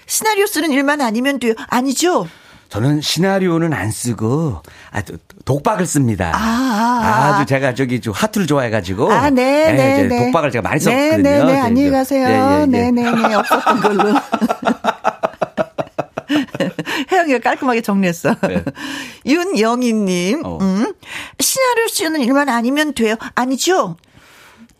시나리오 0.06 0.46
쓰는 0.46 0.70
일만 0.70 1.00
아니면 1.00 1.38
돼요. 1.38 1.54
아니죠? 1.68 2.26
저는 2.70 3.00
시나리오는 3.00 3.72
안 3.72 3.90
쓰고 3.90 4.62
아, 4.90 5.00
도- 5.02 5.16
독박을 5.46 5.86
씁니다. 5.86 6.32
아, 6.34 6.38
아, 6.38 7.34
아. 7.36 7.38
주 7.40 7.46
제가 7.46 7.72
저기 7.74 7.98
좀 8.00 8.12
하트를 8.14 8.46
좋아해가지고 8.46 9.10
아, 9.10 9.30
네, 9.30 9.72
네, 9.72 9.94
이제 9.94 10.02
네. 10.08 10.24
독박을 10.24 10.50
제가 10.50 10.62
많이 10.68 10.78
네, 10.80 10.84
썼거든요. 10.84 11.22
네, 11.22 11.44
네. 11.44 11.44
이제 11.52 11.58
안녕히. 11.60 11.90
가세요. 11.90 12.28
예, 12.28 12.32
예, 12.32 12.60
예. 12.62 12.66
네, 12.66 12.90
네, 12.90 13.10
네. 13.10 13.34
없었던 13.34 13.80
걸로. 13.80 14.14
혜영이가 17.12 17.38
깔끔하게 17.40 17.80
정리했어. 17.82 18.34
네. 18.48 18.64
윤영희님, 19.26 20.42
어. 20.44 20.58
음, 20.60 20.94
시나리오 21.40 21.88
쓰는 21.88 22.20
일만 22.20 22.48
아니면 22.48 22.94
돼요. 22.94 23.16
아니죠? 23.34 23.96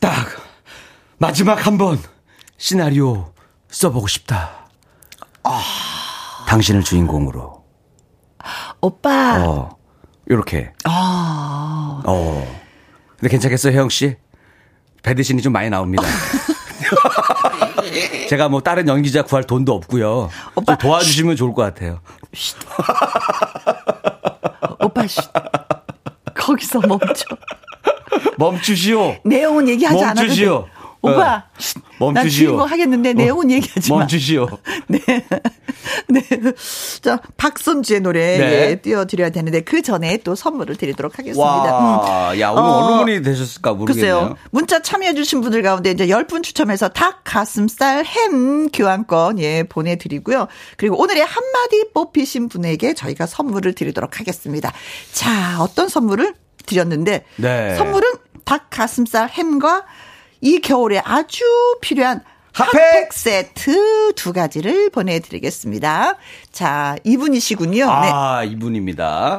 딱 0.01 0.27
마지막 1.19 1.67
한 1.67 1.79
번 1.79 1.99
시나리오 2.57 3.33
써보고 3.71 4.07
싶다. 4.09 4.69
아. 5.45 5.63
당신을 6.49 6.83
주인공으로. 6.83 7.65
오빠. 8.81 9.45
어, 9.45 9.77
요렇게. 10.31 10.73
아. 10.85 12.03
어. 12.07 12.59
근데 13.19 13.29
괜찮겠어요, 13.31 13.73
혜영 13.73 13.89
씨? 13.89 14.17
배드신이 15.03 15.43
좀 15.43 15.53
많이 15.53 15.69
나옵니다. 15.71 16.03
제가 18.29 18.49
뭐 18.49 18.61
다른 18.61 18.89
연기자 18.89 19.23
구할 19.23 19.45
돈도 19.45 19.73
없고요. 19.75 20.31
오빠, 20.55 20.77
좀 20.77 20.89
도와주시면 20.89 21.37
좋을 21.37 21.53
것 21.53 21.63
같아요. 21.63 22.01
오빠, 24.81 25.07
씨. 25.07 25.21
거기서 26.35 26.81
멈춰. 26.81 27.25
멈추시오. 28.37 29.17
내용은 29.25 29.69
얘기하지 29.69 29.97
않아도 30.05 30.21
돼. 30.21 30.27
멈추시오. 30.27 30.67
오빠, 31.01 31.45
어. 32.01 32.13
난 32.13 32.15
멈추시오. 32.15 32.47
주인공 32.49 32.67
하겠는데 32.67 33.13
내용은 33.13 33.51
얘기하지 33.53 33.93
마. 33.93 33.99
멈추시오. 34.01 34.49
네. 34.89 34.99
네. 36.09 36.23
자, 37.01 37.21
박선주의 37.37 38.01
노래 38.01 38.39
네. 38.39 38.71
예, 38.71 38.77
띄워드려야 38.77 39.31
되는데 39.31 39.61
그 39.61 39.83
전에 39.83 40.17
또 40.19 40.35
선물을 40.35 40.77
드리도록 40.77 41.19
하겠습니다. 41.19 41.45
와, 41.45 42.33
음. 42.33 42.41
야, 42.41 42.51
오늘 42.51 42.63
어, 42.63 42.77
어느 42.79 42.97
분이 43.05 43.23
되셨을까 43.23 43.75
모르겠네요. 43.75 44.19
글쎄요. 44.19 44.37
문자 44.51 44.83
참여해주신 44.83 45.41
분들 45.41 45.63
가운데 45.63 45.91
이제 45.91 46.07
10분 46.09 46.43
추첨해서 46.43 46.89
닭 46.89 47.21
가슴살 47.25 48.05
햄 48.05 48.69
교환권 48.71 49.39
예, 49.39 49.63
보내드리고요. 49.63 50.49
그리고 50.77 51.01
오늘의 51.01 51.25
한마디 51.25 51.85
뽑히신 51.95 52.49
분에게 52.49 52.95
저희가 52.95 53.27
선물을 53.27 53.73
드리도록 53.75 54.19
하겠습니다. 54.21 54.73
자, 55.13 55.59
어떤 55.61 55.89
선물을 55.89 56.35
드렸는데 56.67 57.25
네. 57.37 57.77
선물은 57.77 58.09
닭 58.45 58.69
가슴살 58.71 59.29
햄과 59.29 59.85
이 60.41 60.61
겨울에 60.61 61.01
아주 61.05 61.45
필요한 61.81 62.21
핫팩! 62.53 62.75
핫팩 62.75 63.13
세트 63.13 64.13
두 64.15 64.33
가지를 64.33 64.91
보내드리겠습니다. 64.91 66.17
자, 66.53 66.97
이분이시군요. 67.05 67.85
네. 67.85 68.11
아, 68.13 68.43
이분입니다. 68.45 69.39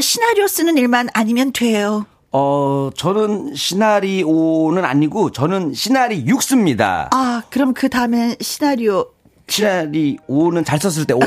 시나리오 0.00 0.46
쓰는 0.46 0.76
일만 0.76 1.08
아니면 1.14 1.52
돼요. 1.52 2.06
어, 2.30 2.90
저는 2.96 3.54
시나리오는 3.54 4.84
아니고 4.84 5.32
저는 5.32 5.74
시나리 5.74 6.26
육습니다. 6.26 7.10
아, 7.12 7.42
그럼 7.50 7.74
그 7.74 7.88
다음에 7.88 8.36
시나리오 8.40 9.06
시나리오는 9.48 10.64
잘 10.64 10.78
썼을 10.78 11.04
때, 11.06 11.12
오, 11.12 11.18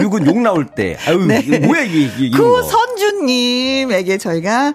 육은 0.00 0.26
욕 0.26 0.38
나올 0.40 0.66
때. 0.66 0.96
아유, 1.06 1.28
이게 1.42 1.58
뭐야, 1.58 1.82
이게, 1.82 2.00
이게 2.06 2.26
이런 2.28 2.40
거. 2.40 2.62
구선주님에게 2.62 4.16
저희가 4.16 4.72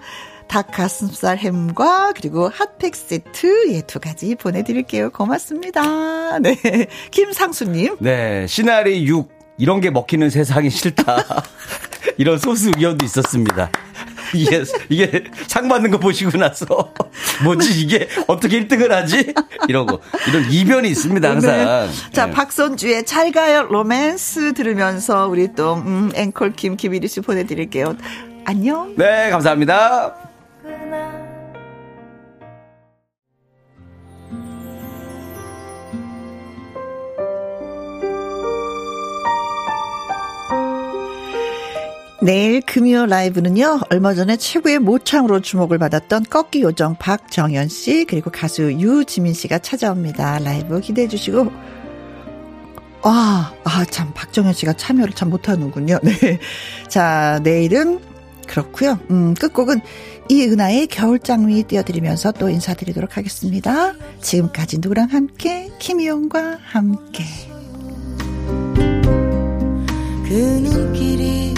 닭 0.50 0.72
가슴살 0.72 1.38
햄과 1.38 2.12
그리고 2.16 2.48
핫팩 2.48 2.96
세트 2.96 3.72
예, 3.72 3.82
두 3.82 4.00
가지 4.00 4.34
보내드릴게요. 4.34 5.10
고맙습니다. 5.10 6.40
네. 6.40 6.56
김상수님. 7.12 7.98
네, 8.00 8.48
시나리 8.48 9.06
6 9.06 9.28
이런 9.58 9.80
게 9.80 9.90
먹히는 9.90 10.28
세상이 10.28 10.68
싫다. 10.68 11.44
이런 12.18 12.36
소수 12.36 12.66
의견도 12.70 13.06
있었습니다. 13.06 13.70
이게 14.34 14.64
이게 14.88 15.22
상 15.46 15.68
받는 15.68 15.92
거 15.92 15.98
보시고 15.98 16.36
나서 16.36 16.66
뭐지 17.44 17.80
이게 17.80 18.08
어떻게 18.26 18.60
1등을 18.60 18.88
하지? 18.88 19.32
이러고 19.68 20.00
이런 20.28 20.50
이변이 20.50 20.88
있습니다 20.90 21.30
항상. 21.30 21.52
네. 21.52 21.88
자, 22.12 22.26
네. 22.26 22.32
박선주의 22.32 23.06
잘 23.06 23.30
가요 23.30 23.68
로맨스 23.70 24.54
들으면서 24.54 25.28
우리 25.28 25.54
또, 25.54 25.74
음, 25.74 26.10
앵콜 26.12 26.54
김 26.54 26.76
김일희 26.76 27.06
씨 27.06 27.20
보내드릴게요. 27.20 27.96
안녕. 28.46 28.96
네, 28.96 29.30
감사합니다. 29.30 30.30
내일 42.22 42.60
금요 42.60 43.06
라이브는요, 43.06 43.80
얼마 43.90 44.12
전에 44.12 44.36
최고의 44.36 44.78
모창으로 44.78 45.40
주목을 45.40 45.78
받았던 45.78 46.24
꺾기 46.24 46.60
요정 46.60 46.96
박정현 46.96 47.68
씨, 47.68 48.04
그리고 48.04 48.30
가수 48.30 48.72
유지민 48.72 49.32
씨가 49.32 49.60
찾아옵니다. 49.60 50.40
라이브 50.40 50.80
기대해 50.80 51.08
주시고, 51.08 51.50
아, 53.02 53.54
아, 53.64 53.84
참, 53.86 54.12
박정현 54.14 54.52
씨가 54.52 54.74
참여를 54.74 55.14
참 55.14 55.30
못하는군요. 55.30 55.98
네. 56.04 56.38
자, 56.88 57.40
내일은 57.42 58.00
그렇고요 58.46 58.98
음, 59.10 59.32
끝곡은 59.34 59.80
이은하의 60.28 60.88
겨울장미 60.88 61.64
띄워드리면서 61.64 62.32
또 62.32 62.50
인사드리도록 62.50 63.16
하겠습니다. 63.16 63.94
지금까지 64.20 64.78
누구랑 64.78 65.08
함께, 65.10 65.70
김희영과 65.78 66.58
함께. 66.62 67.24
그 70.28 70.34
눈길이 70.34 71.49